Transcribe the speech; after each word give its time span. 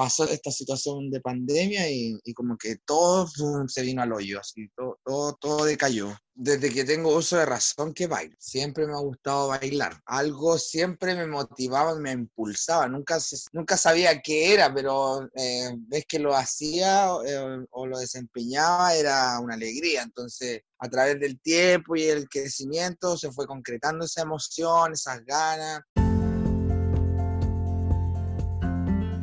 pasó 0.00 0.24
esta 0.24 0.50
situación 0.50 1.10
de 1.10 1.20
pandemia 1.20 1.90
y, 1.90 2.18
como 2.32 2.56
que 2.56 2.76
todo 2.86 3.28
se 3.68 3.82
vino 3.82 4.00
al 4.00 4.14
hoyo, 4.14 4.40
así, 4.40 4.66
todo, 4.74 4.98
todo, 5.04 5.34
todo 5.34 5.64
decayó 5.66 6.16
desde 6.34 6.70
que 6.70 6.84
tengo 6.84 7.14
uso 7.14 7.36
de 7.36 7.44
razón 7.44 7.92
que 7.92 8.06
bailo. 8.06 8.34
Siempre 8.38 8.86
me 8.86 8.94
ha 8.94 9.00
gustado 9.00 9.48
bailar. 9.48 10.00
Algo 10.06 10.56
siempre 10.56 11.14
me 11.14 11.26
motivaba, 11.26 11.94
me 11.96 12.12
impulsaba. 12.12 12.88
Nunca, 12.88 13.18
nunca 13.52 13.76
sabía 13.76 14.22
qué 14.22 14.54
era, 14.54 14.72
pero 14.72 15.28
eh, 15.34 15.70
ves 15.76 16.06
que 16.08 16.18
lo 16.18 16.34
hacía 16.34 17.08
eh, 17.26 17.66
o 17.72 17.86
lo 17.86 17.98
desempeñaba, 17.98 18.94
era 18.94 19.38
una 19.38 19.52
alegría. 19.52 20.00
Entonces, 20.00 20.62
a 20.78 20.88
través 20.88 21.20
del 21.20 21.38
tiempo 21.42 21.94
y 21.94 22.04
el 22.04 22.26
crecimiento 22.26 23.18
se 23.18 23.30
fue 23.32 23.46
concretando 23.46 24.06
esa 24.06 24.22
emoción, 24.22 24.94
esas 24.94 25.22
ganas. 25.26 25.82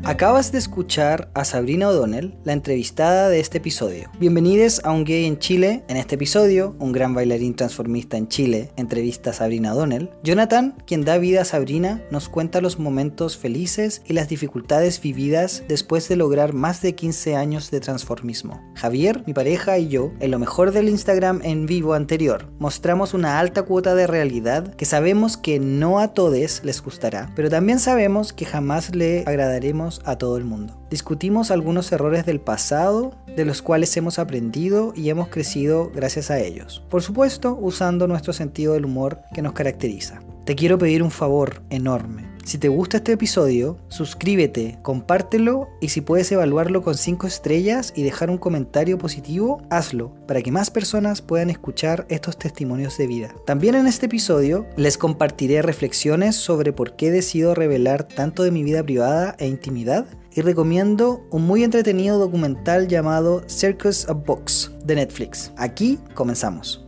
Acabas 0.08 0.54
de 0.54 0.58
escuchar 0.58 1.30
a 1.34 1.44
Sabrina 1.44 1.90
O'Donnell, 1.90 2.34
la 2.46 2.54
entrevistada 2.54 3.28
de 3.28 3.42
este 3.42 3.58
episodio. 3.58 4.10
Bienvenidos 4.22 4.80
a 4.86 4.94
Un 4.94 5.04
Gay 5.04 5.26
en 5.26 5.38
Chile. 5.38 5.84
En 5.90 5.98
este 5.98 6.16
episodio, 6.16 6.78
un 6.80 6.94
gran 6.94 7.14
bailarín 7.14 7.58
transformista 7.58 8.16
en 8.16 8.30
Chile 8.30 8.72
entrevista 8.78 9.32
a 9.32 9.34
Sabrina 9.34 9.74
O'Donnell. 9.74 10.10
Jonathan, 10.24 10.78
quien 10.88 11.04
da 11.04 11.18
vida 11.18 11.42
a 11.42 11.46
Sabrina, 11.46 12.02
nos 12.10 12.30
cuenta 12.30 12.62
los 12.62 12.80
momentos 12.80 13.36
felices 13.36 14.02
y 14.06 14.14
las 14.14 14.30
dificultades 14.30 15.02
vividas 15.02 15.66
después 15.68 16.08
de 16.08 16.16
lograr 16.16 16.54
más 16.54 16.82
de 16.82 16.96
15 16.96 17.36
años 17.36 17.70
de 17.70 17.82
transformismo. 17.82 18.62
Javier, 18.76 19.24
mi 19.28 19.34
pareja 19.34 19.78
y 19.78 19.90
yo, 19.90 20.14
en 20.22 20.32
lo 20.32 20.40
mejor 20.40 20.72
del 20.72 20.88
Instagram 20.88 21.42
en 21.44 21.66
vivo 21.66 21.96
anterior, 21.96 22.50
mostramos 22.60 23.14
una 23.14 23.40
alta 23.40 23.64
cuota 23.64 23.94
de 23.94 24.08
realidad 24.08 24.74
que 24.76 24.86
sabemos 24.86 25.36
que 25.36 25.60
no 25.60 26.00
a 26.00 26.14
todos 26.14 26.62
les 26.64 26.82
gustará, 26.82 27.30
pero 27.36 27.50
también 27.50 27.80
sabemos 27.80 28.32
que 28.32 28.46
jamás 28.46 28.96
le 28.96 29.26
agradaremos 29.28 29.97
a 30.06 30.18
todo 30.18 30.38
el 30.38 30.44
mundo. 30.44 30.80
Discutimos 30.90 31.52
algunos 31.52 31.92
errores 31.92 32.26
del 32.26 32.40
pasado, 32.40 33.16
de 33.36 33.46
los 33.46 33.62
cuales 33.62 33.96
hemos 33.98 34.20
aprendido 34.20 34.94
y 34.96 35.10
hemos 35.10 35.30
crecido 35.30 35.92
gracias 35.94 36.32
a 36.32 36.40
ellos. 36.40 36.84
Por 36.90 37.02
supuesto, 37.02 37.58
usando 37.60 38.08
nuestro 38.08 38.34
sentido 38.34 38.74
del 38.74 38.86
humor 38.86 39.22
que 39.34 39.42
nos 39.42 39.54
caracteriza. 39.54 40.20
Te 40.46 40.56
quiero 40.56 40.78
pedir 40.78 41.04
un 41.04 41.12
favor 41.12 41.62
enorme. 41.70 42.27
Si 42.48 42.58
te 42.58 42.70
gusta 42.70 42.96
este 42.96 43.12
episodio, 43.12 43.78
suscríbete, 43.90 44.80
compártelo 44.82 45.68
y 45.82 45.90
si 45.90 46.00
puedes 46.00 46.32
evaluarlo 46.32 46.82
con 46.82 46.96
5 46.96 47.28
estrellas 47.28 47.92
y 47.94 48.04
dejar 48.04 48.30
un 48.30 48.38
comentario 48.38 48.98
positivo, 48.98 49.62
hazlo 49.70 50.14
para 50.28 50.42
que 50.42 50.54
más 50.54 50.72
personas 50.72 51.22
puedan 51.22 51.50
escuchar 51.50 52.06
estos 52.08 52.38
testimonios 52.38 52.98
de 52.98 53.08
vida. 53.08 53.36
También 53.46 53.76
en 53.76 53.86
este 53.86 54.06
episodio 54.06 54.66
les 54.78 54.98
compartiré 54.98 55.62
reflexiones 55.62 56.38
sobre 56.38 56.72
por 56.72 56.96
qué 56.96 57.12
decido 57.12 57.54
revelar 57.54 58.08
tanto 58.08 58.44
de 58.44 58.52
mi 58.52 58.64
vida 58.64 58.82
privada 58.82 59.36
e 59.40 59.48
intimidad 59.48 60.06
y 60.34 60.40
recomiendo 60.40 61.28
un 61.32 61.46
muy 61.46 61.66
entretenido 61.66 62.18
documental 62.18 62.88
llamado 62.88 63.44
Circus 63.50 64.08
of 64.08 64.26
Books 64.26 64.72
de 64.86 64.96
Netflix. 64.96 65.52
Aquí 65.58 66.00
comenzamos. 66.14 66.87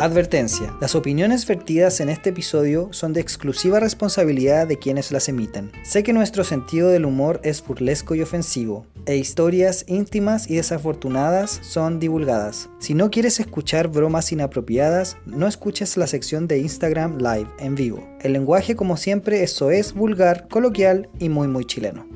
Advertencia. 0.00 0.74
Las 0.80 0.94
opiniones 0.94 1.46
vertidas 1.46 2.00
en 2.00 2.08
este 2.08 2.30
episodio 2.30 2.88
son 2.90 3.12
de 3.12 3.20
exclusiva 3.20 3.80
responsabilidad 3.80 4.66
de 4.66 4.78
quienes 4.78 5.12
las 5.12 5.28
emiten. 5.28 5.70
Sé 5.82 6.02
que 6.02 6.14
nuestro 6.14 6.42
sentido 6.42 6.88
del 6.88 7.04
humor 7.04 7.38
es 7.44 7.62
burlesco 7.62 8.14
y 8.14 8.22
ofensivo, 8.22 8.86
e 9.04 9.16
historias 9.16 9.84
íntimas 9.88 10.48
y 10.48 10.56
desafortunadas 10.56 11.60
son 11.62 12.00
divulgadas. 12.00 12.70
Si 12.78 12.94
no 12.94 13.10
quieres 13.10 13.40
escuchar 13.40 13.88
bromas 13.88 14.32
inapropiadas, 14.32 15.18
no 15.26 15.46
escuches 15.46 15.98
la 15.98 16.06
sección 16.06 16.48
de 16.48 16.60
Instagram 16.60 17.18
Live 17.18 17.50
en 17.58 17.74
vivo. 17.74 18.02
El 18.22 18.32
lenguaje 18.32 18.76
como 18.76 18.96
siempre 18.96 19.42
eso 19.42 19.70
es 19.70 19.92
vulgar, 19.92 20.48
coloquial 20.48 21.10
y 21.18 21.28
muy 21.28 21.46
muy 21.46 21.66
chileno. 21.66 22.06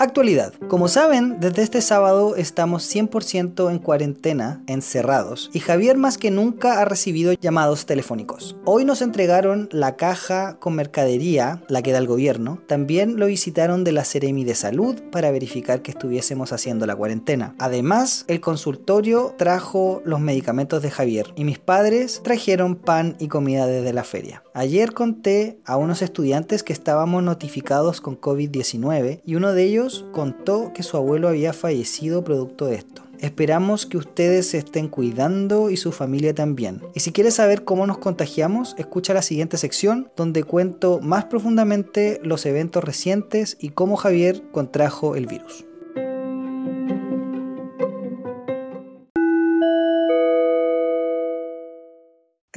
Actualidad. 0.00 0.52
Como 0.68 0.86
saben, 0.86 1.40
desde 1.40 1.62
este 1.62 1.82
sábado 1.82 2.36
estamos 2.36 2.84
100% 2.94 3.68
en 3.68 3.80
cuarentena, 3.80 4.62
encerrados, 4.68 5.50
y 5.52 5.58
Javier 5.58 5.96
más 5.96 6.18
que 6.18 6.30
nunca 6.30 6.80
ha 6.80 6.84
recibido 6.84 7.32
llamados 7.32 7.84
telefónicos. 7.84 8.56
Hoy 8.64 8.84
nos 8.84 9.02
entregaron 9.02 9.68
la 9.72 9.96
caja 9.96 10.56
con 10.60 10.76
mercadería, 10.76 11.64
la 11.66 11.82
que 11.82 11.90
da 11.90 11.98
el 11.98 12.06
gobierno. 12.06 12.62
También 12.68 13.18
lo 13.18 13.26
visitaron 13.26 13.82
de 13.82 13.90
la 13.90 14.04
Seremi 14.04 14.44
de 14.44 14.54
Salud 14.54 14.94
para 15.10 15.32
verificar 15.32 15.82
que 15.82 15.90
estuviésemos 15.90 16.52
haciendo 16.52 16.86
la 16.86 16.94
cuarentena. 16.94 17.56
Además, 17.58 18.24
el 18.28 18.40
consultorio 18.40 19.34
trajo 19.36 20.00
los 20.04 20.20
medicamentos 20.20 20.80
de 20.80 20.92
Javier 20.92 21.26
y 21.34 21.42
mis 21.42 21.58
padres 21.58 22.20
trajeron 22.22 22.76
pan 22.76 23.16
y 23.18 23.26
comida 23.26 23.66
desde 23.66 23.92
la 23.92 24.04
feria. 24.04 24.44
Ayer 24.58 24.92
conté 24.92 25.60
a 25.64 25.76
unos 25.76 26.02
estudiantes 26.02 26.64
que 26.64 26.72
estábamos 26.72 27.22
notificados 27.22 28.00
con 28.00 28.20
COVID-19 28.20 29.20
y 29.24 29.36
uno 29.36 29.52
de 29.52 29.62
ellos 29.62 30.04
contó 30.10 30.72
que 30.72 30.82
su 30.82 30.96
abuelo 30.96 31.28
había 31.28 31.52
fallecido 31.52 32.24
producto 32.24 32.66
de 32.66 32.74
esto. 32.74 33.02
Esperamos 33.20 33.86
que 33.86 33.98
ustedes 33.98 34.50
se 34.50 34.58
estén 34.58 34.88
cuidando 34.88 35.70
y 35.70 35.76
su 35.76 35.92
familia 35.92 36.34
también. 36.34 36.82
Y 36.96 36.98
si 36.98 37.12
quieres 37.12 37.34
saber 37.34 37.62
cómo 37.62 37.86
nos 37.86 37.98
contagiamos, 37.98 38.74
escucha 38.78 39.14
la 39.14 39.22
siguiente 39.22 39.58
sección 39.58 40.10
donde 40.16 40.42
cuento 40.42 40.98
más 41.00 41.26
profundamente 41.26 42.20
los 42.24 42.44
eventos 42.44 42.82
recientes 42.82 43.56
y 43.60 43.68
cómo 43.68 43.94
Javier 43.94 44.42
contrajo 44.50 45.14
el 45.14 45.26
virus. 45.26 45.67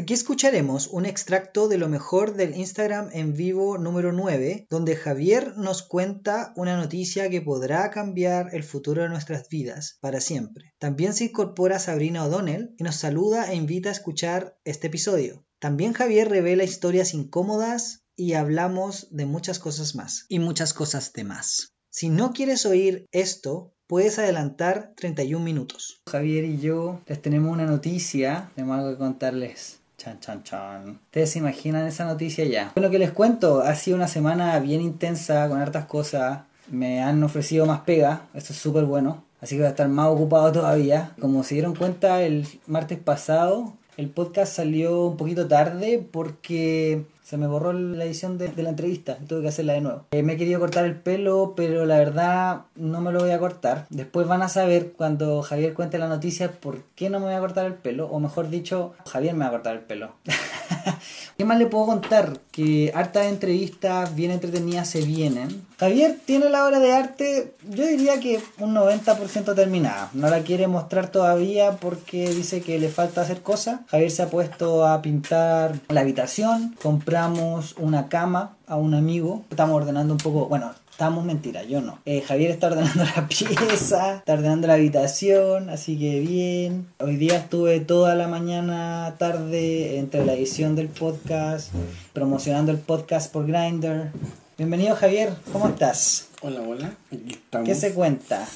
Aquí 0.02 0.16
escucharemos 0.16 0.88
un 0.88 1.06
extracto 1.06 1.68
de 1.68 1.78
lo 1.78 1.88
mejor 1.88 2.34
del 2.34 2.58
Instagram 2.58 3.10
en 3.14 3.36
vivo 3.36 3.78
número 3.78 4.12
9, 4.12 4.66
donde 4.68 4.96
Javier 4.96 5.56
nos 5.58 5.84
cuenta 5.84 6.54
una 6.56 6.76
noticia 6.76 7.30
que 7.30 7.40
podrá 7.40 7.92
cambiar 7.92 8.56
el 8.56 8.64
futuro 8.64 9.04
de 9.04 9.10
nuestras 9.10 9.48
vidas 9.48 10.00
para 10.02 10.20
siempre. 10.20 10.74
También 10.80 11.14
se 11.14 11.26
incorpora 11.26 11.78
Sabrina 11.78 12.26
O'Donnell 12.26 12.74
y 12.80 12.84
nos 12.84 12.96
saluda 12.96 13.52
e 13.52 13.56
invita 13.56 13.90
a 13.90 13.92
escuchar 13.92 14.58
este 14.64 14.88
episodio. 14.88 15.46
También 15.60 15.94
Javier 15.94 16.30
revela 16.30 16.64
historias 16.64 17.14
incómodas 17.14 18.02
y 18.16 18.34
hablamos 18.34 19.08
de 19.12 19.28
muchas 19.28 19.60
cosas 19.60 19.94
más 19.94 20.26
y 20.30 20.40
muchas 20.40 20.74
cosas 20.74 21.14
de 21.14 21.26
más. 21.26 21.76
Si 21.92 22.10
no 22.10 22.34
quieres 22.34 22.66
oír 22.66 23.06
esto, 23.12 23.76
puedes 23.86 24.18
adelantar 24.18 24.94
31 24.98 25.46
minutos. 25.46 26.02
Javier 26.10 26.46
y 26.46 26.60
yo 26.60 27.02
les 27.06 27.22
tenemos 27.22 27.54
una 27.54 27.68
noticia, 27.68 28.52
tenemos 28.56 28.80
algo 28.80 28.90
que 28.94 28.98
contarles. 28.98 29.81
Chan, 30.02 30.20
chan, 30.20 30.42
chan. 30.42 31.00
Ustedes 31.06 31.30
se 31.30 31.38
imaginan 31.38 31.86
esa 31.86 32.06
noticia 32.06 32.44
ya. 32.46 32.72
Bueno, 32.74 32.90
que 32.90 32.98
les 32.98 33.12
cuento, 33.12 33.62
ha 33.62 33.76
sido 33.76 33.98
una 33.98 34.08
semana 34.08 34.58
bien 34.60 34.82
intensa 34.82 35.48
con 35.48 35.62
hartas 35.62 35.86
cosas. 35.86 36.40
Me 36.72 37.04
han 37.04 37.22
ofrecido 37.24 37.68
más 37.68 37.82
pega, 37.82 38.24
esto 38.34 38.52
es 38.52 38.58
súper 38.58 38.86
bueno. 38.86 39.24
Así 39.42 39.54
que 39.54 39.62
voy 39.62 39.68
a 39.68 39.70
estar 39.70 39.88
más 39.90 40.08
ocupado 40.08 40.52
todavía. 40.52 41.12
Como 41.20 41.44
se 41.44 41.54
dieron 41.54 41.76
cuenta, 41.76 42.24
el 42.24 42.48
martes 42.66 42.98
pasado 42.98 43.76
el 43.98 44.10
podcast 44.10 44.56
salió 44.56 45.06
un 45.06 45.18
poquito 45.18 45.48
tarde 45.48 46.04
porque 46.12 47.06
se 47.32 47.38
me 47.38 47.48
borró 47.48 47.72
la 47.72 48.04
edición 48.04 48.38
de, 48.38 48.52
la 48.62 48.68
entrevista 48.68 49.18
tuve 49.26 49.44
que 49.44 49.48
hacerla 49.48 49.72
de 49.72 49.80
nuevo. 49.80 50.06
Eh, 50.12 50.22
me 50.22 50.34
he 50.34 50.38
querido 50.38 50.60
cortar 50.60 50.84
el 50.84 50.98
pelo, 50.98 51.54
pero 51.56 51.86
la 51.86 51.98
verdad 51.98 52.64
no 52.76 53.00
me 53.00 53.14
lo 53.14 53.22
voy 53.22 53.32
a 53.32 53.40
cortar. 53.40 53.86
Después 53.90 54.28
van 54.28 54.42
a 54.42 54.50
saber 54.50 54.92
cuando 54.98 55.42
Javier 55.42 55.74
cuente 55.74 55.98
la 55.98 56.10
noticia 56.10 56.52
por 56.52 56.82
qué 56.94 57.10
no 57.10 57.22
me 57.22 57.28
voy 57.28 57.36
a 57.36 57.40
cortar 57.40 57.68
el 57.68 57.76
pelo, 57.76 58.08
o 58.08 58.20
mejor 58.20 58.50
dicho, 58.50 58.96
Javier 59.10 59.34
me 59.34 59.46
va 59.46 59.48
a 59.48 59.52
cortar 59.52 59.76
el 59.78 59.82
pelo. 59.82 60.12
¿Qué 61.38 61.46
más 61.46 61.58
le 61.58 61.68
puedo 61.68 61.86
contar? 61.86 62.40
Que 62.52 62.92
hartas 62.94 63.28
entrevistas 63.28 64.16
bien 64.16 64.32
entretenidas 64.32 64.90
se 64.90 65.02
vienen. 65.02 65.66
Javier 65.80 66.20
tiene 66.26 66.50
la 66.50 66.66
obra 66.66 66.80
de 66.80 66.94
arte, 66.94 67.56
yo 67.70 67.86
diría 67.86 68.20
que 68.20 68.42
un 68.60 68.76
90% 68.76 69.56
terminada. 69.56 70.10
No 70.14 70.30
la 70.30 70.42
quiere 70.42 70.68
mostrar 70.68 71.10
todavía 71.10 71.78
porque 71.78 72.30
dice 72.30 72.62
que 72.62 72.80
le 72.80 72.90
falta 72.90 73.22
hacer 73.22 73.42
cosas. 73.42 73.80
Javier 73.88 74.12
se 74.12 74.24
ha 74.24 74.30
puesto 74.30 74.86
a 74.86 75.02
pintar 75.02 75.80
la 75.90 76.02
habitación, 76.02 76.76
compramos 76.82 77.76
una 77.78 78.10
cama 78.10 78.58
a 78.68 78.76
un 78.76 78.94
amigo. 78.94 79.44
Estamos 79.50 79.76
ordenando 79.76 80.14
un 80.14 80.20
poco, 80.20 80.48
bueno, 80.48 80.72
estamos 81.02 81.26
mentira, 81.26 81.64
yo 81.64 81.82
no. 81.82 81.98
Eh, 82.06 82.22
Javier 82.22 82.52
está 82.52 82.68
ordenando 82.68 83.04
la 83.16 83.28
pieza, 83.28 84.18
está 84.18 84.34
ordenando 84.34 84.68
la 84.68 84.76
habitación, 84.76 85.72
así 85.72 85.98
que 85.98 86.20
bien. 86.20 86.90
Hoy 87.00 87.16
día 87.16 87.38
estuve 87.38 87.80
toda 87.80 88.14
la 88.14 88.28
mañana, 88.28 89.16
tarde, 89.18 89.98
entre 89.98 90.24
la 90.24 90.36
edición 90.36 90.76
del 90.76 90.90
podcast, 90.90 91.74
promocionando 92.14 92.72
el 92.72 92.78
podcast 92.78 93.34
por 93.34 93.48
Grindr. 93.48 94.12
Bienvenido 94.60 94.96
Javier, 94.96 95.34
¿cómo 95.52 95.70
estás? 95.70 96.28
Hola, 96.44 96.62
hola, 96.62 96.94
aquí 97.12 97.32
estamos. 97.32 97.68
¿Qué 97.68 97.74
se 97.74 97.96
cuenta? 97.96 98.48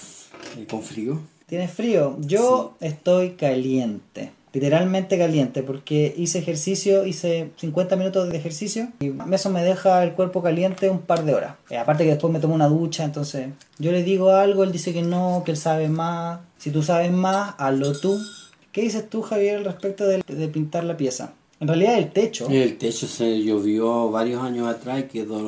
con 0.69 0.83
frío. 0.83 1.19
¿Tienes 1.47 1.71
frío? 1.71 2.15
Yo 2.19 2.77
estoy 2.79 3.31
caliente. 3.31 4.33
Literalmente 4.55 5.17
caliente, 5.17 5.63
porque 5.63 6.13
hice 6.17 6.39
ejercicio, 6.39 7.05
hice 7.05 7.51
50 7.57 7.97
minutos 7.97 8.29
de 8.29 8.37
ejercicio 8.37 8.87
y 9.01 9.11
eso 9.33 9.49
me 9.49 9.61
deja 9.61 10.01
el 10.01 10.13
cuerpo 10.13 10.41
caliente 10.41 10.89
un 10.89 11.01
par 11.01 11.25
de 11.25 11.33
horas. 11.33 11.55
Eh, 11.69 11.77
aparte 11.77 12.05
que 12.05 12.11
después 12.11 12.31
me 12.31 12.39
tomo 12.39 12.55
una 12.55 12.69
ducha, 12.69 13.03
entonces 13.03 13.49
yo 13.79 13.91
le 13.91 14.01
digo 14.01 14.31
algo, 14.31 14.63
él 14.63 14.71
dice 14.71 14.93
que 14.93 15.01
no, 15.01 15.43
que 15.43 15.51
él 15.51 15.57
sabe 15.57 15.89
más. 15.89 16.39
Si 16.57 16.71
tú 16.71 16.81
sabes 16.83 17.11
más, 17.11 17.55
hazlo 17.57 17.99
tú. 17.99 18.17
¿Qué 18.71 18.81
dices 18.81 19.09
tú, 19.09 19.21
Javier, 19.21 19.57
al 19.57 19.65
respecto 19.65 20.07
de, 20.07 20.23
de 20.25 20.47
pintar 20.47 20.85
la 20.85 20.95
pieza? 20.95 21.33
En 21.59 21.67
realidad 21.67 21.97
el 21.97 22.11
techo. 22.11 22.47
El 22.49 22.77
techo 22.77 23.07
se 23.07 23.43
llovió 23.43 24.09
varios 24.09 24.41
años 24.41 24.69
atrás 24.69 25.01
y 25.01 25.03
quedó 25.03 25.41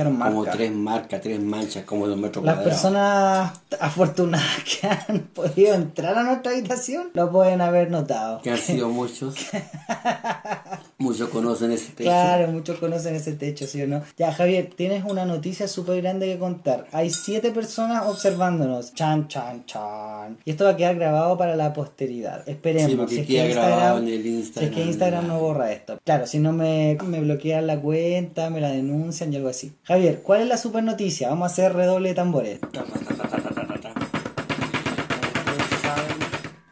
Quedaron 0.00 0.18
como 0.18 0.44
tres 0.46 0.72
marcas, 0.72 1.20
tres 1.20 1.40
manchas, 1.40 1.84
como 1.84 2.06
de 2.06 2.14
un 2.14 2.22
metro 2.22 2.42
Las 2.42 2.54
cuadrado. 2.56 2.70
personas 2.70 3.52
afortunadas 3.78 4.64
que 4.80 4.86
han 4.86 5.18
podido 5.34 5.74
entrar 5.74 6.16
a 6.16 6.22
nuestra 6.22 6.52
habitación 6.52 7.10
lo 7.12 7.30
pueden 7.30 7.60
haber 7.60 7.90
notado. 7.90 8.40
Que 8.40 8.50
han 8.50 8.58
sido 8.58 8.88
muchos. 8.88 9.34
muchos 10.98 11.28
conocen 11.28 11.72
ese 11.72 11.92
techo. 11.92 12.08
Claro, 12.10 12.48
muchos 12.52 12.78
conocen 12.78 13.14
ese 13.14 13.32
techo, 13.34 13.66
¿sí 13.66 13.82
o 13.82 13.86
no? 13.86 14.02
Ya, 14.16 14.32
Javier, 14.32 14.70
tienes 14.74 15.04
una 15.04 15.24
noticia 15.24 15.68
súper 15.68 16.00
grande 16.02 16.26
que 16.26 16.38
contar. 16.38 16.86
Hay 16.92 17.10
siete 17.10 17.50
personas 17.50 18.06
observándonos. 18.06 18.94
Chan, 18.94 19.28
chan, 19.28 19.64
chan. 19.66 20.38
Y 20.44 20.50
esto 20.52 20.64
va 20.64 20.70
a 20.70 20.76
quedar 20.76 20.96
grabado 20.96 21.36
para 21.36 21.56
la 21.56 21.72
posteridad. 21.72 22.48
Esperemos. 22.48 22.90
Sí, 22.90 22.96
porque 22.96 23.14
si 23.16 23.20
es 23.20 23.26
queda 23.26 23.42
que 23.46 23.52
grabado 23.52 23.98
Instagram, 24.00 24.08
en 24.08 24.14
el 24.14 24.22
si 24.22 24.28
Instagram. 24.30 24.70
es 24.70 24.76
que 24.76 24.84
Instagram 24.84 25.26
no 25.28 25.38
borra 25.40 25.72
esto. 25.72 25.98
Claro, 26.04 26.26
si 26.26 26.38
no 26.38 26.52
me, 26.52 26.96
me 27.04 27.20
bloquean 27.20 27.66
la 27.66 27.78
cuenta, 27.78 28.50
me 28.50 28.60
la 28.60 28.70
denuncian 28.70 29.32
y 29.32 29.36
algo 29.36 29.48
así. 29.48 29.72
Javier, 29.90 30.22
¿cuál 30.22 30.42
es 30.42 30.46
la 30.46 30.56
super 30.56 30.84
noticia? 30.84 31.30
Vamos 31.30 31.48
a 31.48 31.52
hacer 31.52 31.72
redoble 31.72 32.10
de 32.10 32.14
tambores. 32.14 32.60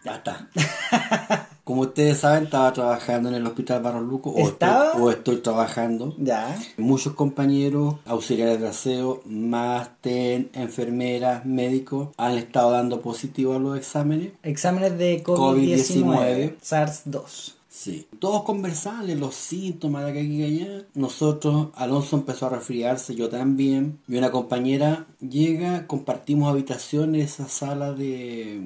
Ya 0.05 0.15
está. 0.15 0.49
Como 1.65 1.81
ustedes 1.81 2.19
saben, 2.19 2.45
estaba 2.45 2.73
trabajando 2.73 3.29
en 3.29 3.35
el 3.35 3.45
Hospital 3.45 3.83
Barros 3.83 4.05
Luco. 4.05 4.31
O 4.31 4.39
¿Estaba? 4.39 4.87
Estoy, 4.93 5.03
o 5.03 5.11
estoy 5.11 5.37
trabajando. 5.39 6.15
Ya. 6.17 6.57
Muchos 6.77 7.15
compañeros, 7.15 7.97
auxiliares 8.07 8.61
de 8.61 8.69
aseo, 8.69 9.21
máster, 9.27 10.51
enfermeras, 10.53 11.45
médicos, 11.45 12.11
han 12.19 12.39
estado 12.39 12.71
dando 12.71 13.01
positivo 13.01 13.57
a 13.57 13.59
los 13.59 13.77
exámenes. 13.77 14.31
Exámenes 14.45 14.97
de 14.97 15.25
COVID-19, 15.25 16.05
COVID-19. 16.05 16.55
SARS-2. 16.61 17.58
Sí. 17.79 18.09
Todos 18.19 18.43
conversaban 18.43 19.07
de 19.07 19.15
los 19.15 19.37
síntomas 19.37 20.05
de 20.05 20.11
aquí 20.11 20.21
y 20.21 20.43
allá. 20.43 20.85
Nosotros, 20.95 21.69
Alonso 21.77 22.17
empezó 22.17 22.47
a 22.47 22.51
resfriarse, 22.51 23.15
yo 23.15 23.29
también. 23.29 24.01
Y 24.09 24.17
una 24.17 24.33
compañera 24.33 25.07
llega, 25.21 25.87
compartimos 25.87 26.51
habitaciones, 26.51 27.35
esa 27.35 27.49
sala 27.49 27.93
de 27.93 28.61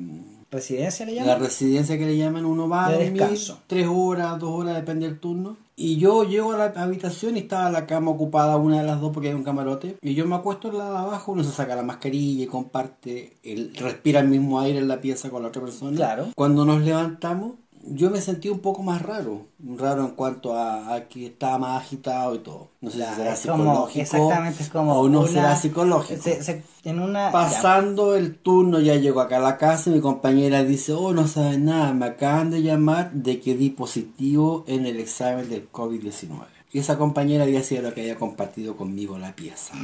¿Residencia 0.50 1.06
le 1.06 1.14
la 1.14 1.24
llaman? 1.24 1.40
residencia 1.40 1.98
que 1.98 2.04
le 2.04 2.16
llaman, 2.16 2.44
uno 2.44 2.68
va 2.68 2.86
a 2.86 2.92
dormir, 2.92 3.38
tres 3.66 3.88
horas, 3.90 4.38
dos 4.38 4.50
horas, 4.50 4.76
depende 4.76 5.06
del 5.06 5.18
turno. 5.18 5.56
Y 5.76 5.96
yo 5.96 6.24
llego 6.24 6.52
a 6.52 6.58
la 6.58 6.82
habitación 6.82 7.36
y 7.36 7.40
estaba 7.40 7.70
la 7.70 7.86
cama 7.86 8.10
ocupada, 8.10 8.58
una 8.58 8.80
de 8.80 8.86
las 8.86 9.00
dos 9.00 9.12
porque 9.12 9.28
hay 9.28 9.34
un 9.34 9.44
camarote. 9.44 9.96
Y 10.02 10.14
yo 10.14 10.26
me 10.26 10.36
acuesto 10.36 10.68
en 10.68 10.76
la 10.76 10.90
de 10.90 10.98
abajo, 10.98 11.32
uno 11.32 11.42
se 11.42 11.52
saca 11.52 11.74
la 11.74 11.82
mascarilla 11.82 12.44
y 12.44 12.46
comparte, 12.46 13.38
el, 13.42 13.74
respira 13.74 14.20
el 14.20 14.28
mismo 14.28 14.60
aire 14.60 14.78
en 14.78 14.88
la 14.88 15.00
pieza 15.00 15.30
con 15.30 15.42
la 15.42 15.48
otra 15.48 15.62
persona. 15.62 15.96
Claro. 15.96 16.28
Cuando 16.34 16.66
nos 16.66 16.82
levantamos, 16.82 17.52
yo 17.84 18.10
me 18.10 18.20
sentí 18.20 18.48
un 18.48 18.60
poco 18.60 18.82
más 18.82 19.02
raro, 19.02 19.46
raro 19.76 20.02
en 20.04 20.10
cuanto 20.12 20.56
a, 20.56 20.94
a 20.94 21.08
que 21.08 21.26
estaba 21.26 21.58
más 21.58 21.82
agitado 21.82 22.34
y 22.34 22.38
todo. 22.38 22.68
No 22.80 22.90
sé 22.90 22.98
si 22.98 23.02
será 23.14 23.34
como- 23.34 23.36
psicológico 23.36 24.00
exactamente, 24.02 24.62
es 24.62 24.68
como 24.70 24.92
o 25.00 25.08
no 25.08 25.20
una- 25.20 25.28
será 25.28 25.56
psicológico. 25.56 26.22
Se- 26.22 26.42
se- 26.42 26.62
en 26.84 27.00
una, 27.00 27.26
ya. 27.26 27.32
Pasando 27.32 28.14
el 28.14 28.36
turno, 28.36 28.80
ya 28.80 28.96
llego 28.96 29.20
acá 29.20 29.36
a 29.38 29.40
la 29.40 29.56
casa 29.58 29.90
y 29.90 29.94
mi 29.94 30.00
compañera 30.00 30.62
dice, 30.64 30.92
oh, 30.92 31.12
no 31.12 31.26
sabes 31.28 31.58
nada, 31.58 31.92
me 31.92 32.06
acaban 32.06 32.50
de 32.50 32.62
llamar 32.62 33.12
de 33.12 33.40
que 33.40 33.54
di 33.56 33.70
positivo 33.70 34.64
en 34.66 34.86
el 34.86 34.98
examen 35.00 35.48
del 35.48 35.70
COVID-19. 35.70 36.46
Y 36.72 36.78
esa 36.78 36.96
compañera 36.98 37.44
había 37.44 37.62
sido 37.62 37.82
la 37.82 37.92
que 37.94 38.00
había 38.02 38.16
compartido 38.16 38.76
conmigo 38.76 39.18
la 39.18 39.34
pieza. 39.36 39.74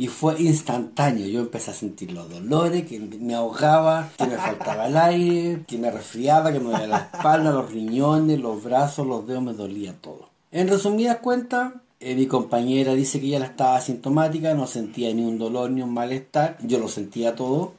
Y 0.00 0.06
fue 0.06 0.40
instantáneo, 0.40 1.26
yo 1.26 1.40
empecé 1.40 1.72
a 1.72 1.74
sentir 1.74 2.12
los 2.12 2.30
dolores, 2.30 2.86
que 2.86 2.98
me 2.98 3.34
ahogaba, 3.34 4.08
que 4.16 4.26
me 4.26 4.38
faltaba 4.38 4.86
el 4.86 4.96
aire, 4.96 5.64
que 5.66 5.76
me 5.76 5.90
resfriaba, 5.90 6.54
que 6.54 6.58
me 6.58 6.70
dolía 6.70 6.86
la 6.86 7.10
espalda, 7.12 7.52
los 7.52 7.70
riñones, 7.70 8.40
los 8.40 8.64
brazos, 8.64 9.06
los 9.06 9.26
dedos, 9.26 9.42
me 9.42 9.52
dolía 9.52 9.92
todo. 10.00 10.30
En 10.52 10.68
resumidas 10.68 11.18
cuentas, 11.18 11.74
eh, 12.00 12.14
mi 12.14 12.26
compañera 12.26 12.94
dice 12.94 13.20
que 13.20 13.26
ella 13.26 13.40
la 13.40 13.44
estaba 13.44 13.76
asintomática, 13.76 14.54
no 14.54 14.66
sentía 14.66 15.12
ni 15.12 15.22
un 15.22 15.38
dolor 15.38 15.70
ni 15.70 15.82
un 15.82 15.92
malestar, 15.92 16.56
yo 16.62 16.78
lo 16.78 16.88
sentía 16.88 17.34
todo. 17.34 17.74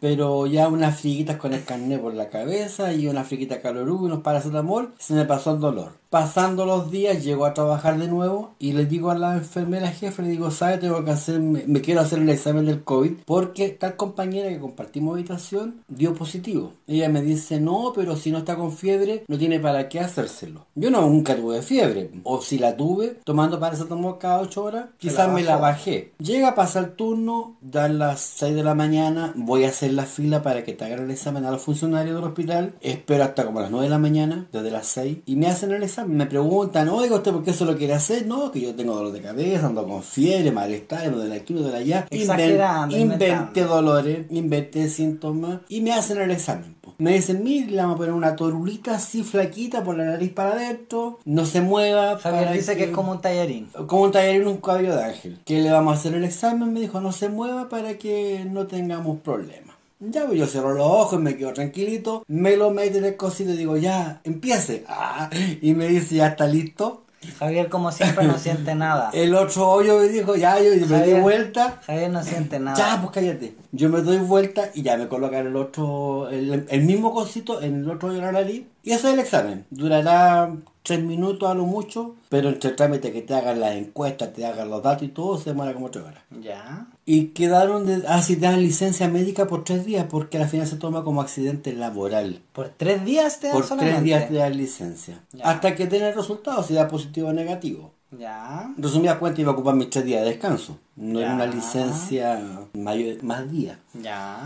Pero 0.00 0.46
ya 0.46 0.68
unas 0.68 1.00
friguitas 1.00 1.36
con 1.36 1.54
el 1.54 1.64
carnet 1.64 2.00
por 2.00 2.14
la 2.14 2.28
cabeza 2.28 2.92
y 2.92 3.08
una 3.08 3.24
friguita 3.24 3.60
calorú 3.60 4.02
y 4.02 4.06
unos 4.06 4.20
paracetamol, 4.20 4.94
se 4.98 5.14
me 5.14 5.24
pasó 5.24 5.54
el 5.54 5.60
dolor. 5.60 5.92
Pasando 6.10 6.64
los 6.64 6.90
días, 6.90 7.24
llego 7.24 7.44
a 7.46 7.54
trabajar 7.54 7.98
de 7.98 8.06
nuevo 8.06 8.54
y 8.58 8.72
le 8.72 8.86
digo 8.86 9.10
a 9.10 9.18
la 9.18 9.34
enfermera 9.34 9.90
jefe, 9.90 10.22
le 10.22 10.28
digo, 10.28 10.50
¿sabe? 10.50 10.78
Tengo 10.78 11.04
que 11.04 11.10
hacer, 11.10 11.40
me, 11.40 11.64
me 11.66 11.80
quiero 11.80 12.00
hacer 12.00 12.20
el 12.20 12.30
examen 12.30 12.66
del 12.66 12.84
COVID 12.84 13.12
porque 13.24 13.70
tal 13.70 13.96
compañera 13.96 14.48
que 14.48 14.60
compartimos 14.60 15.14
habitación 15.14 15.82
dio 15.88 16.14
positivo. 16.14 16.72
Ella 16.86 17.08
me 17.08 17.22
dice, 17.22 17.58
no, 17.60 17.92
pero 17.94 18.16
si 18.16 18.30
no 18.30 18.38
está 18.38 18.56
con 18.56 18.72
fiebre, 18.72 19.24
no 19.26 19.36
tiene 19.36 19.58
para 19.58 19.88
qué 19.88 20.00
hacérselo. 20.00 20.66
Yo 20.74 20.90
no, 20.90 21.02
nunca 21.02 21.34
tuve 21.36 21.60
fiebre. 21.62 22.10
O 22.22 22.40
si 22.40 22.58
la 22.58 22.76
tuve, 22.76 23.18
tomando 23.24 23.58
paracetamol 23.58 24.18
cada 24.18 24.40
8 24.40 24.64
horas, 24.64 24.86
quizás 24.98 25.30
me 25.30 25.42
la 25.42 25.56
bajé. 25.56 26.12
Llega 26.18 26.48
a 26.48 26.54
pasar 26.54 26.84
el 26.84 26.90
turno, 26.92 27.56
dan 27.60 27.98
las 27.98 28.20
6 28.20 28.54
de 28.54 28.62
la 28.62 28.74
mañana, 28.74 29.25
voy 29.34 29.64
a 29.64 29.68
hacer 29.68 29.92
la 29.92 30.04
fila 30.04 30.42
para 30.42 30.64
que 30.64 30.72
te 30.72 30.84
hagan 30.84 31.04
el 31.04 31.10
examen 31.10 31.44
a 31.44 31.50
los 31.50 31.62
funcionarios 31.62 32.14
del 32.14 32.24
hospital. 32.24 32.74
Espero 32.80 33.24
hasta 33.24 33.44
como 33.44 33.60
las 33.60 33.70
9 33.70 33.86
de 33.86 33.90
la 33.90 33.98
mañana, 33.98 34.46
desde 34.52 34.70
las 34.70 34.86
6, 34.88 35.18
y 35.26 35.36
me 35.36 35.48
hacen 35.48 35.72
el 35.72 35.82
examen. 35.82 36.16
Me 36.16 36.26
preguntan, 36.26 36.88
oiga, 36.88 37.16
¿usted 37.16 37.32
por 37.32 37.42
qué 37.42 37.50
eso 37.50 37.64
lo 37.64 37.76
quiere 37.76 37.94
hacer? 37.94 38.26
No, 38.26 38.50
que 38.50 38.60
yo 38.60 38.74
tengo 38.74 38.94
dolor 38.94 39.12
de 39.12 39.20
cabeza, 39.20 39.66
ando 39.66 39.86
con 39.86 40.02
fiebre, 40.02 40.52
malestar, 40.52 41.14
de 41.14 41.34
aquí, 41.34 41.54
lo 41.54 41.62
de 41.62 41.76
allá. 41.76 42.06
Exagerando, 42.10 42.96
inventé 42.96 43.64
dolores, 43.64 44.26
inventé 44.30 44.88
síntomas, 44.88 45.60
y 45.68 45.80
me 45.80 45.92
hacen 45.92 46.18
el 46.18 46.30
examen. 46.30 46.75
Me 46.98 47.12
dicen, 47.12 47.42
mire, 47.44 47.70
le 47.70 47.76
vamos 47.78 47.94
a 47.94 47.98
poner 47.98 48.12
una 48.12 48.36
torulita 48.36 48.96
así 48.96 49.22
flaquita 49.22 49.84
por 49.84 49.96
la 49.96 50.04
nariz 50.04 50.32
para 50.32 50.52
adentro, 50.52 51.18
no 51.24 51.46
se 51.46 51.60
mueva. 51.60 52.18
Javier 52.18 52.52
dice 52.52 52.76
que 52.76 52.84
es 52.84 52.90
como 52.90 53.12
un 53.12 53.20
tallarín. 53.20 53.68
como 53.86 54.02
un 54.02 54.12
tallarín, 54.12 54.46
un 54.46 54.58
cabello 54.58 54.96
de 54.96 55.04
ángel. 55.04 55.40
Que 55.44 55.60
le 55.60 55.70
vamos 55.70 55.94
a 55.94 55.98
hacer 55.98 56.14
el 56.14 56.24
examen, 56.24 56.72
me 56.72 56.80
dijo, 56.80 57.00
no 57.00 57.12
se 57.12 57.28
mueva 57.28 57.68
para 57.68 57.98
que 57.98 58.46
no 58.50 58.66
tengamos 58.66 59.20
problemas. 59.20 59.76
Ya, 59.98 60.26
pues 60.26 60.38
yo 60.38 60.46
cierro 60.46 60.74
los 60.74 60.86
ojos, 60.86 61.20
me 61.20 61.36
quedo 61.36 61.54
tranquilito, 61.54 62.22
me 62.28 62.56
lo 62.56 62.70
meto 62.70 62.98
en 62.98 63.06
el 63.06 63.16
cosito 63.16 63.52
y 63.52 63.56
digo, 63.56 63.78
ya, 63.78 64.20
empiece. 64.24 64.84
Ah, 64.88 65.30
y 65.62 65.72
me 65.72 65.88
dice, 65.88 66.16
ya 66.16 66.28
está 66.28 66.46
listo. 66.46 67.05
Javier, 67.32 67.68
como 67.68 67.92
siempre, 67.92 68.26
no 68.26 68.38
siente 68.38 68.74
nada. 68.74 69.10
El 69.12 69.34
otro 69.34 69.68
hoyo 69.68 69.98
me 69.98 70.08
dijo, 70.08 70.36
ya, 70.36 70.58
yo, 70.58 70.86
me 70.86 71.02
di 71.02 71.14
vuelta. 71.14 71.80
Javier 71.86 72.10
no 72.10 72.22
siente 72.22 72.58
nada. 72.58 72.76
Ya, 72.76 73.00
pues 73.00 73.12
cállate. 73.12 73.54
Yo 73.72 73.88
me 73.88 74.00
doy 74.00 74.18
vuelta 74.18 74.70
y 74.74 74.82
ya 74.82 74.96
me 74.96 75.08
colocan 75.08 75.46
el 75.46 75.56
otro, 75.56 76.28
el, 76.30 76.66
el 76.68 76.82
mismo 76.82 77.12
cosito 77.12 77.62
en 77.62 77.82
el 77.82 77.90
otro 77.90 78.08
hoyo 78.08 78.18
de 78.18 78.24
la 78.24 78.32
nariz. 78.32 78.64
Y 78.82 78.92
eso 78.92 79.08
es 79.08 79.14
el 79.14 79.20
examen. 79.20 79.66
Durará 79.70 80.50
tres 80.86 81.02
minutos 81.02 81.50
a 81.50 81.54
lo 81.54 81.64
mucho, 81.64 82.14
pero 82.28 82.48
entre 82.48 82.70
el 82.70 82.76
trámite 82.76 83.12
que 83.12 83.20
te 83.20 83.34
hagan 83.34 83.58
las 83.58 83.74
encuestas, 83.74 84.32
te 84.32 84.46
hagan 84.46 84.70
los 84.70 84.82
datos 84.84 85.02
y 85.02 85.08
todo, 85.08 85.36
se 85.36 85.50
demora 85.50 85.74
como 85.74 85.90
tres 85.90 86.04
horas. 86.04 86.22
Ya. 86.40 86.86
Y 87.04 87.28
quedaron 87.28 87.86
de, 87.86 88.04
ah, 88.06 88.22
sí, 88.22 88.36
te 88.36 88.46
dan 88.46 88.60
licencia 88.60 89.08
médica 89.08 89.48
por 89.48 89.64
tres 89.64 89.84
días, 89.84 90.06
porque 90.08 90.38
al 90.38 90.48
final 90.48 90.66
se 90.68 90.76
toma 90.76 91.02
como 91.02 91.20
accidente 91.20 91.72
laboral. 91.72 92.40
Por 92.52 92.68
tres 92.68 93.04
días 93.04 93.40
te 93.40 93.48
dan 93.48 93.56
Por 93.56 93.66
solamente. 93.66 93.94
tres 93.94 94.04
días 94.04 94.28
te 94.28 94.34
dan 94.34 94.56
licencia. 94.56 95.20
Ya. 95.32 95.44
Hasta 95.50 95.74
que 95.74 95.86
tenga 95.86 96.08
el 96.08 96.14
resultado, 96.14 96.62
si 96.62 96.74
da 96.74 96.86
positivo 96.86 97.28
o 97.28 97.32
negativo. 97.32 97.90
Ya. 98.16 98.72
Resumidas 98.78 99.16
cuentas, 99.18 99.40
iba 99.40 99.50
a 99.50 99.54
ocupar 99.54 99.74
mis 99.74 99.90
tres 99.90 100.04
días 100.04 100.22
de 100.22 100.30
descanso. 100.30 100.78
No 100.94 101.18
era 101.18 101.34
una 101.34 101.46
licencia 101.46 102.40
mayor, 102.74 103.22
más 103.24 103.50
días. 103.50 103.76
Ya. 104.00 104.40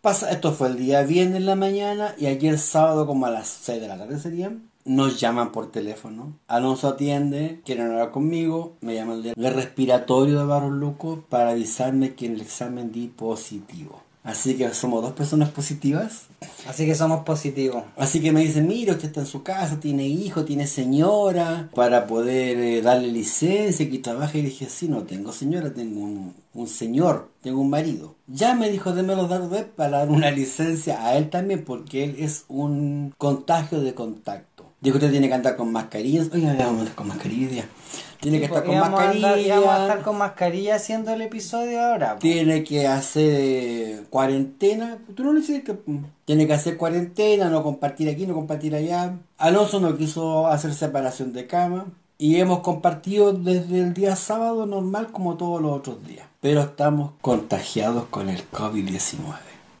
Pasa, 0.00 0.30
esto 0.32 0.52
fue 0.52 0.68
el 0.68 0.76
día 0.76 1.02
viernes 1.02 1.36
en 1.36 1.46
la 1.46 1.54
mañana 1.54 2.14
y 2.18 2.26
ayer 2.26 2.58
sábado 2.58 3.06
como 3.06 3.26
a 3.26 3.30
las 3.30 3.46
6 3.46 3.80
de 3.80 3.88
la 3.88 3.96
tarde 3.96 4.18
serían. 4.18 4.68
Nos 4.84 5.18
llaman 5.18 5.50
por 5.50 5.70
teléfono. 5.70 6.38
Alonso 6.46 6.88
atiende, 6.88 7.60
quieren 7.64 7.86
hablar 7.90 8.10
conmigo. 8.10 8.76
Me 8.82 8.94
llaman 8.94 9.22
del 9.22 9.54
respiratorio 9.54 10.38
de 10.38 10.44
Barros 10.44 10.72
Luco 10.72 11.24
para 11.28 11.50
avisarme 11.50 12.14
que 12.14 12.26
en 12.26 12.34
el 12.34 12.42
examen 12.42 12.92
di 12.92 13.08
positivo. 13.08 14.02
Así 14.24 14.56
que 14.56 14.72
somos 14.72 15.02
dos 15.02 15.12
personas 15.12 15.50
positivas. 15.50 16.22
Así 16.66 16.86
que 16.86 16.94
somos 16.94 17.24
positivos. 17.24 17.84
Así 17.94 18.22
que 18.22 18.32
me 18.32 18.40
dicen, 18.40 18.66
mire, 18.66 18.92
usted 18.92 19.08
está 19.08 19.20
en 19.20 19.26
su 19.26 19.42
casa, 19.42 19.78
tiene 19.78 20.06
hijo, 20.06 20.46
tiene 20.46 20.66
señora, 20.66 21.68
para 21.74 22.06
poder 22.06 22.56
eh, 22.56 22.80
darle 22.80 23.08
licencia, 23.08 23.88
que 23.90 23.98
trabaja. 23.98 24.38
Y 24.38 24.42
dije, 24.42 24.66
sí, 24.70 24.88
no 24.88 25.02
tengo 25.02 25.30
señora, 25.30 25.74
tengo 25.74 26.00
un, 26.00 26.34
un 26.54 26.66
señor, 26.68 27.30
tengo 27.42 27.60
un 27.60 27.68
marido. 27.68 28.14
Ya 28.26 28.54
me 28.54 28.70
dijo, 28.70 28.94
déme 28.94 29.14
los 29.14 29.28
datos 29.28 29.50
para 29.76 29.98
dar 29.98 30.08
una 30.08 30.30
licencia 30.30 31.06
a 31.06 31.18
él 31.18 31.28
también, 31.28 31.62
porque 31.62 32.04
él 32.04 32.16
es 32.18 32.46
un 32.48 33.14
contagio 33.18 33.82
de 33.82 33.92
contacto. 33.92 34.53
Dijo, 34.84 34.98
usted 34.98 35.10
tiene 35.10 35.26
que 35.28 35.34
andar 35.34 35.56
con 35.56 35.72
mascarillas. 35.72 36.28
Oiga, 36.32 36.52
vamos 36.54 36.76
a 36.76 36.80
andar 36.80 36.94
con 36.94 37.08
mascarilla. 37.08 37.64
Tiene 38.20 38.38
que 38.38 38.44
estar 38.46 38.62
con 38.64 38.74
Íbamos 38.74 39.00
a 39.00 39.10
andar- 39.10 39.38
íbamos 39.38 39.64
a 39.64 39.66
mascarilla. 39.66 39.82
estar 39.88 40.02
con 40.02 40.18
mascarilla 40.18 40.74
haciendo 40.76 41.12
el 41.12 41.22
episodio 41.22 41.82
ahora. 41.82 42.16
Tiene 42.18 42.62
que 42.64 42.86
hacer 42.86 43.30
eh, 43.34 44.02
cuarentena. 44.10 44.98
Tú 45.14 45.24
no 45.24 45.32
lo 45.32 45.40
hiciste. 45.40 45.74
pues. 45.74 45.98
Tiene 46.24 46.46
que 46.46 46.52
hacer 46.54 46.76
cuarentena, 46.76 47.48
no 47.50 47.62
compartir 47.62 48.08
aquí, 48.08 48.26
no 48.26 48.34
compartir 48.34 48.74
allá. 48.74 49.16
Alonso 49.38 49.80
no 49.80 49.96
quiso 49.96 50.46
hacer 50.46 50.72
separación 50.74 51.32
de 51.32 51.46
cama. 51.46 51.86
Y 52.16 52.36
hemos 52.36 52.60
compartido 52.60 53.32
desde 53.32 53.80
el 53.80 53.92
día 53.92 54.14
sábado 54.16 54.66
normal 54.66 55.08
como 55.12 55.36
todos 55.36 55.60
los 55.60 55.72
otros 55.72 56.06
días. 56.06 56.26
Pero 56.40 56.60
estamos 56.60 57.12
contagiados 57.20 58.04
con 58.10 58.28
el 58.28 58.42
COVID-19. 58.50 59.16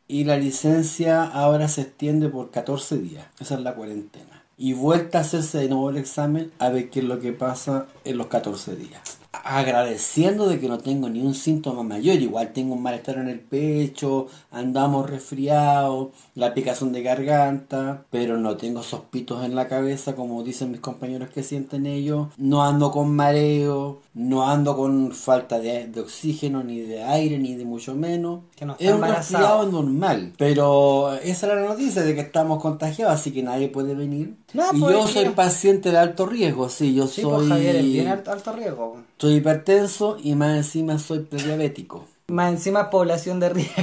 Y 0.08 0.24
la 0.24 0.36
licencia 0.36 1.22
ahora 1.24 1.68
se 1.68 1.82
extiende 1.82 2.28
por 2.28 2.50
14 2.50 2.98
días. 2.98 3.24
Esa 3.40 3.54
es 3.54 3.60
la 3.60 3.74
cuarentena. 3.74 4.33
Y 4.56 4.72
vuelta 4.72 5.18
a 5.18 5.20
hacerse 5.22 5.58
de 5.58 5.68
nuevo 5.68 5.90
el 5.90 5.96
examen 5.96 6.52
a 6.58 6.68
ver 6.68 6.88
qué 6.90 7.00
es 7.00 7.06
lo 7.06 7.18
que 7.18 7.32
pasa 7.32 7.86
en 8.04 8.18
los 8.18 8.28
14 8.28 8.76
días. 8.76 9.18
Agradeciendo 9.32 10.48
de 10.48 10.60
que 10.60 10.68
no 10.68 10.78
tengo 10.78 11.08
ni 11.08 11.20
un 11.20 11.34
síntoma 11.34 11.82
mayor. 11.82 12.16
Igual 12.16 12.52
tengo 12.52 12.74
un 12.74 12.82
malestar 12.82 13.18
en 13.18 13.28
el 13.28 13.40
pecho, 13.40 14.28
andamos 14.54 15.08
resfriados, 15.10 16.08
la 16.34 16.54
picazón 16.54 16.92
de 16.92 17.02
garganta, 17.02 18.04
pero 18.10 18.36
no 18.38 18.56
tengo 18.56 18.82
sospitos 18.82 19.44
en 19.44 19.54
la 19.54 19.68
cabeza 19.68 20.14
como 20.14 20.42
dicen 20.42 20.70
mis 20.70 20.80
compañeros 20.80 21.28
que 21.30 21.42
sienten 21.42 21.86
ellos. 21.86 22.28
No 22.38 22.64
ando 22.64 22.90
con 22.90 23.14
mareo, 23.14 24.00
no 24.14 24.48
ando 24.48 24.76
con 24.76 25.12
falta 25.12 25.58
de, 25.58 25.88
de 25.88 26.00
oxígeno, 26.00 26.62
ni 26.62 26.80
de 26.80 27.02
aire, 27.02 27.38
ni 27.38 27.54
de 27.54 27.64
mucho 27.64 27.94
menos. 27.94 28.40
Que 28.56 28.64
no 28.64 28.76
es 28.78 28.92
un 28.92 29.02
resfriado 29.02 29.66
normal, 29.70 30.32
pero 30.38 31.12
esa 31.22 31.46
era 31.46 31.56
la 31.60 31.68
noticia 31.68 32.02
de 32.02 32.14
que 32.14 32.20
estamos 32.20 32.60
contagiados, 32.62 33.14
así 33.14 33.32
que 33.32 33.42
nadie 33.42 33.68
puede 33.68 33.94
venir. 33.94 34.36
No, 34.52 34.64
y 34.72 34.80
pues, 34.80 34.92
yo 34.94 35.06
soy 35.08 35.28
paciente 35.30 35.90
de 35.90 35.98
alto 35.98 36.26
riesgo, 36.26 36.68
sí, 36.68 36.94
yo 36.94 37.06
Sí, 37.06 37.22
soy, 37.22 37.32
pues 37.34 37.48
Javier, 37.48 37.76
es 37.76 37.84
bien 37.84 38.08
alto, 38.08 38.30
alto 38.32 38.52
riesgo. 38.52 38.96
soy 39.18 39.34
hipertenso 39.34 40.16
y 40.22 40.34
más 40.34 40.56
encima 40.56 40.98
soy 40.98 41.20
prediabético. 41.20 42.04
Más 42.28 42.52
encima 42.52 42.88
población 42.90 43.40
de 43.40 43.48
riesgo. 43.50 43.74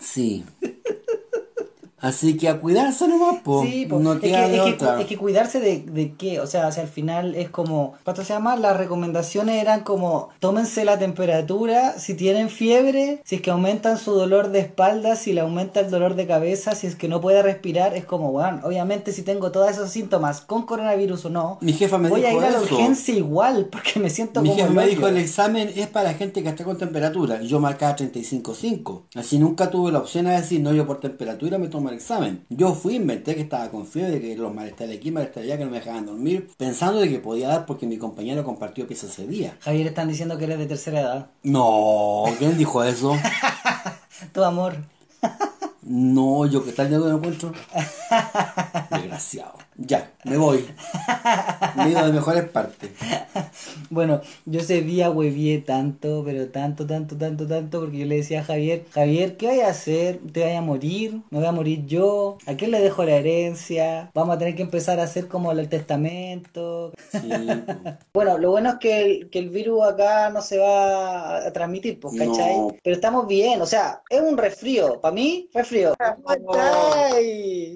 Sí. 0.00 0.44
Así 2.00 2.36
que 2.36 2.48
a 2.48 2.60
cuidarse 2.60 3.08
nomás, 3.08 3.40
po. 3.42 3.62
Sí, 3.64 3.86
po. 3.86 3.98
no 3.98 4.14
es, 4.14 4.20
que, 4.20 4.28
queda 4.28 4.48
de 4.48 4.56
es, 4.56 4.62
que, 4.62 4.70
otra. 4.72 5.00
es 5.00 5.06
que 5.06 5.16
cuidarse 5.16 5.60
de, 5.60 5.80
de 5.80 6.14
qué, 6.14 6.40
o 6.40 6.46
sea, 6.46 6.70
si 6.72 6.80
al 6.80 6.88
final 6.88 7.34
es 7.34 7.50
como, 7.50 7.94
¿cuánto 8.04 8.22
se 8.24 8.32
llama? 8.32 8.56
Las 8.56 8.76
recomendaciones 8.76 9.60
eran 9.60 9.80
como, 9.80 10.28
tómense 10.38 10.84
la 10.84 10.98
temperatura, 10.98 11.98
si 11.98 12.14
tienen 12.14 12.48
fiebre, 12.50 13.20
si 13.24 13.36
es 13.36 13.42
que 13.42 13.50
aumentan 13.50 13.98
su 13.98 14.12
dolor 14.12 14.50
de 14.50 14.60
espalda, 14.60 15.16
si 15.16 15.32
le 15.32 15.40
aumenta 15.40 15.80
el 15.80 15.90
dolor 15.90 16.14
de 16.14 16.26
cabeza, 16.26 16.74
si 16.74 16.86
es 16.86 16.94
que 16.96 17.08
no 17.08 17.20
puede 17.20 17.42
respirar, 17.42 17.94
es 17.94 18.04
como, 18.04 18.30
bueno, 18.32 18.60
obviamente 18.64 19.12
si 19.12 19.22
tengo 19.22 19.50
todos 19.50 19.70
esos 19.70 19.90
síntomas 19.90 20.40
con 20.40 20.62
coronavirus 20.66 21.24
o 21.26 21.30
no, 21.30 21.58
Mi 21.60 21.72
jefa 21.72 21.98
me 21.98 22.08
voy 22.08 22.24
a 22.24 22.32
ir 22.32 22.38
a 22.38 22.50
la 22.50 22.58
eso. 22.62 22.74
urgencia 22.74 23.14
igual, 23.14 23.66
porque 23.70 23.98
me 24.00 24.10
siento 24.10 24.40
Mi 24.40 24.50
como 24.50 24.60
jefe 24.60 24.68
el 24.68 24.74
me 24.74 24.86
dijo 24.86 25.08
el 25.08 25.16
examen 25.16 25.70
es 25.74 25.88
para 25.88 26.14
gente 26.14 26.42
que 26.42 26.48
está 26.48 26.64
con 26.64 26.78
temperatura. 26.78 27.42
Y 27.42 27.48
yo 27.48 27.60
marcaba 27.60 27.96
35.5. 27.96 29.02
Así 29.14 29.38
nunca 29.38 29.70
tuve 29.70 29.92
la 29.92 29.98
opción 29.98 30.26
de 30.26 30.32
decir, 30.32 30.60
no, 30.60 30.72
yo 30.72 30.86
por 30.86 31.00
temperatura 31.00 31.58
me 31.58 31.68
tomo 31.68 31.87
examen. 31.92 32.44
Yo 32.48 32.74
fui, 32.74 32.96
inventé 32.96 33.34
que 33.34 33.42
estaba 33.42 33.70
con 33.70 33.86
fiebre, 33.86 34.20
que 34.20 34.36
los 34.36 34.54
malestares 34.54 34.96
aquí, 34.96 35.10
malestares 35.10 35.48
allá, 35.48 35.58
que 35.58 35.64
no 35.64 35.70
me 35.70 35.78
dejaban 35.78 36.06
dormir, 36.06 36.50
pensando 36.56 37.00
de 37.00 37.08
que 37.08 37.18
podía 37.18 37.48
dar 37.48 37.66
porque 37.66 37.86
mi 37.86 37.98
compañero 37.98 38.44
compartió 38.44 38.86
pieza 38.86 39.06
ese 39.06 39.26
día. 39.26 39.56
Javier, 39.60 39.88
están 39.88 40.08
diciendo 40.08 40.38
que 40.38 40.44
eres 40.44 40.58
de 40.58 40.66
tercera 40.66 41.00
edad. 41.00 41.30
No, 41.42 42.24
¿quién 42.38 42.56
dijo 42.56 42.82
eso? 42.84 43.16
Tu 44.32 44.42
amor. 44.42 44.76
No, 45.82 46.44
yo 46.46 46.64
que 46.64 46.72
tal 46.72 46.88
día 46.88 46.98
me 46.98 47.10
encuentro. 47.10 47.52
Desgraciado. 48.90 49.67
Ya, 49.80 50.10
me 50.24 50.36
voy. 50.36 50.66
Me 51.76 51.84
he 51.84 51.90
ido 51.90 52.04
de 52.04 52.12
mejores 52.12 52.48
partes. 52.48 52.90
Bueno, 53.90 54.20
yo 54.44 54.58
ese 54.58 54.82
día 54.82 55.08
huevié 55.08 55.58
tanto, 55.58 56.22
pero 56.26 56.48
tanto, 56.48 56.84
tanto, 56.84 57.16
tanto, 57.16 57.46
tanto, 57.46 57.80
porque 57.80 57.98
yo 57.98 58.06
le 58.06 58.16
decía 58.16 58.40
a 58.40 58.44
Javier, 58.44 58.84
Javier, 58.90 59.36
¿qué 59.36 59.46
voy 59.46 59.60
a 59.60 59.68
hacer? 59.68 60.18
¿Te 60.32 60.42
voy 60.42 60.52
a 60.52 60.60
morir? 60.62 61.22
¿Me 61.30 61.38
voy 61.38 61.46
a 61.46 61.52
morir 61.52 61.86
yo? 61.86 62.38
¿A 62.46 62.54
quién 62.54 62.72
le 62.72 62.80
dejo 62.80 63.04
la 63.04 63.12
herencia? 63.12 64.10
Vamos 64.14 64.34
a 64.34 64.38
tener 64.38 64.56
que 64.56 64.62
empezar 64.62 64.98
a 64.98 65.04
hacer 65.04 65.28
como 65.28 65.52
el 65.52 65.68
testamento. 65.68 66.92
Sí, 67.12 67.28
pues. 68.12 68.28
Bueno, 68.28 68.36
lo 68.36 68.50
bueno 68.50 68.70
es 68.70 68.76
que 68.80 69.00
el, 69.00 69.30
que 69.30 69.38
el 69.38 69.50
virus 69.50 69.84
acá 69.86 70.28
no 70.30 70.42
se 70.42 70.58
va 70.58 71.46
a 71.46 71.52
transmitir, 71.52 72.00
pues, 72.00 72.18
¿cachai? 72.18 72.56
No. 72.56 72.74
Pero 72.82 72.96
estamos 72.96 73.28
bien, 73.28 73.62
o 73.62 73.66
sea, 73.66 74.02
es 74.10 74.20
un 74.20 74.36
resfrío. 74.36 75.00
Para 75.00 75.14
mí, 75.14 75.48
resfrío. 75.54 75.94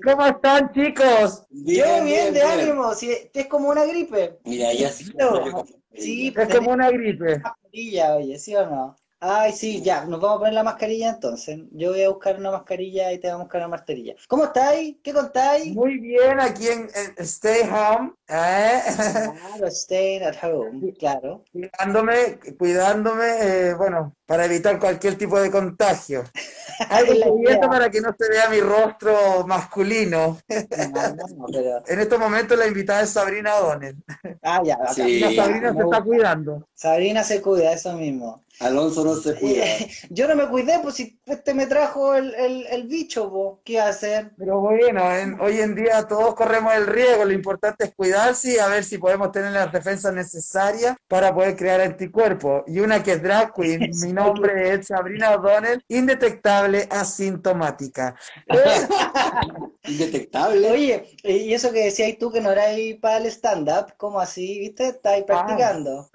¿Cómo 0.04 0.26
están, 0.26 0.73
chicos? 0.73 1.44
Yo 1.50 1.91
bien, 2.00 2.34
de 2.34 2.42
ánimo, 2.42 2.94
si 2.94 3.12
es 3.32 3.46
como 3.46 3.68
una 3.68 3.84
gripe. 3.84 4.38
Mira, 4.44 4.72
ya 4.72 4.90
sí. 4.90 5.12
No, 5.18 5.64
Sí, 5.94 6.32
Es 6.34 6.56
como 6.56 6.70
una 6.72 6.90
gripe. 6.90 7.38
mascarilla, 7.38 8.16
oye, 8.16 8.38
¿sí 8.38 8.54
o 8.56 8.66
no? 8.66 8.96
Ay, 9.24 9.52
sí, 9.52 9.80
ya, 9.82 10.04
nos 10.04 10.20
vamos 10.20 10.36
a 10.36 10.38
poner 10.40 10.54
la 10.54 10.64
mascarilla 10.64 11.10
entonces. 11.10 11.60
Yo 11.70 11.90
voy 11.90 12.02
a 12.02 12.08
buscar 12.08 12.36
una 12.40 12.50
mascarilla 12.50 13.12
y 13.12 13.20
te 13.20 13.28
voy 13.28 13.34
a 13.34 13.42
buscar 13.44 13.60
una 13.60 13.68
mascarilla. 13.68 14.16
¿Cómo 14.26 14.46
estáis? 14.46 14.96
¿Qué 15.00 15.12
contáis? 15.12 15.72
Muy 15.76 15.98
bien, 16.00 16.40
aquí 16.40 16.66
en, 16.66 16.88
en 16.92 17.14
Stay 17.24 17.60
Home, 17.70 18.14
¿eh? 18.26 18.80
Claro, 18.88 19.70
staying 19.70 20.24
at 20.24 20.34
home, 20.42 20.92
claro. 20.98 21.44
cuidándome, 21.52 22.40
cuidándome, 22.58 23.24
eh, 23.42 23.74
bueno, 23.74 24.16
para 24.26 24.46
evitar 24.46 24.80
cualquier 24.80 25.16
tipo 25.16 25.38
de 25.40 25.52
contagio. 25.52 26.24
Algo 26.90 27.14
cubierto 27.34 27.68
para 27.68 27.90
que 27.90 28.00
no 28.00 28.12
se 28.18 28.28
vea 28.28 28.48
mi 28.48 28.58
rostro 28.60 29.46
masculino. 29.46 30.38
No, 30.48 31.14
no, 31.14 31.46
pero- 31.52 31.82
En 31.86 32.00
estos 32.00 32.18
momentos 32.18 32.58
la 32.58 32.66
invitada 32.66 33.02
es 33.02 33.10
Sabrina 33.10 33.54
O'Donnell. 33.54 34.02
Ah, 34.42 34.60
ya. 34.64 34.78
Sí. 34.92 35.20
La 35.20 35.32
Sabrina 35.44 35.72
se 35.72 35.80
está 35.80 36.02
cuidando. 36.02 36.68
Sabrina 36.74 37.22
se 37.22 37.40
cuida, 37.40 37.72
eso 37.72 37.92
mismo. 37.92 38.42
Alonso 38.62 39.04
no 39.04 39.14
se 39.16 39.35
cuida. 39.35 39.64
Yo 40.11 40.28
no 40.28 40.37
me 40.37 40.49
cuidé, 40.49 40.78
pues 40.83 40.95
si 40.97 41.19
este 41.26 41.52
me 41.54 41.66
trajo 41.66 42.14
el, 42.14 42.35
el, 42.35 42.66
el 42.66 42.87
bicho, 42.87 43.31
po. 43.31 43.61
¿qué 43.64 43.81
hacer? 43.81 44.33
Pero 44.38 44.61
bueno, 44.61 45.14
en- 45.14 45.40
hoy 45.40 45.61
en 45.61 45.75
día 45.75 46.07
todos 46.07 46.35
corremos 46.35 46.75
el 46.75 46.87
riesgo, 46.87 47.25
lo 47.25 47.33
importante 47.33 47.85
es 47.85 47.95
cuidarse 47.95 48.54
y 48.54 48.59
a 48.59 48.66
ver 48.69 48.85
si 48.85 48.99
podemos 48.99 49.33
tener 49.33 49.52
las 49.52 49.73
defensas 49.73 50.12
necesarias 50.14 50.97
para 51.09 51.35
poder 51.35 51.57
crear 51.57 51.81
anticuerpos. 51.81 52.62
Y 52.66 52.81
una 52.81 53.02
que 53.02 53.12
es 53.12 53.23
drag 53.23 53.52
queen, 53.54 53.90
mi 54.02 54.12
nombre 54.12 54.75
es 54.75 54.87
Sabrina 54.87 55.33
O'Donnell, 55.33 55.83
indetectable, 55.88 56.87
asintomática. 56.90 58.14
Indetectable. 59.85 60.71
Oye, 60.71 61.16
y 61.25 61.52
eso 61.52 61.73
que 61.73 61.85
decías 61.85 62.16
tú 62.19 62.31
que 62.31 62.40
no 62.40 62.52
erais 62.52 62.97
para 63.00 63.19
el 63.19 63.26
stand-up, 63.26 63.95
¿cómo 63.97 64.21
así? 64.21 64.59
¿Viste? 64.61 64.88
Estáis 64.88 65.25
practicando. 65.25 66.09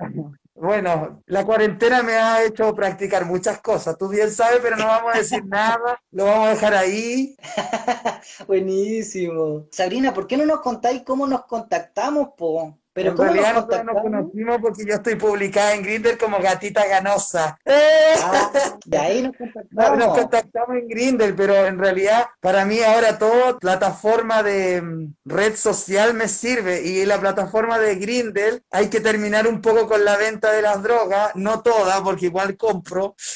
Bueno, 0.59 1.21
la 1.27 1.45
cuarentena 1.45 2.01
me 2.01 2.13
ha 2.13 2.43
hecho 2.43 2.73
practicar 2.73 3.25
muchas 3.25 3.61
cosas, 3.61 3.95
tú 3.95 4.09
bien 4.09 4.31
sabes, 4.31 4.59
pero 4.59 4.75
no 4.75 4.87
vamos 4.87 5.13
a 5.13 5.19
decir 5.19 5.45
nada, 5.45 6.01
lo 6.09 6.25
vamos 6.25 6.47
a 6.47 6.49
dejar 6.49 6.73
ahí. 6.73 7.35
Buenísimo. 8.47 9.67
Sabrina, 9.71 10.15
¿por 10.15 10.25
qué 10.25 10.35
no 10.35 10.47
nos 10.47 10.61
contáis 10.61 11.03
cómo 11.03 11.27
nos 11.27 11.45
contactamos, 11.45 12.29
po? 12.35 12.79
Pero 12.97 13.11
en 13.11 13.15
¿cómo 13.15 13.31
realidad 13.31 13.53
nos 13.53 13.67
nosotros 13.67 13.83
nos 13.85 14.01
contactamos? 14.01 14.31
conocimos 14.33 14.57
porque 14.59 14.83
yo 14.87 14.95
estoy 14.95 15.15
publicada 15.17 15.75
en 15.75 15.83
Grindr 15.83 16.17
como 16.17 16.39
gatita 16.39 16.87
ganosa. 16.87 17.59
¡Eh! 17.63 18.15
Ah, 18.23 18.51
de 18.85 18.97
ahí 18.97 19.21
nos 19.21 19.33
No, 19.69 19.95
nos 19.95 20.17
contactamos. 20.17 20.17
contactamos 20.17 20.77
en 20.77 20.87
Grindr, 20.87 21.35
pero 21.35 21.67
en 21.67 21.77
realidad 21.77 22.25
para 22.39 22.65
mí 22.65 22.79
ahora 22.81 23.19
todo 23.19 23.59
plataforma 23.59 24.41
de 24.41 24.81
mm, 24.81 25.13
red 25.25 25.55
social 25.55 26.15
me 26.15 26.27
sirve 26.27 26.81
y 26.81 27.05
la 27.05 27.19
plataforma 27.19 27.77
de 27.77 27.97
Grindr 27.97 28.63
hay 28.71 28.89
que 28.89 28.99
terminar 28.99 29.45
un 29.47 29.61
poco 29.61 29.87
con 29.87 30.03
la 30.03 30.17
venta 30.17 30.51
de 30.51 30.63
las 30.63 30.81
drogas, 30.81 31.35
no 31.35 31.61
toda, 31.61 32.03
porque 32.03 32.25
igual 32.25 32.57
compro. 32.57 33.15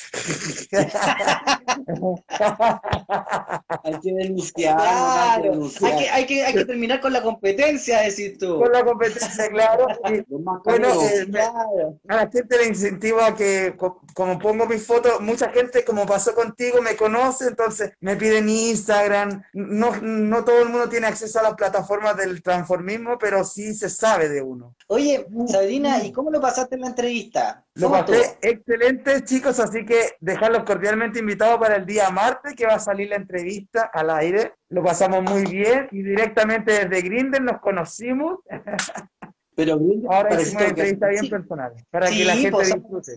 Hay 3.83 3.99
que 4.01 4.13
denunciar. 4.13 4.77
Claro, 4.77 5.53
hay 5.83 5.97
que, 5.97 6.09
hay 6.09 6.25
que, 6.25 6.45
hay 6.45 6.53
que 6.53 6.65
terminar 6.65 6.99
con 6.99 7.13
la 7.13 7.21
competencia, 7.21 7.99
decís 8.01 8.37
tú. 8.39 8.59
con 8.59 8.71
la 8.71 8.83
competencia, 8.83 9.50
claro. 9.51 9.87
Y, 10.11 10.23
bueno, 10.63 10.87
eh, 11.03 11.27
Claro. 11.29 11.99
a 12.07 12.15
la 12.15 12.29
gente 12.29 12.57
le 12.57 12.67
incentivo 12.67 13.21
a 13.21 13.35
que, 13.35 13.75
co- 13.77 14.01
como 14.13 14.39
pongo 14.39 14.65
mis 14.65 14.85
fotos, 14.85 15.21
mucha 15.21 15.49
gente, 15.49 15.85
como 15.85 16.05
pasó 16.05 16.33
contigo, 16.33 16.81
me 16.81 16.95
conoce, 16.95 17.47
entonces 17.47 17.93
me 17.99 18.15
piden 18.15 18.49
Instagram. 18.49 19.43
No, 19.53 19.91
no 20.01 20.43
todo 20.43 20.61
el 20.63 20.69
mundo 20.69 20.89
tiene 20.89 21.07
acceso 21.07 21.39
a 21.39 21.43
las 21.43 21.53
plataformas 21.55 22.17
del 22.17 22.41
transformismo, 22.41 23.17
pero 23.17 23.43
sí 23.43 23.73
se 23.73 23.89
sabe 23.89 24.29
de 24.29 24.41
uno. 24.41 24.75
Oye, 24.87 25.25
Sabrina, 25.47 26.03
¿y 26.03 26.11
cómo 26.11 26.31
lo 26.31 26.41
pasaste 26.41 26.75
en 26.75 26.81
la 26.81 26.87
entrevista? 26.87 27.63
Lo 27.75 27.87
¿Cómo 27.89 28.05
pasé 28.05 28.37
excelente, 28.41 29.23
chicos, 29.23 29.59
así 29.59 29.85
que 29.85 30.15
dejarlos 30.19 30.63
cordialmente 30.63 31.19
invitados 31.19 31.57
para 31.59 31.77
el 31.77 31.85
día 31.85 32.09
martes, 32.09 32.53
que 32.55 32.65
va 32.65 32.75
a 32.75 32.79
salir 32.79 33.09
la 33.09 33.15
entrevista 33.15 33.89
al 33.93 34.09
aire. 34.09 34.53
Lo 34.69 34.83
pasamos 34.83 35.23
muy 35.23 35.45
bien 35.45 35.87
y 35.91 36.01
directamente 36.01 36.85
desde 36.85 37.01
Grindr 37.01 37.41
nos 37.41 37.59
conocimos. 37.61 38.39
Pero 39.55 39.77
bien, 39.77 40.03
Ahora 40.09 40.33
hicimos 40.41 40.51
una 40.53 40.59
que- 40.61 40.69
entrevista 40.69 41.07
bien 41.07 41.23
sí. 41.23 41.29
personal, 41.29 41.73
para 41.91 42.07
Sí, 42.07 42.17
que 42.19 42.25
la 42.25 42.33
gente 42.35 42.51
pues, 42.51 42.73
disfrute. 42.73 43.15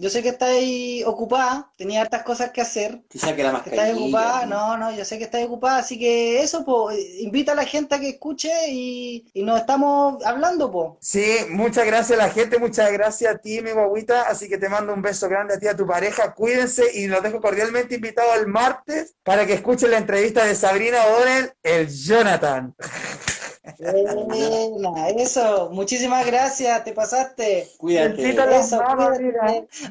Yo 0.00 0.10
sé 0.10 0.22
que 0.22 0.28
estáis 0.28 1.04
ocupada, 1.06 1.72
tenía 1.76 2.00
hartas 2.02 2.22
cosas 2.22 2.50
que 2.52 2.60
hacer. 2.60 3.02
que 3.08 3.18
saque 3.18 3.42
la 3.42 3.48
Que 3.48 3.52
mascarilla. 3.54 3.82
estáis 3.88 3.98
ocupada, 4.00 4.46
no, 4.46 4.76
no, 4.76 4.92
yo 4.96 5.04
sé 5.04 5.18
que 5.18 5.24
estáis 5.24 5.46
ocupada, 5.46 5.78
así 5.78 5.98
que 5.98 6.40
eso, 6.40 6.64
pues, 6.64 6.96
invita 7.20 7.50
a 7.50 7.54
la 7.56 7.64
gente 7.64 7.96
a 7.96 8.00
que 8.00 8.10
escuche 8.10 8.48
y, 8.70 9.28
y 9.34 9.42
nos 9.42 9.58
estamos 9.58 10.24
hablando, 10.24 10.70
pues. 10.70 10.90
Sí, 11.00 11.24
muchas 11.50 11.84
gracias 11.84 12.18
a 12.18 12.22
la 12.26 12.30
gente, 12.30 12.58
muchas 12.60 12.92
gracias 12.92 13.34
a 13.34 13.38
ti, 13.38 13.60
mi 13.60 13.72
guaguita. 13.72 14.22
Así 14.28 14.48
que 14.48 14.56
te 14.58 14.68
mando 14.68 14.92
un 14.94 15.02
beso 15.02 15.28
grande 15.28 15.54
a 15.54 15.58
ti, 15.58 15.66
a 15.66 15.76
tu 15.76 15.84
pareja. 15.86 16.32
Cuídense 16.32 16.84
y 16.94 17.08
los 17.08 17.20
dejo 17.22 17.40
cordialmente 17.40 17.96
invitados 17.96 18.36
el 18.36 18.46
martes 18.46 19.16
para 19.24 19.46
que 19.46 19.54
escuchen 19.54 19.90
la 19.90 19.98
entrevista 19.98 20.44
de 20.44 20.54
Sabrina 20.54 20.98
O'Donnell, 21.06 21.52
el 21.64 21.88
Jonathan. 21.88 22.72
Buena, 23.78 25.08
eso, 25.10 25.70
muchísimas 25.72 26.24
gracias, 26.26 26.84
te 26.84 26.92
pasaste. 26.92 27.68
Cuídate. 27.78 28.30
Eso. 28.58 28.82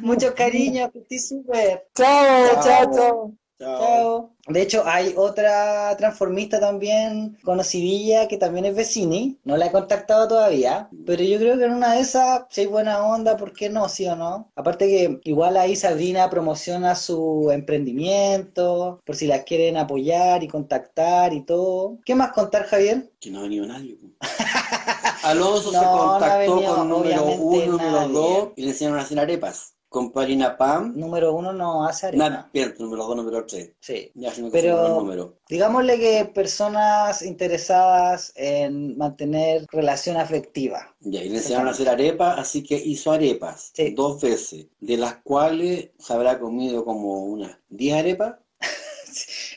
Muchos 0.01 0.31
cariños, 0.31 0.91
que 0.91 1.00
estés 1.00 1.29
súper. 1.29 1.88
Chao, 1.96 2.55
Chao. 2.55 2.63
chao, 2.63 2.91
chao. 2.93 3.38
Chao. 3.59 3.79
Chao. 3.79 4.33
De 4.47 4.61
hecho, 4.61 4.83
hay 4.85 5.13
otra 5.17 5.95
transformista 5.97 6.59
también 6.59 7.37
conocidilla 7.43 8.27
que 8.27 8.37
también 8.37 8.65
es 8.65 8.75
vecini. 8.75 9.37
No 9.43 9.57
la 9.57 9.65
he 9.65 9.71
contactado 9.71 10.27
todavía, 10.27 10.89
pero 11.05 11.21
yo 11.23 11.37
creo 11.37 11.57
que 11.57 11.65
en 11.65 11.73
una 11.73 11.93
de 11.93 11.99
esas, 12.01 12.43
si 12.49 12.61
hay 12.61 12.67
buena 12.67 13.05
onda, 13.05 13.35
¿por 13.35 13.51
qué 13.51 13.69
no? 13.69 13.89
¿Sí 13.89 14.07
o 14.07 14.15
no? 14.15 14.51
Aparte 14.55 14.87
que 14.87 15.19
igual 15.29 15.57
ahí 15.57 15.75
Sabrina 15.75 16.29
promociona 16.29 16.95
su 16.95 17.49
emprendimiento, 17.51 19.01
por 19.05 19.15
si 19.15 19.27
la 19.27 19.43
quieren 19.43 19.75
apoyar 19.75 20.43
y 20.43 20.47
contactar 20.47 21.33
y 21.33 21.41
todo. 21.41 21.97
¿Qué 22.05 22.15
más 22.15 22.31
contar, 22.31 22.65
Javier? 22.65 23.11
Que 23.19 23.31
no 23.31 23.39
ha 23.39 23.43
venido 23.43 23.65
nadie. 23.65 23.97
Alonso 25.23 25.71
se 25.71 25.77
no 25.77 25.97
contactó 25.97 26.55
venido, 26.55 26.75
con 26.75 26.89
número 26.89 27.25
uno, 27.25 27.65
número 27.65 27.91
nadie. 27.91 28.13
dos 28.13 28.49
y 28.55 28.61
le 28.61 28.69
enseñaron 28.69 28.99
a 28.99 29.01
hacer 29.01 29.19
arepas. 29.19 29.76
Con 29.89 30.12
Parina 30.12 30.58
Pam, 30.58 30.94
Número 30.98 31.34
uno 31.34 31.53
no 31.53 31.86
hace 31.86 32.08
arena. 32.08 32.50
pierdo, 32.51 32.84
número 32.84 33.06
dos, 33.06 33.15
número 33.15 33.46
tres. 33.46 33.72
Sí. 33.79 34.12
Ya 34.15 34.34
se 34.34 34.41
me 34.41 34.51
Pero- 34.51 34.86
el 34.86 34.91
número. 34.94 35.38
Digámosle 35.48 35.98
que 35.98 36.25
personas 36.25 37.22
interesadas 37.22 38.34
en 38.36 38.98
mantener 38.98 39.65
relación 39.72 40.17
afectiva. 40.17 40.94
Ya, 41.00 41.24
y 41.24 41.29
le 41.29 41.38
enseñaron 41.38 41.70
a 41.70 41.72
hacer 41.72 41.88
arepas, 41.88 42.38
así 42.38 42.63
que 42.63 42.75
hizo 42.75 43.12
arepas 43.13 43.72
Sí. 43.74 43.91
dos 43.94 44.22
veces, 44.22 44.67
de 44.82 44.98
las 44.98 45.15
cuales 45.24 45.91
se 45.98 46.13
habrá 46.13 46.38
comido 46.38 46.84
como 46.84 47.24
unas 47.24 47.58
10 47.70 47.96
arepas 47.98 48.36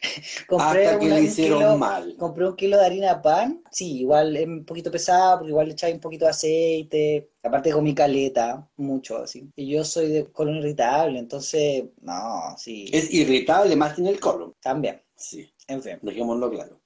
Compré 0.48 0.86
hasta 0.86 0.98
que 0.98 1.06
una- 1.06 1.14
le 1.16 1.20
un 1.28 1.34
kilo- 1.34 1.76
mal. 1.78 2.16
Compré 2.18 2.48
un 2.48 2.56
kilo 2.56 2.78
de 2.78 2.86
harina 2.86 3.20
pan. 3.22 3.62
Sí, 3.70 4.00
igual 4.00 4.36
es 4.36 4.46
un 4.46 4.64
poquito 4.64 4.90
pesada 4.90 5.36
porque 5.38 5.50
igual 5.50 5.66
le 5.68 5.72
echáis 5.72 5.94
un 5.94 6.00
poquito 6.00 6.24
de 6.26 6.30
aceite. 6.30 7.30
Aparte 7.42 7.72
comí 7.72 7.94
caleta, 7.94 8.68
mucho 8.76 9.18
así. 9.18 9.50
Y 9.56 9.70
yo 9.70 9.84
soy 9.84 10.08
de 10.10 10.24
colon 10.32 10.56
irritable, 10.56 11.18
entonces, 11.18 11.84
no, 12.02 12.54
sí, 12.58 12.86
Es 12.92 13.12
irritable 13.12 13.76
más 13.76 13.98
en 13.98 14.06
el 14.06 14.20
colon. 14.20 14.54
también. 14.60 15.02
Sí, 15.16 15.52
En 15.68 15.82
fin. 15.82 15.98
dejémoslo 16.02 16.50
claro. 16.50 16.80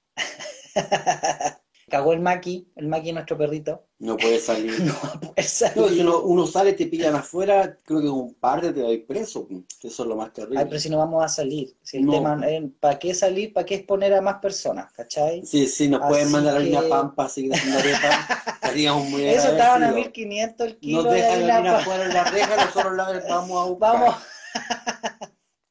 Cagó 1.87 2.13
el 2.13 2.19
Maki, 2.19 2.67
el 2.77 2.87
Maki 2.87 3.13
nuestro 3.13 3.37
perrito. 3.37 3.83
No 3.99 4.17
puede 4.17 4.39
salir. 4.39 4.73
No 4.81 4.93
va 5.03 5.09
a 5.13 5.19
poder 5.19 5.33
No, 5.37 5.43
si 5.43 5.49
salir. 5.49 6.01
uno, 6.01 6.19
uno 6.21 6.47
sale, 6.47 6.73
te 6.73 6.87
pillan 6.87 7.15
afuera, 7.15 7.77
creo 7.85 8.01
que 8.01 8.09
un 8.09 8.33
par 8.33 8.61
de 8.61 8.73
te 8.73 8.81
va 8.81 8.89
a 8.89 8.91
ir 8.91 9.05
preso. 9.05 9.47
Eso 9.83 10.03
es 10.03 10.09
lo 10.09 10.15
más 10.15 10.33
terrible. 10.33 10.59
Ay, 10.59 10.65
pero 10.67 10.79
si 10.79 10.89
no 10.89 10.97
vamos 10.97 11.23
a 11.23 11.27
salir. 11.27 11.75
Si 11.83 11.97
el 11.97 12.05
No. 12.05 12.13
tema 12.13 12.39
es, 12.49 12.63
¿para 12.79 12.97
qué 12.97 13.13
salir? 13.13 13.53
¿Para 13.53 13.65
qué 13.67 13.75
exponer 13.75 14.13
a 14.15 14.21
más 14.21 14.37
personas? 14.41 14.91
¿Cachai? 14.93 15.45
Sí, 15.45 15.67
sí, 15.67 15.87
nos 15.87 16.01
pueden 16.07 16.25
Así 16.25 16.33
mandar 16.33 16.57
a 16.57 16.59
la 16.59 16.81
que- 16.81 16.87
Pampa, 16.87 17.29
seguir 17.29 17.53
haciendo 17.53 17.79
arepas. 17.79 18.19
Estaríamos 18.55 19.07
muy 19.09 19.23
Eso 19.25 19.51
estaban 19.51 19.83
a 19.83 19.89
agradecidos. 19.89 20.17
1500 20.17 20.67
el 20.67 20.77
kilo 20.79 21.03
Nos 21.03 21.13
de 21.13 21.21
dejan 21.21 21.47
la 21.47 21.55
harina 21.57 21.77
afuera 21.77 22.03
en 22.05 22.13
la 22.13 22.23
reja, 22.23 22.65
nosotros 22.65 22.95
la 22.95 23.23
vamos 23.29 23.63
a 23.63 23.69
buscar. 23.69 23.93
Vamos, 23.93 24.15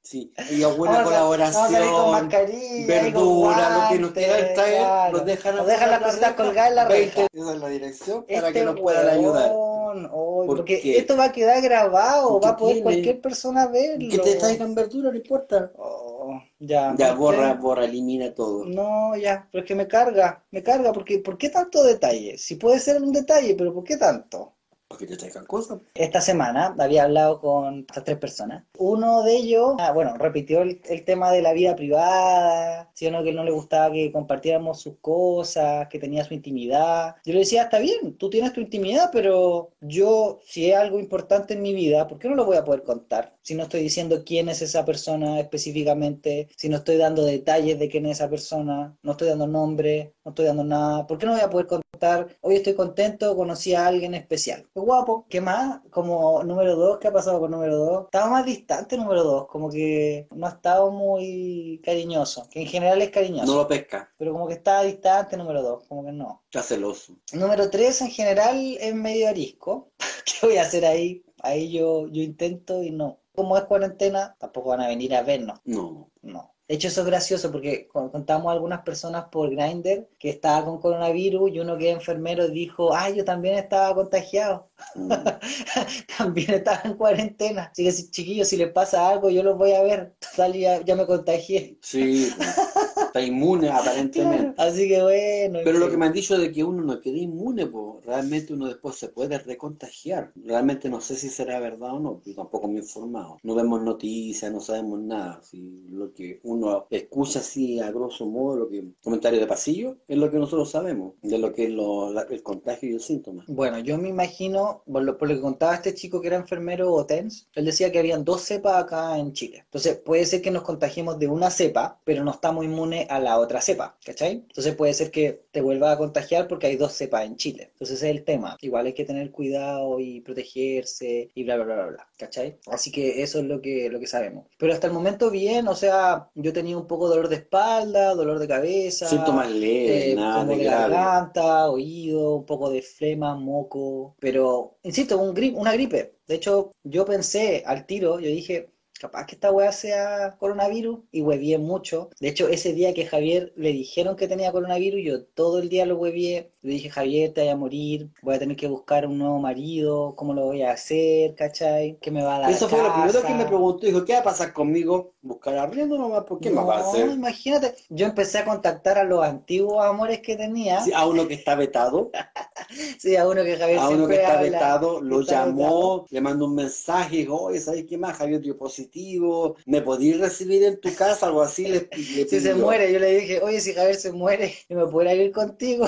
Sí, 0.04 0.30
y 0.50 0.62
a 0.62 0.68
buena 0.68 0.98
vamos 0.98 1.00
a- 1.00 1.16
colaboración. 1.16 1.72
vamos 1.72 1.98
a 1.98 2.02
con 2.02 2.10
mascarilla, 2.12 2.86
verdura, 2.86 3.70
lo 3.70 3.88
que 3.88 3.98
nos 3.98 4.10
guantes, 4.12 4.12
quieran 4.12 4.54
traer, 4.54 4.78
claro. 4.82 5.16
nos 5.16 5.24
dejan 5.26 5.56
Nos 5.56 5.66
dejan 5.66 5.90
las 5.90 6.00
cositas 6.02 6.32
colgadas 6.34 6.68
en 6.70 6.74
la 6.76 6.84
20, 6.84 7.14
reja. 7.14 7.26
Esa 7.32 7.52
es 7.54 7.58
la 7.60 7.68
dirección 7.68 8.24
para 8.26 8.48
Este 8.48 8.52
que 8.52 8.64
nos 8.66 8.80
puedan 8.80 9.08
ayudar. 9.08 9.50
huevón, 9.50 10.10
oy, 10.12 10.46
¿Por 10.46 10.56
porque 10.58 10.80
qué? 10.82 10.98
esto 10.98 11.16
va 11.16 11.24
a 11.24 11.32
quedar 11.32 11.62
grabado, 11.62 12.38
¿Qué 12.38 12.46
va 12.46 12.52
a 12.52 12.56
poder 12.58 12.74
tiene? 12.74 12.82
cualquier 12.84 13.20
persona 13.22 13.66
verlo. 13.68 14.10
Que 14.10 14.18
te 14.18 14.34
traigan 14.34 14.74
verdura, 14.74 15.10
no 15.10 15.16
importa. 15.16 15.72
Oh, 15.78 16.38
ya, 16.58 16.94
Ya, 16.98 17.08
¿por 17.10 17.18
borra, 17.18 17.54
borra, 17.54 17.84
elimina 17.86 18.34
todo. 18.34 18.66
No, 18.66 19.16
ya, 19.16 19.48
pero 19.50 19.64
es 19.64 19.68
que 19.68 19.74
me 19.74 19.88
carga, 19.88 20.44
me 20.50 20.62
carga, 20.62 20.92
porque 20.92 21.18
¿por 21.20 21.38
qué 21.38 21.48
tanto 21.48 21.82
detalle? 21.82 22.36
Si 22.36 22.56
puede 22.56 22.78
ser 22.78 23.00
un 23.02 23.10
detalle, 23.12 23.54
pero 23.54 23.72
¿por 23.72 23.84
qué 23.84 23.96
tanto? 23.96 24.53
Porque 24.98 25.16
te 25.16 25.30
cosas. 25.46 25.80
Esta 25.94 26.20
semana 26.20 26.74
había 26.78 27.04
hablado 27.04 27.40
con 27.40 27.80
estas 27.80 28.04
tres 28.04 28.18
personas. 28.18 28.64
Uno 28.78 29.22
de 29.22 29.36
ellos, 29.36 29.74
ah, 29.78 29.92
bueno, 29.92 30.16
repitió 30.16 30.62
el, 30.62 30.80
el 30.84 31.04
tema 31.04 31.32
de 31.32 31.42
la 31.42 31.52
vida 31.52 31.74
privada, 31.74 32.90
¿sí 32.94 33.06
o 33.06 33.10
no? 33.10 33.24
Que 33.24 33.32
no 33.32 33.44
le 33.44 33.50
gustaba 33.50 33.92
que 33.92 34.12
compartiéramos 34.12 34.80
sus 34.80 34.98
cosas, 35.00 35.88
que 35.88 35.98
tenía 35.98 36.24
su 36.24 36.34
intimidad. 36.34 37.16
Yo 37.24 37.32
le 37.32 37.40
decía, 37.40 37.64
está 37.64 37.78
bien, 37.78 38.16
tú 38.16 38.30
tienes 38.30 38.52
tu 38.52 38.60
intimidad, 38.60 39.10
pero 39.12 39.70
yo, 39.80 40.40
si 40.44 40.70
es 40.70 40.76
algo 40.76 40.98
importante 40.98 41.54
en 41.54 41.62
mi 41.62 41.74
vida, 41.74 42.06
¿por 42.06 42.18
qué 42.18 42.28
no 42.28 42.36
lo 42.36 42.44
voy 42.44 42.56
a 42.56 42.64
poder 42.64 42.82
contar? 42.82 43.34
Si 43.42 43.54
no 43.54 43.64
estoy 43.64 43.82
diciendo 43.82 44.22
quién 44.24 44.48
es 44.48 44.62
esa 44.62 44.84
persona 44.84 45.40
específicamente, 45.40 46.48
si 46.56 46.68
no 46.68 46.76
estoy 46.76 46.96
dando 46.96 47.24
detalles 47.24 47.78
de 47.78 47.88
quién 47.88 48.06
es 48.06 48.18
esa 48.18 48.30
persona, 48.30 48.96
no 49.02 49.12
estoy 49.12 49.28
dando 49.28 49.46
nombre, 49.46 50.13
no 50.24 50.30
estoy 50.30 50.46
dando 50.46 50.64
nada, 50.64 51.06
¿por 51.06 51.18
qué 51.18 51.26
no 51.26 51.32
voy 51.32 51.42
a 51.42 51.50
poder 51.50 51.66
contar? 51.66 52.36
Hoy 52.40 52.56
estoy 52.56 52.74
contento, 52.74 53.36
conocí 53.36 53.74
a 53.74 53.86
alguien 53.86 54.14
especial. 54.14 54.66
Qué 54.72 54.80
guapo. 54.80 55.26
¿Qué 55.28 55.40
más? 55.40 55.80
Como 55.90 56.42
número 56.42 56.76
dos, 56.76 56.98
¿qué 56.98 57.08
ha 57.08 57.12
pasado 57.12 57.40
con 57.40 57.50
número 57.50 57.76
dos? 57.76 58.04
Estaba 58.04 58.30
más 58.30 58.46
distante 58.46 58.96
número 58.96 59.22
dos, 59.22 59.46
como 59.46 59.70
que 59.70 60.26
no 60.34 60.46
ha 60.46 60.50
estado 60.50 60.90
muy 60.90 61.80
cariñoso, 61.84 62.48
que 62.50 62.62
en 62.62 62.66
general 62.66 63.02
es 63.02 63.10
cariñoso, 63.10 63.46
No 63.46 63.58
lo 63.58 63.68
pesca, 63.68 64.10
pero 64.16 64.32
como 64.32 64.48
que 64.48 64.54
estaba 64.54 64.82
distante 64.82 65.36
número 65.36 65.62
dos, 65.62 65.84
como 65.88 66.04
que 66.04 66.12
no. 66.12 66.42
está 66.46 66.62
celoso. 66.62 67.16
Número 67.32 67.68
3 67.68 68.02
en 68.02 68.10
general 68.10 68.76
es 68.80 68.94
medio 68.94 69.28
arisco. 69.28 69.90
¿Qué 70.24 70.46
voy 70.46 70.56
a 70.56 70.62
hacer 70.62 70.84
ahí? 70.86 71.24
Ahí 71.42 71.70
yo, 71.70 72.06
yo 72.08 72.22
intento 72.22 72.82
y 72.82 72.90
no. 72.90 73.18
Como 73.34 73.56
es 73.58 73.64
cuarentena, 73.64 74.36
tampoco 74.38 74.70
van 74.70 74.80
a 74.80 74.88
venir 74.88 75.14
a 75.14 75.22
vernos. 75.22 75.60
No. 75.64 76.10
No. 76.22 76.53
De 76.66 76.76
hecho, 76.76 76.88
eso 76.88 77.02
es 77.02 77.06
gracioso 77.06 77.52
porque 77.52 77.88
contamos 77.88 78.48
a 78.48 78.52
algunas 78.52 78.82
personas 78.82 79.26
por 79.30 79.50
Grindr 79.50 80.08
que 80.18 80.30
estaba 80.30 80.64
con 80.64 80.80
coronavirus 80.80 81.50
y 81.52 81.60
uno 81.60 81.76
que 81.76 81.90
es 81.90 81.94
enfermero 81.96 82.48
dijo, 82.48 82.94
ah, 82.94 83.10
yo 83.10 83.24
también 83.24 83.56
estaba 83.56 83.94
contagiado, 83.94 84.70
Mm. 84.94 85.10
también 86.18 86.54
estaba 86.54 86.80
en 86.84 86.94
cuarentena. 86.94 87.70
Así 87.72 87.84
que, 87.84 87.92
chiquillos, 88.10 88.48
si 88.48 88.56
les 88.56 88.72
pasa 88.72 89.08
algo, 89.08 89.30
yo 89.30 89.42
los 89.42 89.56
voy 89.56 89.72
a 89.72 89.82
ver. 89.82 90.14
Total, 90.18 90.52
ya, 90.52 90.80
ya 90.84 90.96
me 90.96 91.06
contagié. 91.06 91.78
Sí, 91.82 92.30
está 93.14 93.22
inmune 93.22 93.68
aparentemente. 93.70 94.60
Así 94.60 94.88
que 94.88 95.00
bueno. 95.02 95.58
en 95.58 95.64
Pero 95.64 95.78
lo 95.78 95.88
que 95.88 95.96
me 95.96 96.06
han 96.06 96.12
dicho 96.12 96.36
de 96.36 96.50
que 96.50 96.64
uno 96.64 96.82
no 96.82 97.00
queda 97.00 97.16
inmune, 97.16 97.66
pues 97.66 98.04
realmente 98.04 98.52
uno 98.52 98.66
después 98.66 98.96
se 98.96 99.08
puede 99.08 99.38
recontagiar. 99.38 100.32
Realmente 100.34 100.88
no 100.90 101.00
sé 101.00 101.14
si 101.14 101.28
será 101.28 101.60
verdad 101.60 101.94
o 101.94 102.00
no, 102.00 102.20
yo 102.24 102.34
tampoco 102.34 102.66
me 102.66 102.80
he 102.80 102.82
informado. 102.82 103.38
No 103.44 103.54
vemos 103.54 103.82
noticias, 103.82 104.50
no 104.52 104.60
sabemos 104.60 104.98
nada. 105.00 105.40
Si 105.42 105.84
lo 105.90 106.12
que 106.12 106.40
uno 106.42 106.86
escucha 106.90 107.38
así 107.38 107.78
a 107.78 107.90
grosso 107.92 108.26
modo, 108.26 108.56
lo 108.56 108.68
que 108.68 108.84
comentario 109.02 109.38
de 109.38 109.46
pasillo, 109.46 109.96
es 110.08 110.18
lo 110.18 110.30
que 110.30 110.38
nosotros 110.38 110.70
sabemos, 110.70 111.14
de 111.22 111.38
lo 111.38 111.52
que 111.52 111.64
es 111.64 111.70
lo- 111.70 112.12
la- 112.12 112.22
el 112.28 112.42
contagio 112.42 112.90
y 112.90 112.94
el 112.94 113.00
síntoma. 113.00 113.44
Bueno, 113.46 113.78
yo 113.78 113.96
me 113.96 114.08
imagino, 114.08 114.82
por 114.90 115.02
lo, 115.04 115.16
por 115.16 115.28
lo 115.28 115.36
que 115.36 115.40
contaba 115.40 115.74
este 115.76 115.94
chico 115.94 116.20
que 116.20 116.26
era 116.28 116.36
enfermero 116.36 116.92
o 116.92 117.06
TENS, 117.06 117.48
él 117.54 117.64
decía 117.66 117.92
que 117.92 118.00
habían 118.00 118.24
dos 118.24 118.40
cepas 118.42 118.82
acá 118.82 119.16
en 119.18 119.32
Chile. 119.32 119.58
Entonces 119.66 119.96
puede 119.96 120.26
ser 120.26 120.42
que 120.42 120.50
nos 120.50 120.62
contagiemos 120.62 121.18
de 121.18 121.28
una 121.28 121.50
cepa, 121.50 122.00
pero 122.04 122.24
no 122.24 122.32
estamos 122.32 122.64
inmunes 122.64 123.03
a 123.10 123.18
la 123.20 123.38
otra 123.38 123.60
cepa, 123.60 123.96
¿cachai? 124.04 124.32
Entonces 124.48 124.74
puede 124.74 124.94
ser 124.94 125.10
que 125.10 125.44
te 125.50 125.60
vuelvas 125.60 125.94
a 125.94 125.98
contagiar 125.98 126.48
porque 126.48 126.66
hay 126.68 126.76
dos 126.76 126.92
cepas 126.92 127.24
en 127.26 127.36
Chile. 127.36 127.70
Entonces 127.72 127.98
ese 127.98 128.10
es 128.10 128.16
el 128.16 128.24
tema. 128.24 128.56
Igual 128.60 128.86
hay 128.86 128.92
que 128.94 129.04
tener 129.04 129.30
cuidado 129.30 129.98
y 130.00 130.20
protegerse 130.20 131.30
y 131.34 131.44
bla, 131.44 131.56
bla, 131.56 131.64
bla, 131.64 131.74
bla, 131.76 131.86
bla, 131.86 132.08
¿cachai? 132.18 132.58
Así 132.66 132.90
que 132.90 133.22
eso 133.22 133.38
es 133.40 133.44
lo 133.44 133.60
que, 133.60 133.88
lo 133.90 134.00
que 134.00 134.06
sabemos. 134.06 134.46
Pero 134.58 134.72
hasta 134.72 134.86
el 134.86 134.92
momento 134.92 135.30
bien, 135.30 135.68
o 135.68 135.74
sea, 135.74 136.28
yo 136.34 136.52
tenía 136.52 136.76
un 136.76 136.86
poco 136.86 137.08
de 137.08 137.14
dolor 137.16 137.28
de 137.28 137.36
espalda, 137.36 138.14
dolor 138.14 138.38
de 138.38 138.48
cabeza. 138.48 139.06
Síntomas 139.08 139.50
leves, 139.50 140.04
Eh, 140.12 140.14
nada 140.14 140.40
como 140.44 140.56
de 140.56 140.64
garganta, 140.64 141.70
oído, 141.70 142.36
un 142.36 142.46
poco 142.46 142.70
de 142.70 142.82
flema, 142.82 143.34
moco, 143.36 144.14
pero 144.20 144.76
insisto, 144.82 145.18
un 145.18 145.34
gri- 145.34 145.54
una 145.56 145.72
gripe. 145.72 146.14
De 146.26 146.36
hecho, 146.36 146.72
yo 146.82 147.04
pensé 147.04 147.62
al 147.66 147.84
tiro, 147.86 148.18
yo 148.18 148.28
dije, 148.28 148.70
capaz 149.04 149.26
que 149.26 149.34
esta 149.34 149.52
weá 149.52 149.70
sea 149.70 150.36
coronavirus 150.38 151.00
y 151.12 151.20
huevié 151.20 151.58
mucho. 151.58 152.08
De 152.20 152.28
hecho, 152.28 152.48
ese 152.48 152.72
día 152.72 152.94
que 152.94 153.04
Javier 153.04 153.52
le 153.54 153.70
dijeron 153.72 154.16
que 154.16 154.28
tenía 154.28 154.50
coronavirus, 154.50 155.00
yo 155.04 155.24
todo 155.24 155.58
el 155.58 155.68
día 155.68 155.84
lo 155.84 155.96
huevié. 155.96 156.52
Le 156.62 156.72
dije, 156.72 156.88
Javier, 156.88 157.32
te 157.34 157.42
voy 157.42 157.50
a 157.50 157.56
morir, 157.56 158.08
voy 158.22 158.34
a 158.36 158.38
tener 158.38 158.56
que 158.56 158.66
buscar 158.66 159.06
un 159.06 159.18
nuevo 159.18 159.38
marido, 159.38 160.14
¿cómo 160.16 160.32
lo 160.32 160.46
voy 160.46 160.62
a 160.62 160.72
hacer? 160.72 161.34
¿Cachai? 161.34 161.98
¿Qué 162.00 162.10
me 162.10 162.24
va 162.24 162.36
a 162.36 162.40
dar? 162.40 162.50
Eso 162.50 162.68
fue 162.68 162.82
lo 162.82 162.94
primero 162.94 163.22
que 163.22 163.34
me 163.34 163.44
preguntó. 163.44 163.86
Dijo, 163.86 164.04
¿qué 164.04 164.14
va 164.14 164.20
a 164.20 164.24
pasar 164.24 164.52
conmigo? 164.54 165.13
¿Buscar 165.24 165.56
arriendo 165.56 165.96
nomás? 165.96 166.24
¿Por 166.24 166.38
qué 166.38 166.50
me 166.50 166.56
va 166.62 166.76
a 166.76 166.78
No, 166.80 166.88
hacer? 166.88 167.10
imagínate, 167.10 167.74
yo 167.88 168.06
empecé 168.06 168.38
a 168.38 168.44
contactar 168.44 168.98
a 168.98 169.04
los 169.04 169.24
antiguos 169.24 169.82
amores 169.82 170.20
que 170.20 170.36
tenía. 170.36 170.80
Sí, 170.80 170.92
a 170.92 171.06
uno 171.06 171.26
que 171.26 171.34
está 171.34 171.54
vetado, 171.54 172.10
Sí, 172.98 173.16
a 173.16 173.26
uno 173.26 173.42
que 173.42 173.56
Javier 173.56 173.78
a 173.78 173.88
uno 173.90 174.06
que 174.06 174.14
está 174.16 174.32
habla, 174.34 174.50
vetado, 174.50 175.00
lo 175.00 175.20
está 175.20 175.32
llamó, 175.46 176.06
le 176.10 176.20
mandó 176.20 176.44
un 176.46 176.54
mensaje, 176.54 177.16
dijo, 177.18 177.40
oye, 177.40 177.60
¿sabes 177.60 177.84
qué 177.88 177.96
más? 177.98 178.16
Javier 178.18 178.40
dio 178.40 178.56
positivo, 178.56 179.56
¿me 179.66 179.80
podías 179.80 180.20
recibir 180.20 180.62
en 180.64 180.80
tu 180.80 180.94
casa? 180.94 181.26
Algo 181.26 181.42
así 181.42 181.66
le, 181.66 181.88
le 181.94 182.26
Si 182.28 182.40
se 182.40 182.54
muere, 182.54 182.92
yo 182.92 182.98
le 182.98 183.14
dije, 183.18 183.40
oye, 183.42 183.60
si 183.60 183.72
Javier 183.72 183.96
se 183.96 184.12
muere, 184.12 184.54
me 184.68 184.86
podrá 184.86 185.14
ir 185.14 185.32
contigo. 185.32 185.86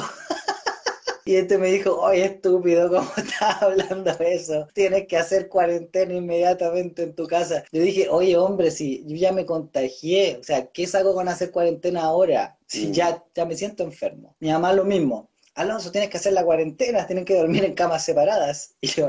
Y 1.27 1.35
este 1.35 1.59
me 1.59 1.73
dijo, 1.73 2.01
oye, 2.01 2.25
estúpido, 2.25 2.89
¿cómo 2.89 3.11
estás 3.17 3.61
hablando 3.61 4.13
eso? 4.21 4.69
Tienes 4.73 5.09
que 5.09 5.17
hacer 5.17 5.49
cuarentena 5.49 6.15
inmediatamente 6.15 7.03
en 7.03 7.15
tu 7.17 7.27
casa. 7.27 7.65
Yo 7.73 7.83
dije, 7.83 8.09
oye, 8.09 8.37
hombre, 8.37 8.71
si 8.71 9.03
yo 9.09 9.17
ya 9.17 9.33
me 9.33 9.45
contagié, 9.45 10.39
o 10.41 10.45
sea, 10.45 10.69
¿qué 10.69 10.87
saco 10.87 11.15
con 11.15 11.29
hacer 11.29 11.51
cuarentena 11.51 12.03
ahora? 12.05 12.57
Si 12.69 12.87
Mm. 12.89 12.93
ya, 12.93 13.25
ya 13.35 13.45
me 13.45 13.57
siento 13.57 13.83
enfermo. 13.83 14.37
Mi 14.39 14.51
mamá 14.53 14.73
lo 14.73 14.85
mismo. 14.85 15.29
Alonso, 15.57 15.91
tienes 15.91 16.11
que 16.11 16.19
hacer 16.19 16.33
la 16.33 16.45
cuarentena, 16.45 17.07
tienen 17.07 17.25
que 17.25 17.35
dormir 17.35 17.65
en 17.65 17.75
camas 17.75 18.05
separadas. 18.05 18.77
Y 18.81 18.87
yo, 18.87 19.09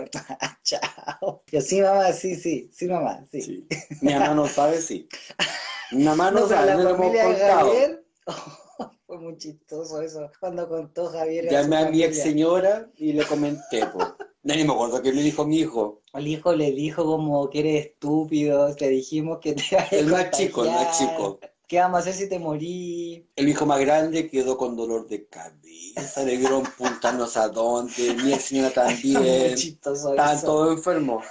chao. 0.64 1.44
Yo, 1.52 1.62
sí, 1.62 1.82
mamá, 1.82 2.14
sí, 2.14 2.36
sí, 2.36 2.72
sí, 2.74 2.88
mamá, 2.88 3.24
sí. 3.32 3.42
Sí. 3.42 3.68
Mi 4.02 4.14
mamá 4.14 4.34
no 4.34 4.48
sabe, 4.48 4.82
sí. 4.82 5.08
Mi 5.92 6.04
mamá 6.04 6.32
no, 6.32 6.48
sabe, 6.48 6.66
la 6.68 6.74
no 6.76 6.82
hemos 6.90 6.98
familia 6.98 7.24
contado. 7.26 7.68
Javier, 7.70 8.04
fue 9.08 9.18
muy 9.20 9.38
chistoso 9.38 10.02
eso, 10.02 10.30
cuando 10.40 10.68
contó 10.68 11.08
Javier. 11.08 11.48
a 11.48 11.52
Llamé 11.52 11.78
a 11.78 11.80
mi 11.80 11.86
familia. 11.86 12.06
ex 12.08 12.22
señora 12.22 12.92
y 12.98 13.14
le 13.14 13.26
comenté, 13.26 13.86
pues. 13.88 14.06
Ni 14.44 14.64
me 14.64 14.74
acuerdo 14.74 15.02
qué 15.02 15.12
le 15.12 15.24
dijo 15.24 15.46
mi 15.46 15.60
hijo. 15.60 16.02
El 16.14 16.28
hijo 16.28 16.54
le 16.54 16.72
dijo 16.72 17.06
como 17.06 17.50
que 17.50 17.60
eres 17.60 17.86
estúpido, 17.88 18.76
te 18.76 18.90
dijimos 18.90 19.40
que 19.40 19.54
te 19.54 19.78
a 19.78 19.88
El 19.92 20.08
más 20.08 20.32
chico, 20.32 20.64
el 20.64 20.72
más 20.72 20.98
chico. 20.98 21.40
¿Qué 21.68 21.80
vamos 21.80 21.98
a 21.98 22.00
hacer 22.00 22.14
si 22.14 22.30
te 22.30 22.40
morí? 22.40 23.28
El 23.36 23.50
hijo 23.50 23.66
más 23.66 23.80
grande 23.80 24.30
quedó 24.30 24.58
con 24.58 24.78
dolor 24.78 25.08
de 25.08 25.28
cabeza, 25.28 26.24
le 26.24 26.38
no 26.38 27.28
sé 27.28 27.40
a 27.40 27.50
dónde, 27.50 28.14
mi 28.24 28.34
señora 28.36 28.72
Muy 28.74 28.74
también. 28.74 29.54
Estaban 29.54 30.38
eso. 30.38 30.46
todos 30.46 30.78
enfermos. 30.78 31.26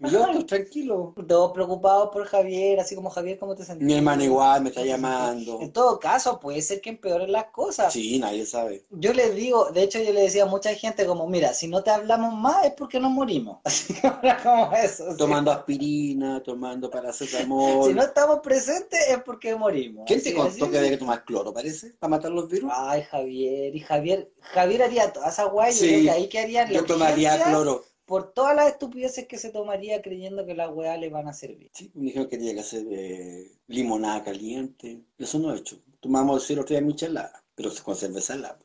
Y 0.00 0.10
yo 0.10 0.24
estoy 0.26 0.44
tranquilo. 0.44 1.14
Todos 1.26 1.52
preocupados 1.52 2.10
por 2.12 2.24
Javier, 2.24 2.78
así 2.80 2.94
como 2.94 3.10
Javier, 3.10 3.38
¿cómo 3.38 3.54
te 3.54 3.64
sentís? 3.64 3.86
Mi 3.86 3.94
hermana 3.94 4.24
igual 4.24 4.62
me 4.62 4.68
está 4.68 4.84
llamando. 4.84 5.58
En 5.60 5.72
todo 5.72 5.98
caso, 5.98 6.38
puede 6.38 6.62
ser 6.62 6.80
que 6.80 6.90
empeoren 6.90 7.32
las 7.32 7.46
cosas. 7.46 7.92
Sí, 7.92 8.18
nadie 8.18 8.46
sabe. 8.46 8.84
Yo 8.90 9.12
le 9.12 9.30
digo, 9.32 9.70
de 9.72 9.82
hecho 9.82 9.98
yo 10.00 10.12
le 10.12 10.22
decía 10.22 10.44
a 10.44 10.46
mucha 10.46 10.72
gente 10.74 11.04
como, 11.06 11.26
mira, 11.26 11.52
si 11.52 11.66
no 11.68 11.82
te 11.82 11.90
hablamos 11.90 12.34
más 12.34 12.64
es 12.64 12.72
porque 12.72 13.00
nos 13.00 13.10
morimos. 13.10 13.58
Así 13.64 13.92
que 13.94 14.06
ahora 14.06 14.40
como 14.42 14.72
eso. 14.72 15.10
¿sí? 15.10 15.16
Tomando 15.16 15.50
aspirina, 15.50 16.42
tomando 16.42 16.90
paracetamol. 16.90 17.84
Si 17.88 17.94
no 17.94 18.02
estamos 18.02 18.40
presentes 18.40 19.00
es 19.08 19.18
porque 19.22 19.54
morimos. 19.56 20.04
¿Quién 20.06 20.22
te 20.22 20.32
contó 20.34 20.64
así- 20.64 20.70
que 20.70 20.78
había 20.78 20.90
que 20.90 20.96
tomar 20.98 21.24
cloro, 21.24 21.52
parece? 21.52 21.92
¿Para 21.98 22.10
matar 22.10 22.30
los 22.30 22.48
virus? 22.48 22.70
Ay, 22.74 23.02
Javier, 23.02 23.74
y 23.74 23.80
Javier, 23.80 24.30
Javier 24.40 24.82
haría 24.84 25.12
todas 25.12 25.32
esas 25.34 25.50
guayas, 25.50 25.76
Sí, 25.76 26.04
que 26.04 26.10
ahí 26.10 26.28
que 26.28 26.38
harían 26.38 26.70
Yo 26.70 26.84
tomaría 26.84 27.42
cloro. 27.42 27.84
Por 28.08 28.32
todas 28.32 28.56
las 28.56 28.68
estupideces 28.68 29.28
que 29.28 29.36
se 29.36 29.50
tomaría 29.50 30.00
creyendo 30.00 30.46
que 30.46 30.54
las 30.54 30.70
weas 30.74 30.98
le 30.98 31.10
van 31.10 31.28
a 31.28 31.34
servir. 31.34 31.70
Sí, 31.74 31.90
me 31.92 32.06
dijeron 32.06 32.30
que 32.30 32.58
hacer 32.58 32.86
eh, 32.90 33.52
limonada 33.66 34.24
caliente. 34.24 35.02
Eso 35.18 35.38
no 35.38 35.52
he 35.52 35.58
hecho. 35.58 35.78
Tomamos 36.00 36.50
el 36.50 36.58
otro 36.58 36.74
día 36.74 36.80
michelada, 36.80 37.44
pero 37.54 37.70
con 37.84 37.94
cerveza 37.94 38.32
helada. 38.32 38.58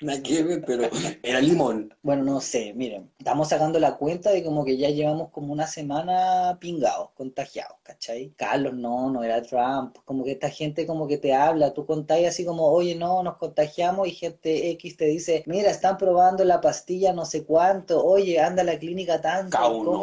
Nada 0.00 0.22
que 0.22 0.42
ver, 0.44 0.62
pero 0.64 0.84
era 1.24 1.40
limón. 1.40 1.92
Bueno, 2.02 2.22
no 2.22 2.40
sé, 2.40 2.72
miren, 2.74 3.10
estamos 3.18 3.48
sacando 3.48 3.80
la 3.80 3.96
cuenta 3.96 4.30
de 4.30 4.44
como 4.44 4.64
que 4.64 4.76
ya 4.76 4.90
llevamos 4.90 5.30
como 5.30 5.52
una 5.52 5.66
semana 5.66 6.56
pingados, 6.60 7.10
contagiados, 7.14 7.78
¿cachai? 7.82 8.32
Carlos, 8.36 8.74
no, 8.74 9.10
no 9.10 9.24
era 9.24 9.42
Trump, 9.42 9.96
como 10.04 10.22
que 10.24 10.32
esta 10.32 10.50
gente 10.50 10.86
como 10.86 11.08
que 11.08 11.18
te 11.18 11.34
habla, 11.34 11.74
tú 11.74 11.84
contás 11.84 12.20
así 12.24 12.44
como, 12.44 12.68
oye, 12.68 12.94
no, 12.94 13.22
nos 13.24 13.38
contagiamos 13.38 14.06
y 14.06 14.12
gente 14.12 14.70
X 14.70 14.96
te 14.96 15.06
dice, 15.06 15.42
mira, 15.46 15.70
están 15.70 15.96
probando 15.98 16.44
la 16.44 16.60
pastilla 16.60 17.12
no 17.12 17.24
sé 17.24 17.44
cuánto, 17.44 18.04
oye, 18.04 18.40
anda 18.40 18.62
a 18.62 18.66
la 18.66 18.78
clínica 18.78 19.20
tanto, 19.20 19.50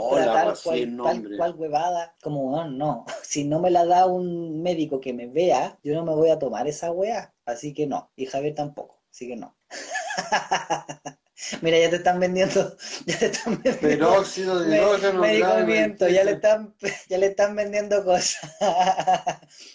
compra 0.10 0.26
tal 0.34 0.48
cual, 0.64 0.78
tal 1.04 1.22
cual 1.38 1.56
huevada, 1.56 2.16
como, 2.22 2.60
"Ah, 2.60 2.68
no, 2.68 3.06
si 3.24 3.46
no 3.46 3.60
me 3.60 3.72
la 3.72 3.86
da 3.86 4.06
un 4.08 4.62
médico 4.62 5.00
que 5.00 5.14
me 5.14 5.28
vea, 5.28 5.80
yo 5.84 5.94
no 5.94 6.04
me 6.04 6.14
voy 6.16 6.30
a 6.32 6.40
tomar 6.40 6.68
esa 6.68 6.92
wea, 6.92 7.34
así 7.46 7.74
que 7.74 7.88
no, 7.88 8.12
y 8.18 8.26
Javier 8.26 8.56
tampoco, 8.56 9.00
así 9.16 9.28
que 9.30 9.36
no. 9.38 9.56
Mira, 11.62 11.78
ya 11.80 11.90
te 11.90 11.98
están 11.98 12.20
vendiendo, 12.20 12.76
ya 13.06 13.20
te 13.20 13.26
están 13.28 13.62
vendiendo 13.64 13.82
Peróxido 13.82 14.60
de 14.60 14.68
me- 14.70 14.78
hidrógeno. 14.78 15.22
medicamento, 15.22 16.06
blanco, 16.06 16.08
ya 16.08 16.24
le 16.24 16.32
están, 16.32 16.76
ya 17.10 17.18
le 17.18 17.26
están 17.28 17.56
vendiendo 17.56 18.04
cosas. 18.06 18.40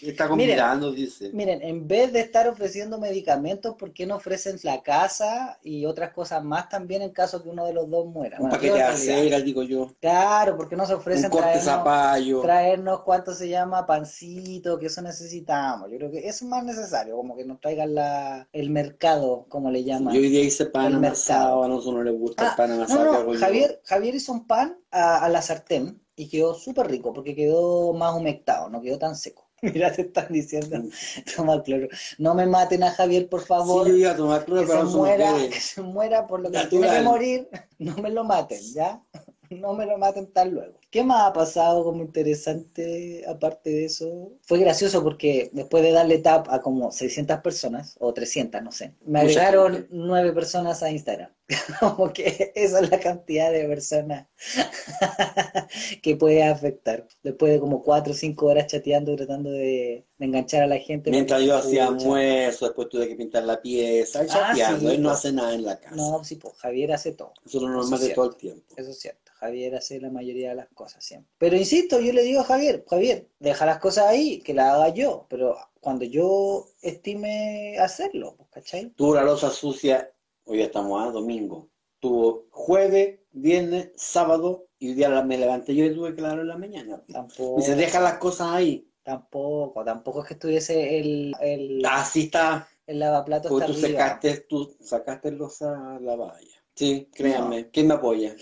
Está 0.01 0.27
Miren. 0.29 0.29
combinando, 0.29 0.91
dice. 0.91 1.29
Miren, 1.33 1.61
en 1.61 1.87
vez 1.87 2.11
de 2.13 2.19
estar 2.21 2.47
ofreciendo 2.47 2.97
medicamentos, 2.99 3.75
¿por 3.75 3.93
qué 3.93 4.05
no 4.07 4.15
ofrecen 4.15 4.57
la 4.63 4.81
casa 4.81 5.59
y 5.63 5.85
otras 5.85 6.13
cosas 6.13 6.43
más 6.43 6.67
también 6.69 7.01
en 7.03 7.11
caso 7.11 7.41
que 7.43 7.49
uno 7.49 7.65
de 7.65 7.73
los 7.73 7.89
dos 7.89 8.07
muera? 8.07 8.37
Un 8.39 8.49
Bueno, 8.49 8.55
paquete 8.55 8.67
yo 8.69 8.75
de 8.75 8.83
acera, 8.83 9.39
digo 9.39 9.63
yo. 9.63 9.95
Claro, 9.99 10.57
porque 10.57 10.75
no 10.75 10.85
se 10.85 10.95
Un 11.13 11.25
ofrecen 11.25 11.29
corte 11.29 11.59
traernos, 11.59 11.63
zapallo. 11.63 12.41
traernos 12.41 13.01
cuánto 13.03 13.33
se 13.33 13.47
llama 13.49 13.85
pancito, 13.85 14.79
que 14.79 14.87
eso 14.87 15.01
necesitamos. 15.01 15.89
Yo 15.91 15.97
creo 15.97 16.11
que 16.11 16.19
eso 16.19 16.43
es 16.45 16.49
más 16.49 16.63
necesario, 16.63 17.15
como 17.15 17.35
que 17.37 17.45
nos 17.45 17.59
traigan 17.59 17.93
la, 17.95 18.47
el 18.51 18.69
mercado, 18.71 19.45
como 19.49 19.69
le 19.71 19.83
Yo 19.83 19.87
llaman. 19.87 20.15
hoy 20.17 20.29
día 20.29 20.41
hice 20.43 20.65
pan 20.65 20.93
El 20.93 20.97
mercado. 20.97 21.50
A 21.63 21.67
nosotros 21.67 21.95
no 21.95 22.03
le 22.03 22.11
gusta 22.11 22.43
Ah, 22.45 22.49
el 22.51 22.55
pan 22.55 22.69
No, 22.69 22.75
amasado 22.75 23.05
no, 23.05 23.33
yo. 23.33 23.39
Javier, 23.39 23.81
Javier 23.85 24.15
hizo 24.15 24.31
un 24.31 24.47
pan 24.47 24.77
a, 24.91 25.23
a 25.25 25.29
la 25.29 25.41
sartén 25.41 26.01
y 26.15 26.29
quedó 26.29 26.53
súper 26.55 26.87
rico 26.87 27.13
porque 27.13 27.35
quedó 27.35 27.93
más 27.93 28.13
humectado, 28.15 28.69
no 28.69 28.81
quedó 28.81 28.97
tan 28.99 29.15
seco. 29.15 29.47
Mira, 29.61 29.91
te 29.91 30.03
están 30.03 30.27
diciendo, 30.31 30.77
toma 31.35 31.61
cloro. 31.61 31.87
No 32.17 32.33
me 32.33 32.45
maten 32.47 32.83
a 32.83 32.91
Javier, 32.91 33.29
por 33.29 33.41
favor. 33.41 33.85
Sí, 33.85 33.91
yo 33.91 33.97
iba 33.97 34.11
a 34.11 34.15
tomar 34.15 34.45
cloro, 34.45 34.61
que 34.61 34.67
pero 34.67 34.79
se 34.87 34.91
no 34.91 34.97
muera, 34.97 35.33
que 35.51 35.59
se 35.61 35.81
muera 35.81 36.27
por 36.27 36.39
lo 36.41 36.49
que 36.51 36.59
tiene 36.67 36.85
Natural. 36.87 37.03
que 37.03 37.09
morir. 37.09 37.49
No 37.79 37.95
me 37.97 38.11
lo 38.11 38.23
maten, 38.23 38.61
¿ya? 38.73 39.01
No 39.49 39.73
me 39.73 39.85
lo 39.87 39.97
maten 39.97 40.31
tan 40.31 40.51
luego. 40.51 40.80
¿Qué 40.91 41.05
más 41.05 41.21
ha 41.29 41.31
pasado 41.33 41.85
como 41.85 42.03
interesante 42.03 43.23
aparte 43.25 43.69
de 43.69 43.85
eso? 43.85 44.33
Fue 44.43 44.59
gracioso 44.59 45.01
porque 45.01 45.49
después 45.53 45.83
de 45.83 45.91
darle 45.93 46.17
tap 46.17 46.47
a 46.49 46.61
como 46.61 46.91
600 46.91 47.39
personas, 47.39 47.95
o 47.99 48.13
300, 48.13 48.61
no 48.61 48.71
sé, 48.73 48.93
me 49.05 49.21
agregaron 49.21 49.87
nueve 49.89 50.33
personas 50.33 50.83
a 50.83 50.91
Instagram. 50.91 51.31
Como 51.79 52.13
que 52.13 52.51
esa 52.55 52.79
es 52.79 52.89
la 52.89 52.99
cantidad 52.99 53.51
de 53.51 53.65
personas 53.67 54.27
que 56.01 56.15
puede 56.15 56.43
afectar. 56.43 57.05
Después 57.23 57.51
de 57.51 57.59
como 57.59 57.81
4 57.83 58.13
o 58.13 58.15
5 58.15 58.45
horas 58.45 58.67
chateando, 58.67 59.15
tratando 59.17 59.51
de, 59.51 60.05
de 60.17 60.25
enganchar 60.25 60.63
a 60.63 60.67
la 60.67 60.77
gente. 60.77 61.11
Mientras 61.11 61.41
yo 61.43 61.57
hacía 61.57 61.87
almuerzo, 61.87 62.65
después 62.65 62.87
tuve 62.89 63.07
que 63.09 63.15
pintar 63.15 63.43
la 63.43 63.61
pieza, 63.61 64.21
Ah, 64.21 64.25
chateando, 64.27 64.89
sí, 64.89 64.95
él 64.95 65.01
no 65.01 65.09
pues. 65.09 65.19
hace 65.19 65.31
nada 65.33 65.53
en 65.53 65.65
la 65.65 65.77
casa. 65.79 65.95
No, 65.95 66.23
sí, 66.23 66.35
pues 66.37 66.53
Javier 66.57 66.93
hace 66.93 67.11
todo. 67.13 67.33
Eso 67.45 67.57
es 67.57 67.63
lo 67.63 67.69
normal 67.69 68.01
es 68.01 68.07
de 68.07 68.13
todo 68.13 68.29
el 68.29 68.35
tiempo. 68.37 68.63
Eso 68.77 68.91
es 68.91 68.99
cierto. 68.99 69.31
Javier 69.35 69.75
hace 69.75 69.99
la 69.99 70.09
mayoría 70.11 70.49
de 70.49 70.55
las 70.55 70.67
cosas 70.69 70.80
siempre. 70.89 71.31
Pero 71.37 71.55
insisto, 71.55 71.99
yo 71.99 72.13
le 72.13 72.23
digo 72.23 72.41
a 72.41 72.45
Javier, 72.45 72.83
Javier, 72.89 73.27
deja 73.39 73.65
las 73.65 73.79
cosas 73.79 74.07
ahí, 74.07 74.39
que 74.41 74.53
las 74.53 74.73
haga 74.73 74.89
yo, 74.89 75.25
pero 75.29 75.55
cuando 75.79 76.05
yo 76.05 76.65
estime 76.81 77.77
hacerlo, 77.79 78.35
pues, 78.37 78.49
¿cachai? 78.49 78.89
Tuvo 78.91 79.15
la 79.15 79.23
losa 79.23 79.49
sucia, 79.49 80.11
hoy 80.45 80.61
estamos 80.61 81.01
a 81.07 81.11
domingo. 81.11 81.69
Tuvo 81.99 82.47
jueves, 82.49 83.19
viernes, 83.31 83.91
sábado, 83.95 84.67
y 84.79 84.89
hoy 84.89 84.93
día 84.95 85.09
la- 85.09 85.23
me 85.23 85.37
levanté 85.37 85.75
yo 85.75 85.85
y 85.85 85.93
tuve 85.93 86.15
que 86.15 86.21
lavar 86.21 86.39
en 86.39 86.47
la 86.47 86.57
mañana. 86.57 87.03
Tampoco, 87.11 87.59
Y 87.59 87.63
se 87.63 87.75
deja 87.75 87.99
las 87.99 88.17
cosas 88.17 88.47
ahí. 88.51 88.87
tampoco, 89.03 89.83
tampoco 89.83 90.21
es 90.21 90.27
que 90.27 90.33
estuviese 90.35 90.99
el, 90.99 91.35
el, 91.41 91.83
Así 91.85 92.23
está. 92.25 92.67
el 92.87 92.99
lavaplatos 92.99 93.49
Porque 93.49 93.65
hasta 93.65 93.79
tú 93.79 93.85
arriba. 93.85 93.99
sacaste, 93.99 94.37
tú 94.49 94.75
sacaste 94.79 95.31
losa 95.31 95.99
lavada 95.99 96.39
ya. 96.41 96.61
Sí, 96.75 97.09
créanme. 97.13 97.69
¿Quién 97.69 97.87
me 97.87 97.95
apoya? 97.95 98.35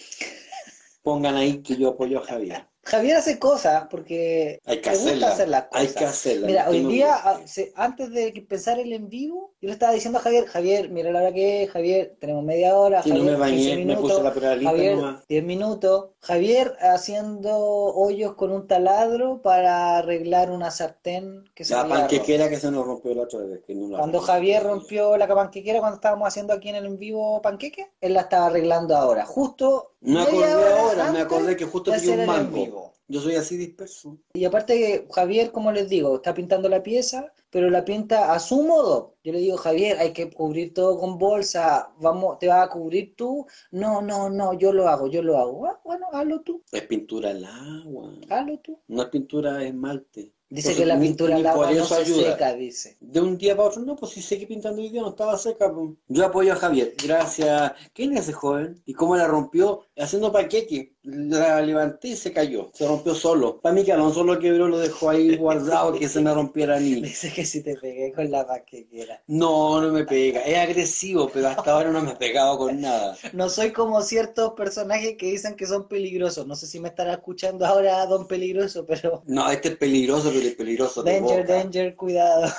Pongan 1.04 1.36
ahí 1.36 1.62
que 1.62 1.76
yo 1.78 1.90
apoyo 1.90 2.20
a 2.20 2.26
Javier. 2.26 2.66
Javier 2.82 3.18
hace 3.18 3.38
cosas 3.38 3.86
porque 3.92 4.60
Hay 4.66 4.82
que 4.82 4.90
le 4.92 4.98
gusta 4.98 5.28
hacer 5.28 5.50
las 5.50 5.66
cosas. 5.66 5.88
Hay 5.88 5.94
que 5.94 6.06
hacerla. 6.06 6.48
Mira, 6.48 6.70
hoy 6.70 6.86
día, 6.86 7.20
que- 7.22 7.30
a- 7.30 7.48
se- 7.48 7.72
antes 7.76 8.10
de 8.10 8.30
empezar 8.30 8.80
el 8.80 8.92
en 8.94 9.10
vivo, 9.10 9.54
yo 9.62 9.68
le 9.68 9.74
estaba 9.74 9.92
diciendo 9.94 10.18
a 10.18 10.22
Javier, 10.22 10.48
Javier, 10.48 10.90
mira 10.90 11.12
la 11.12 11.20
hora 11.20 11.34
que 11.34 11.64
es, 11.64 11.70
Javier, 11.72 12.16
tenemos 12.20 12.44
media 12.44 12.76
hora, 12.78 13.04
Si 13.04 13.10
no 13.12 13.18
Javier, 13.18 13.38
me 13.38 13.46
15 13.52 13.64
bañé, 13.70 13.76
me 13.76 13.86
minutos, 13.86 14.12
puse 14.14 14.24
la 14.24 14.34
peralita 14.34 14.72
Javier, 14.72 14.96
nomás. 14.96 15.28
10 15.28 15.44
minutos, 15.44 16.06
Javier 16.22 16.76
haciendo 16.80 17.58
hoyos 17.60 18.34
con 18.36 18.52
un 18.52 18.66
taladro 18.66 19.42
para 19.42 19.98
arreglar 19.98 20.50
una 20.50 20.72
sartén 20.72 21.44
que 21.54 21.66
se 21.66 21.76
La 21.76 21.88
panquequera 21.88 22.50
que 22.50 22.58
se 22.58 22.72
nos 22.72 22.86
rompió 22.86 23.14
la 23.14 23.24
otra 23.24 23.40
vez. 23.42 23.60
Que 23.68 23.76
no 23.76 23.90
la 23.90 23.98
Cuando 24.00 24.20
Javier 24.22 24.64
rompió 24.64 25.16
la 25.18 25.28
panquequera 25.28 25.80
cuando 25.80 25.96
estábamos 25.96 26.28
haciendo 26.28 26.54
aquí 26.54 26.70
en 26.70 26.76
el 26.76 26.86
en 26.86 26.98
vivo 26.98 27.42
panqueque, 27.42 27.92
él 28.02 28.14
la 28.14 28.22
estaba 28.22 28.48
arreglando 28.48 28.96
ahora. 28.96 29.26
Justo 29.26 29.92
Me 30.02 30.22
acordé 30.22 30.56
hora 30.56 30.80
ahora, 30.80 31.12
me 31.12 31.20
acordé 31.20 31.58
que 31.58 31.66
justo 31.66 31.92
pillé 31.92 32.12
un 32.12 32.26
mango. 32.26 32.94
Yo 33.08 33.20
soy 33.22 33.36
así 33.36 33.58
disperso. 33.58 34.20
Y 34.34 34.46
aparte 34.46 34.78
que 34.78 35.08
Javier, 35.12 35.52
como 35.52 35.72
les 35.72 35.90
digo, 35.90 36.18
está 36.18 36.34
pintando 36.36 36.70
la 36.70 36.84
pieza, 36.84 37.34
pero 37.50 37.70
la 37.72 37.84
pinta 37.84 38.34
a 38.34 38.40
su 38.40 38.62
modo. 38.62 39.16
Yo 39.24 39.34
le 39.34 39.40
digo, 39.40 39.58
Javier, 39.58 39.98
hay 39.98 40.14
que 40.14 40.30
cubrir 40.30 40.76
todo 40.76 41.00
con 41.00 41.18
bolsa, 41.18 41.92
vamos, 42.00 42.38
¿te 42.38 42.48
vas 42.48 42.68
a 42.68 42.70
cubrir 42.70 43.16
tú? 43.16 43.48
No, 43.72 44.02
no, 44.04 44.30
no, 44.30 44.54
yo 44.54 44.72
lo 44.74 44.88
hago, 44.88 45.08
yo 45.08 45.24
lo 45.24 45.38
hago. 45.40 45.66
Ah, 45.66 45.82
bueno, 45.84 46.06
hazlo 46.14 46.42
tú, 46.42 46.64
Es 46.72 46.84
pintura 46.84 47.32
al 47.32 47.44
agua. 47.44 48.12
hazlo 48.30 48.60
tú. 48.60 48.80
No 48.88 49.02
es 49.02 49.10
pintura 49.10 49.64
esmalte. 49.64 50.32
Dice 50.50 50.76
que 50.76 50.86
la 50.86 51.00
pintura 51.00 51.36
ni 51.36 51.46
agua 51.46 51.68
por 51.68 51.76
no 51.76 51.84
eso 51.84 51.96
se 51.96 52.02
ayuda. 52.02 52.32
seca, 52.32 52.54
dice. 52.56 52.98
De 53.00 53.22
un 53.22 53.38
día 53.38 53.56
para 53.56 53.70
otro, 53.70 53.84
no, 53.84 53.96
pues 53.96 54.14
si 54.14 54.22
seguí 54.22 54.48
pintando 54.48 54.82
hoy 54.82 54.90
día, 54.90 55.02
no 55.02 55.10
estaba 55.10 55.38
seca. 55.38 55.72
pues. 55.72 55.92
Yo 56.08 56.26
apoyo 56.26 56.54
a 56.54 56.56
Javier, 56.56 56.96
gracias. 57.04 57.74
¿Quién 57.94 58.14
es 58.14 58.22
ese 58.22 58.34
joven? 58.34 58.82
¿Y 58.86 58.94
cómo 58.94 59.16
la 59.16 59.28
rompió? 59.28 59.86
Haciendo 59.96 60.32
paquete. 60.32 60.94
La 61.04 61.62
levanté 61.62 62.10
y 62.10 62.16
se 62.18 62.34
cayó. 62.34 62.70
Se 62.74 62.86
rompió 62.86 63.16
solo. 63.16 63.62
Para 63.62 63.74
mí 63.74 63.86
que 63.86 63.94
Alonso 63.94 64.24
lo 64.24 64.38
quebró, 64.38 64.68
lo 64.68 64.80
dejó 64.80 65.10
ahí 65.10 65.36
guardado 65.38 65.94
que 65.94 66.10
se 66.10 66.20
me 66.20 66.34
rompiera 66.34 66.76
a 66.76 66.80
mí. 66.80 66.96
Dice 67.02 67.32
que 67.34 67.46
si 67.46 67.64
te 67.64 67.76
pegué 67.78 68.12
con 68.12 68.30
la 68.30 68.46
paquetera. 68.46 69.22
No, 69.28 69.82
no 69.82 69.94
me 69.94 70.04
pega. 70.04 70.42
Es 70.42 70.58
agresivo, 70.58 71.30
pero 71.34 71.48
hasta 71.48 71.72
ahora 71.72 71.92
no 71.92 72.02
me 72.02 72.12
he 72.12 72.16
pegado 72.16 72.58
con 72.58 72.82
nada. 72.82 73.18
No 73.34 73.48
soy 73.50 73.72
como 73.72 74.02
ciertos 74.02 74.54
personajes 74.54 75.16
que 75.18 75.28
dicen 75.28 75.56
que 75.56 75.66
son 75.66 75.88
peligrosos. 75.88 76.46
No 76.46 76.56
sé 76.56 76.68
si 76.68 76.80
me 76.80 76.90
estará 76.90 77.14
escuchando 77.14 77.66
ahora 77.66 78.06
Don 78.06 78.28
Peligroso, 78.28 78.86
pero... 78.86 79.24
No, 79.26 79.50
este 79.50 79.70
es 79.70 79.78
peligroso, 79.78 80.32
pero 80.34 80.46
es 80.48 80.56
peligroso 80.56 81.04
de 81.04 81.14
Danger, 81.14 81.42
boca. 81.42 81.54
danger, 81.54 81.96
cuidado. 81.96 82.52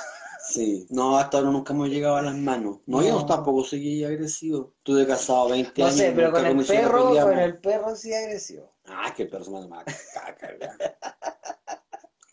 Sí. 0.51 0.85
No, 0.89 1.17
hasta 1.17 1.37
ahora 1.37 1.51
nunca 1.51 1.73
hemos 1.73 1.89
llegado 1.89 2.15
a 2.17 2.21
las 2.21 2.35
manos. 2.35 2.79
No, 2.85 3.01
yo 3.01 3.19
No. 3.19 3.25
tampoco 3.25 3.63
seguí 3.63 4.03
agresivo. 4.03 4.73
Estuve 4.79 5.07
casado 5.07 5.49
20 5.49 5.81
No 5.81 5.87
años. 5.87 5.97
sé, 5.97 6.11
pero 6.15 6.31
con 6.31 6.45
el 6.45 6.65
perro, 6.65 7.09
con 7.13 7.39
el 7.39 7.57
perro 7.59 7.95
sí 7.95 8.13
agresivo. 8.13 8.71
Ah, 8.85 9.13
que 9.15 9.23
el 9.23 9.29
perro 9.29 9.45
se 9.45 9.51
más 9.67 9.85
caca. 10.13 10.49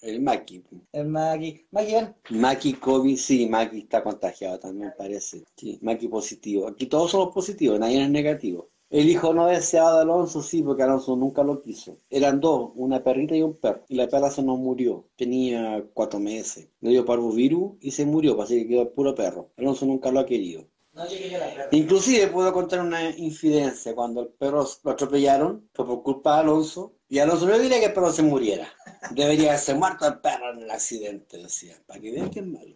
El 0.00 0.22
Maki. 0.22 0.64
El 0.92 1.08
Maggie. 1.08 1.66
Maggie, 1.72 1.94
ven. 1.96 2.16
Maki 2.30 2.74
COVID, 2.74 3.16
sí, 3.16 3.46
Maki 3.48 3.80
está 3.80 4.02
contagiado 4.02 4.58
también 4.58 4.94
parece. 4.96 5.44
Sí, 5.56 5.78
Maki 5.82 6.08
positivo. 6.08 6.68
Aquí 6.68 6.86
todos 6.86 7.10
somos 7.10 7.34
positivos, 7.34 7.78
nadie 7.80 8.02
es 8.02 8.08
negativo. 8.10 8.70
El 8.90 9.10
hijo 9.10 9.34
no 9.34 9.46
deseado 9.46 9.96
de 9.96 10.02
Alonso, 10.02 10.42
sí, 10.42 10.62
porque 10.62 10.82
Alonso 10.82 11.14
nunca 11.14 11.42
lo 11.42 11.60
quiso. 11.60 11.98
Eran 12.08 12.40
dos, 12.40 12.70
una 12.74 13.02
perrita 13.02 13.36
y 13.36 13.42
un 13.42 13.54
perro. 13.54 13.84
Y 13.86 13.96
la 13.96 14.08
perra 14.08 14.30
se 14.30 14.42
nos 14.42 14.58
murió. 14.58 15.06
Tenía 15.14 15.84
cuatro 15.92 16.18
meses. 16.18 16.70
Le 16.80 16.90
dio 16.90 17.04
parvovirus 17.04 17.72
y 17.80 17.90
se 17.90 18.06
murió, 18.06 18.40
así 18.40 18.62
que 18.62 18.68
quedó 18.68 18.82
el 18.82 18.88
puro 18.88 19.14
perro. 19.14 19.50
Alonso 19.58 19.84
nunca 19.84 20.10
lo 20.10 20.20
ha 20.20 20.26
querido. 20.26 20.66
No, 20.94 21.04
yo 21.04 21.18
quería 21.18 21.38
la 21.38 21.46
perra. 21.54 21.68
Inclusive 21.72 22.28
puedo 22.28 22.50
contar 22.50 22.80
una 22.80 23.10
infidencia. 23.10 23.94
Cuando 23.94 24.22
el 24.22 24.28
perro 24.28 24.66
lo 24.82 24.90
atropellaron, 24.90 25.68
fue 25.74 25.86
por 25.86 26.02
culpa 26.02 26.36
de 26.36 26.40
Alonso. 26.40 26.94
Y 27.10 27.18
Alonso 27.18 27.46
no 27.46 27.58
quería 27.58 27.80
que 27.80 27.86
el 27.86 27.92
perro 27.92 28.10
se 28.10 28.22
muriera. 28.22 28.68
Debería 29.10 29.50
haberse 29.50 29.74
muerto 29.74 30.06
el 30.06 30.18
perro 30.20 30.54
en 30.54 30.62
el 30.62 30.70
accidente, 30.70 31.36
decía. 31.36 31.76
Para 31.86 32.00
que 32.00 32.10
vean 32.10 32.30
que 32.30 32.40
es 32.40 32.46
malo. 32.46 32.74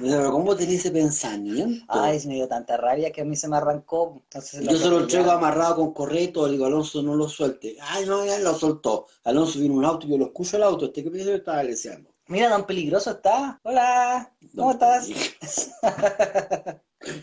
Pero 0.00 0.32
¿cómo 0.32 0.56
tenía 0.56 0.76
ese 0.76 0.90
pensamiento? 0.90 1.84
Ay, 1.88 2.20
me 2.26 2.34
dio 2.34 2.48
tanta 2.48 2.76
rabia 2.76 3.12
que 3.12 3.20
a 3.20 3.24
mí 3.24 3.36
se 3.36 3.48
me 3.48 3.56
arrancó. 3.56 4.20
Entonces 4.24 4.66
Yo 4.66 4.76
se 4.76 4.88
lo 4.88 5.00
entrego 5.00 5.30
amarrado 5.30 5.76
con 5.76 5.92
correto, 5.92 6.46
le 6.46 6.52
digo, 6.52 6.66
Alonso, 6.66 7.02
no 7.02 7.14
lo 7.14 7.28
suelte. 7.28 7.76
Ay, 7.80 8.06
no, 8.06 8.24
ya 8.24 8.38
lo 8.38 8.54
soltó. 8.54 9.06
Alonso 9.24 9.60
vino 9.60 9.74
un 9.74 9.84
auto, 9.84 10.06
yo 10.06 10.18
lo 10.18 10.26
escucho 10.26 10.56
el 10.56 10.62
auto, 10.62 10.86
este 10.86 11.04
que 11.04 11.10
piensa 11.10 11.30
que 11.30 11.36
estaba 11.36 11.62
leseando. 11.62 12.10
Mira, 12.26 12.48
Don 12.48 12.64
Peligroso 12.64 13.10
está. 13.10 13.60
Hola, 13.62 14.32
¿cómo 14.56 14.72
estás? 14.72 15.08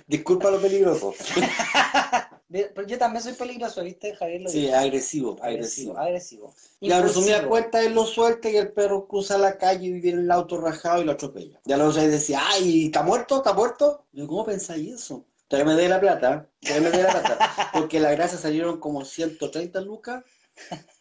Disculpa 0.08 0.52
lo 0.52 0.62
peligroso. 0.62 1.14
Pero 2.52 2.86
yo 2.88 2.98
también 2.98 3.24
soy 3.24 3.34
peligroso, 3.34 3.84
¿viste? 3.84 4.16
Javier 4.16 4.42
lo 4.42 4.50
Sí, 4.50 4.70
agresivo, 4.70 5.38
agresivo, 5.42 5.98
agresivo. 5.98 5.98
agresivo. 5.98 6.54
Ya, 6.82 7.02
resumida 7.02 7.38
Impulsivo. 7.38 7.50
cuenta, 7.50 7.82
él 7.84 7.94
lo 7.94 8.06
suelta 8.06 8.50
y 8.50 8.58
el 8.58 8.72
perro 8.74 9.08
cruza 9.08 9.38
la 9.38 9.58
calle 9.58 9.88
y 9.88 9.92
viene 10.02 10.22
el 10.22 10.32
auto 10.32 10.60
rajado 10.60 11.02
y 11.02 11.06
lo 11.06 11.14
atropella. 11.14 11.60
Ya 11.66 11.78
lo 11.78 11.90
ahí 11.92 12.08
decía, 12.08 12.42
ay, 12.44 12.86
¿está 12.88 13.04
muerto? 13.04 13.38
¿Está 13.38 13.54
muerto? 13.54 14.06
Yo, 14.12 14.28
¿cómo 14.28 14.46
pensáis 14.46 14.94
eso? 14.94 15.26
Todavía 15.48 15.74
me 15.74 15.82
dé 15.82 15.90
la 15.90 16.00
plata, 16.00 16.50
todavía 16.62 16.90
me 16.90 16.98
dé 16.98 17.04
la 17.04 17.12
plata. 17.12 17.40
Porque 17.74 18.00
la 18.00 18.12
grasa 18.12 18.38
salieron 18.38 18.80
como 18.80 19.04
130 19.06 19.82
lucas 19.82 20.24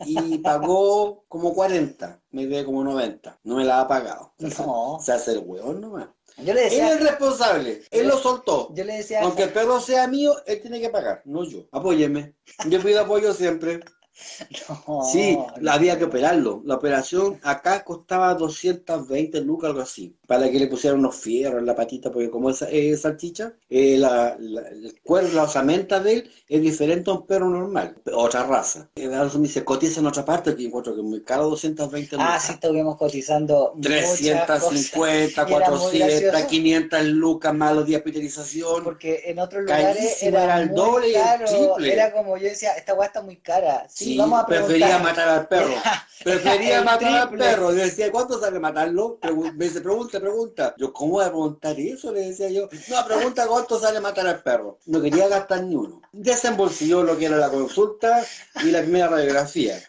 y 0.04 0.38
pagó 0.38 1.24
como 1.28 1.54
40. 1.54 2.20
Me 2.30 2.46
dé 2.46 2.64
como 2.64 2.82
90. 2.84 3.38
No 3.44 3.56
me 3.56 3.64
la 3.64 3.80
ha 3.80 3.88
pagado. 3.88 4.32
No. 4.38 4.98
Se 5.00 5.12
hace 5.12 5.32
el 5.32 5.38
hueón 5.44 5.80
nomás. 5.80 6.08
Yo 6.44 6.54
le 6.54 6.66
Él 6.66 6.72
es 6.72 7.00
responsable, 7.00 7.82
él 7.90 8.08
lo 8.08 8.18
soltó. 8.18 8.72
yo 8.74 8.84
le 8.84 8.96
decía, 8.96 9.22
Aunque 9.22 9.44
el 9.44 9.52
perro 9.52 9.80
sea 9.80 10.06
mío, 10.06 10.34
él 10.46 10.60
tiene 10.60 10.80
que 10.80 10.88
pagar, 10.90 11.22
no 11.24 11.44
yo. 11.44 11.66
Apóyeme. 11.72 12.34
Yo 12.68 12.80
pido 12.80 13.00
apoyo 13.00 13.32
siempre. 13.34 13.80
no, 14.86 15.02
Sí, 15.04 15.38
la- 15.60 15.74
había 15.74 15.98
que 15.98 16.04
operarlo. 16.04 16.62
La 16.64 16.76
operación 16.76 17.38
acá 17.42 17.84
costaba 17.84 18.34
220 18.34 19.40
lucas, 19.40 19.70
algo 19.70 19.82
así, 19.82 20.16
para 20.26 20.50
que 20.50 20.58
le 20.58 20.66
pusieran 20.66 20.98
unos 21.00 21.16
fierros 21.16 21.60
en 21.60 21.66
la 21.66 21.74
patita, 21.74 22.10
porque 22.10 22.30
como 22.30 22.50
es 22.50 22.62
eh, 22.62 22.96
salchicha, 22.96 23.54
eh, 23.68 23.96
la, 23.98 24.36
la- 24.38 24.68
el 24.68 25.00
cuerpo, 25.02 25.34
la 25.34 25.44
osamenta 25.44 26.00
de 26.00 26.12
él 26.14 26.30
es 26.48 26.60
diferente 26.60 27.10
a 27.10 27.14
un 27.14 27.26
perro 27.26 27.48
normal, 27.48 27.94
otra 28.12 28.44
raza. 28.44 28.88
Eh, 28.94 29.08
me 29.08 29.40
dice, 29.42 29.64
cotiza 29.64 30.00
en 30.00 30.06
otra 30.06 30.24
parte, 30.24 30.54
que 30.54 30.64
encuentro 30.64 30.94
que 30.94 31.00
es 31.00 31.06
muy 31.06 31.22
caro, 31.22 31.48
220 31.48 32.16
lucas. 32.16 32.30
Ah, 32.32 32.40
sí, 32.40 32.52
estuvimos 32.52 32.96
cotizando 32.96 33.72
muchas 33.76 33.90
cosas. 34.00 34.20
350, 34.20 35.46
Y 35.48 35.52
era 35.54 35.70
muy 35.70 35.78
400, 35.78 36.20
gracioso. 36.30 36.48
500 36.48 37.04
lucas 37.06 37.54
más 37.54 37.74
los 37.74 37.86
días 37.86 37.98
de 38.02 38.10
hospitalización. 38.10 38.84
Porque 38.84 39.22
en 39.26 39.38
otros 39.38 39.62
lugares 39.62 40.22
era, 40.22 40.44
era 40.44 40.60
el 40.60 40.74
doble 40.74 41.08
y 41.10 41.14
el 41.14 41.44
triple. 41.44 41.92
Era 41.92 42.12
como 42.12 42.36
yo 42.36 42.44
decía, 42.48 42.72
esta 42.72 42.94
weá 42.94 43.06
está 43.06 43.22
muy 43.22 43.36
cara. 43.36 43.86
Sí, 43.88 44.09
Sí, 44.10 44.18
vamos 44.18 44.40
a 44.40 44.46
prefería 44.46 44.98
matar 44.98 45.28
al 45.28 45.48
perro. 45.48 45.74
Prefería 46.24 46.82
matar 46.82 47.14
al 47.14 47.28
triple. 47.28 47.46
perro. 47.46 47.70
Yo 47.70 47.82
decía, 47.82 48.10
¿cuánto 48.10 48.38
sale 48.38 48.58
matarlo? 48.58 49.18
Me 49.54 49.64
dice, 49.66 49.80
pregunta, 49.80 50.20
pregunta. 50.20 50.74
Yo, 50.76 50.92
¿cómo 50.92 51.12
voy 51.12 51.24
a 51.24 51.28
preguntar 51.28 51.78
eso? 51.78 52.12
Le 52.12 52.28
decía 52.28 52.50
yo. 52.50 52.68
No, 52.88 53.06
pregunta 53.06 53.46
cuánto 53.46 53.78
sale 53.78 54.00
matar 54.00 54.26
al 54.26 54.42
perro. 54.42 54.78
No 54.86 55.00
quería 55.00 55.28
gastar 55.28 55.62
ni 55.62 55.76
uno. 55.76 56.02
Desembolsilló 56.12 57.02
lo 57.02 57.16
que 57.16 57.26
era 57.26 57.36
la 57.36 57.48
consulta 57.48 58.22
y 58.62 58.70
la 58.70 58.82
primera 58.82 59.08
radiografía. 59.08 59.80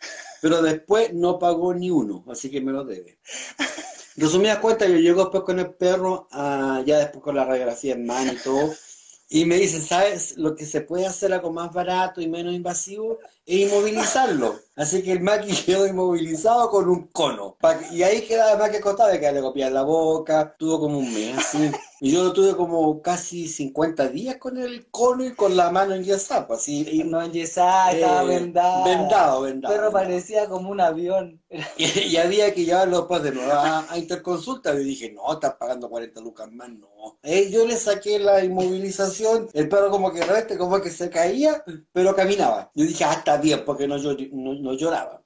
Pero 0.41 0.61
después 0.61 1.13
no 1.13 1.37
pagó 1.37 1.73
ni 1.73 1.91
uno, 1.91 2.23
así 2.29 2.49
que 2.49 2.61
me 2.61 2.71
lo 2.71 2.83
debe. 2.83 3.19
Resumidas 4.15 4.59
cuentas, 4.59 4.87
yo 4.87 4.95
llego 4.95 5.23
después 5.23 5.43
con 5.43 5.59
el 5.59 5.73
perro, 5.73 6.27
ah, 6.31 6.81
ya 6.85 6.99
después 6.99 7.23
con 7.23 7.35
la 7.35 7.45
radiografía 7.45 7.93
en 7.93 8.05
mano 8.05 8.33
y 8.33 8.37
todo, 8.37 8.73
y 9.33 9.45
me 9.45 9.55
dice, 9.55 9.79
¿sabes? 9.79 10.35
Lo 10.37 10.55
que 10.55 10.65
se 10.65 10.81
puede 10.81 11.05
hacer 11.05 11.31
algo 11.31 11.53
más 11.53 11.71
barato 11.71 12.19
y 12.19 12.27
menos 12.27 12.53
invasivo 12.53 13.17
es 13.45 13.71
inmovilizarlo. 13.71 14.55
Así 14.75 15.03
que 15.03 15.11
el 15.11 15.19
Maki 15.21 15.53
quedó 15.65 15.85
inmovilizado 15.85 16.69
con 16.69 16.89
un 16.89 17.07
cono. 17.07 17.57
Y 17.91 18.03
ahí 18.03 18.21
quedaba 18.21 18.57
más 18.57 18.69
que 18.69 18.77
acostado, 18.77 19.11
que 19.19 19.31
le 19.31 19.41
copiar 19.41 19.71
la 19.71 19.83
boca, 19.83 20.55
tuvo 20.57 20.79
como 20.79 20.97
un 20.99 21.13
mes 21.13 21.37
así. 21.37 21.71
Y 22.03 22.13
yo 22.13 22.23
lo 22.23 22.33
tuve 22.33 22.55
como 22.55 22.99
casi 23.03 23.47
50 23.47 24.07
días 24.07 24.37
con 24.37 24.57
el 24.57 24.89
cono 24.89 25.23
y 25.23 25.35
con 25.35 25.55
la 25.55 25.69
mano 25.69 25.93
enyesada, 25.93 26.47
pues, 26.47 26.61
así. 26.61 26.87
y- 26.89 27.03
No 27.03 27.21
enyesada, 27.21 27.91
estaba 27.91 28.23
eh, 28.23 28.25
vendada. 28.25 28.85
Vendado, 28.85 29.45
El 29.45 29.51
vendado. 29.53 29.73
perro 29.75 29.85
vendado. 29.91 30.03
parecía 30.07 30.47
como 30.49 30.69
un 30.71 30.81
avión. 30.81 31.39
Y, 31.77 31.99
y 31.99 32.17
había 32.17 32.53
que 32.53 32.63
llevarlo 32.65 32.99
después 32.99 33.21
de 33.23 33.33
nuevo 33.33 33.51
a, 33.51 33.85
a 33.91 33.97
interconsulta. 33.97 34.73
Y 34.73 34.83
dije, 34.83 35.11
no, 35.11 35.31
estás 35.33 35.55
pagando 35.55 35.89
40 35.89 36.21
lucas 36.21 36.49
más, 36.51 36.69
no. 36.69 36.87
Eh, 37.23 37.51
yo 37.51 37.67
le 37.67 37.75
saqué 37.77 38.17
la 38.19 38.43
inmovilización, 38.43 39.49
el 39.53 39.69
perro 39.69 39.91
como 39.91 40.11
que 40.11 40.23
rete, 40.23 40.57
como 40.57 40.79
que 40.81 40.89
se 40.89 41.09
caía, 41.09 41.63
pero 41.91 42.15
caminaba. 42.15 42.71
Yo 42.73 42.85
dije, 42.85 43.03
ah, 43.03 43.21
está 43.31 43.41
bien, 43.41 43.63
porque 43.65 43.87
no, 43.87 43.97
llor- 43.97 44.29
no, 44.31 44.53
no 44.53 44.73
lloraba. 44.73 45.23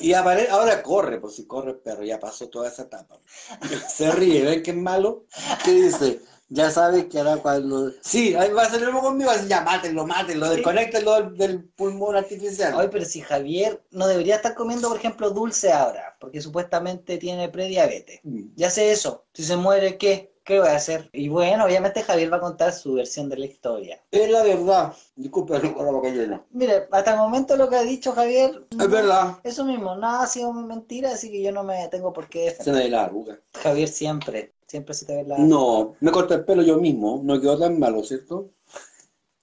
Y 0.00 0.12
apare- 0.12 0.48
ahora 0.50 0.82
corre, 0.82 1.20
pues 1.20 1.34
si 1.36 1.46
corre 1.46 1.70
el 1.70 1.76
perro, 1.78 2.04
ya 2.04 2.18
pasó 2.18 2.48
toda 2.48 2.68
esa 2.68 2.82
etapa. 2.82 3.20
Se 3.88 4.10
ríe, 4.12 4.42
¿ven 4.44 4.62
que 4.62 4.70
es 4.70 4.76
malo? 4.76 5.24
¿Qué 5.64 5.72
dice? 5.72 6.20
Ya 6.50 6.70
sabes 6.70 7.06
que 7.06 7.18
ahora 7.18 7.36
cuando... 7.36 7.90
Sí, 8.00 8.34
ahí 8.34 8.50
va 8.52 8.62
a 8.62 8.70
salir 8.70 8.88
conmigo, 8.90 9.30
así, 9.30 9.48
ya 9.48 9.60
mátenlo, 9.60 10.06
mátenlo, 10.06 10.48
desconéctenlo 10.48 11.14
del, 11.16 11.36
del 11.36 11.64
pulmón 11.64 12.16
artificial. 12.16 12.74
Ay, 12.78 12.88
pero 12.90 13.04
si 13.04 13.20
Javier 13.20 13.82
no 13.90 14.06
debería 14.06 14.36
estar 14.36 14.54
comiendo, 14.54 14.88
por 14.88 14.96
ejemplo, 14.96 15.28
dulce 15.30 15.70
ahora, 15.72 16.16
porque 16.18 16.40
supuestamente 16.40 17.18
tiene 17.18 17.50
prediabetes. 17.50 18.20
Mm. 18.22 18.44
Ya 18.56 18.70
sé 18.70 18.92
eso. 18.92 19.26
Si 19.34 19.44
se 19.44 19.56
muere, 19.56 19.98
¿qué? 19.98 20.32
¿Qué 20.48 20.58
voy 20.58 20.68
a 20.68 20.76
hacer? 20.76 21.10
Y 21.12 21.28
bueno, 21.28 21.66
obviamente 21.66 22.02
Javier 22.02 22.32
va 22.32 22.38
a 22.38 22.40
contar 22.40 22.72
su 22.72 22.94
versión 22.94 23.28
de 23.28 23.36
la 23.36 23.44
historia. 23.44 24.00
Es 24.10 24.30
la 24.30 24.42
verdad. 24.42 24.94
Disculpe, 25.14 25.60
con 25.74 25.84
la 25.84 25.92
boca 25.92 26.08
llena. 26.08 26.42
Mire, 26.52 26.88
hasta 26.90 27.10
el 27.12 27.18
momento 27.18 27.54
lo 27.54 27.68
que 27.68 27.76
ha 27.76 27.82
dicho 27.82 28.12
Javier, 28.12 28.66
Es 28.70 28.90
verdad. 28.90 29.40
eso 29.44 29.66
mismo, 29.66 29.94
nada 29.96 30.22
ha 30.22 30.26
sido 30.26 30.50
mentira, 30.54 31.10
así 31.12 31.30
que 31.30 31.42
yo 31.42 31.52
no 31.52 31.64
me 31.64 31.86
tengo 31.88 32.14
por 32.14 32.30
qué 32.30 32.56
Se 32.58 32.72
me 32.72 32.78
ve 32.78 32.88
la 32.88 33.04
arruga. 33.04 33.38
Javier 33.62 33.88
siempre, 33.88 34.54
siempre 34.66 34.94
se 34.94 35.04
te 35.04 35.16
ve 35.16 35.24
la... 35.24 35.36
No, 35.36 35.96
me 36.00 36.10
corté 36.10 36.36
el 36.36 36.46
pelo 36.46 36.62
yo 36.62 36.78
mismo. 36.78 37.20
No 37.22 37.38
quedó 37.38 37.58
tan 37.58 37.78
malo, 37.78 38.02
¿cierto? 38.02 38.48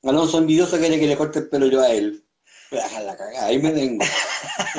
Alonso 0.01 0.39
envidioso 0.39 0.79
quiere 0.79 0.99
que 0.99 1.05
le 1.05 1.17
corte 1.17 1.37
el 1.37 1.49
pelo 1.49 1.67
yo 1.67 1.81
a 1.81 1.91
él. 1.91 2.24
La 2.75 3.15
cagada, 3.15 3.45
ahí 3.45 3.59
me 3.59 3.71
vengo. 3.71 4.03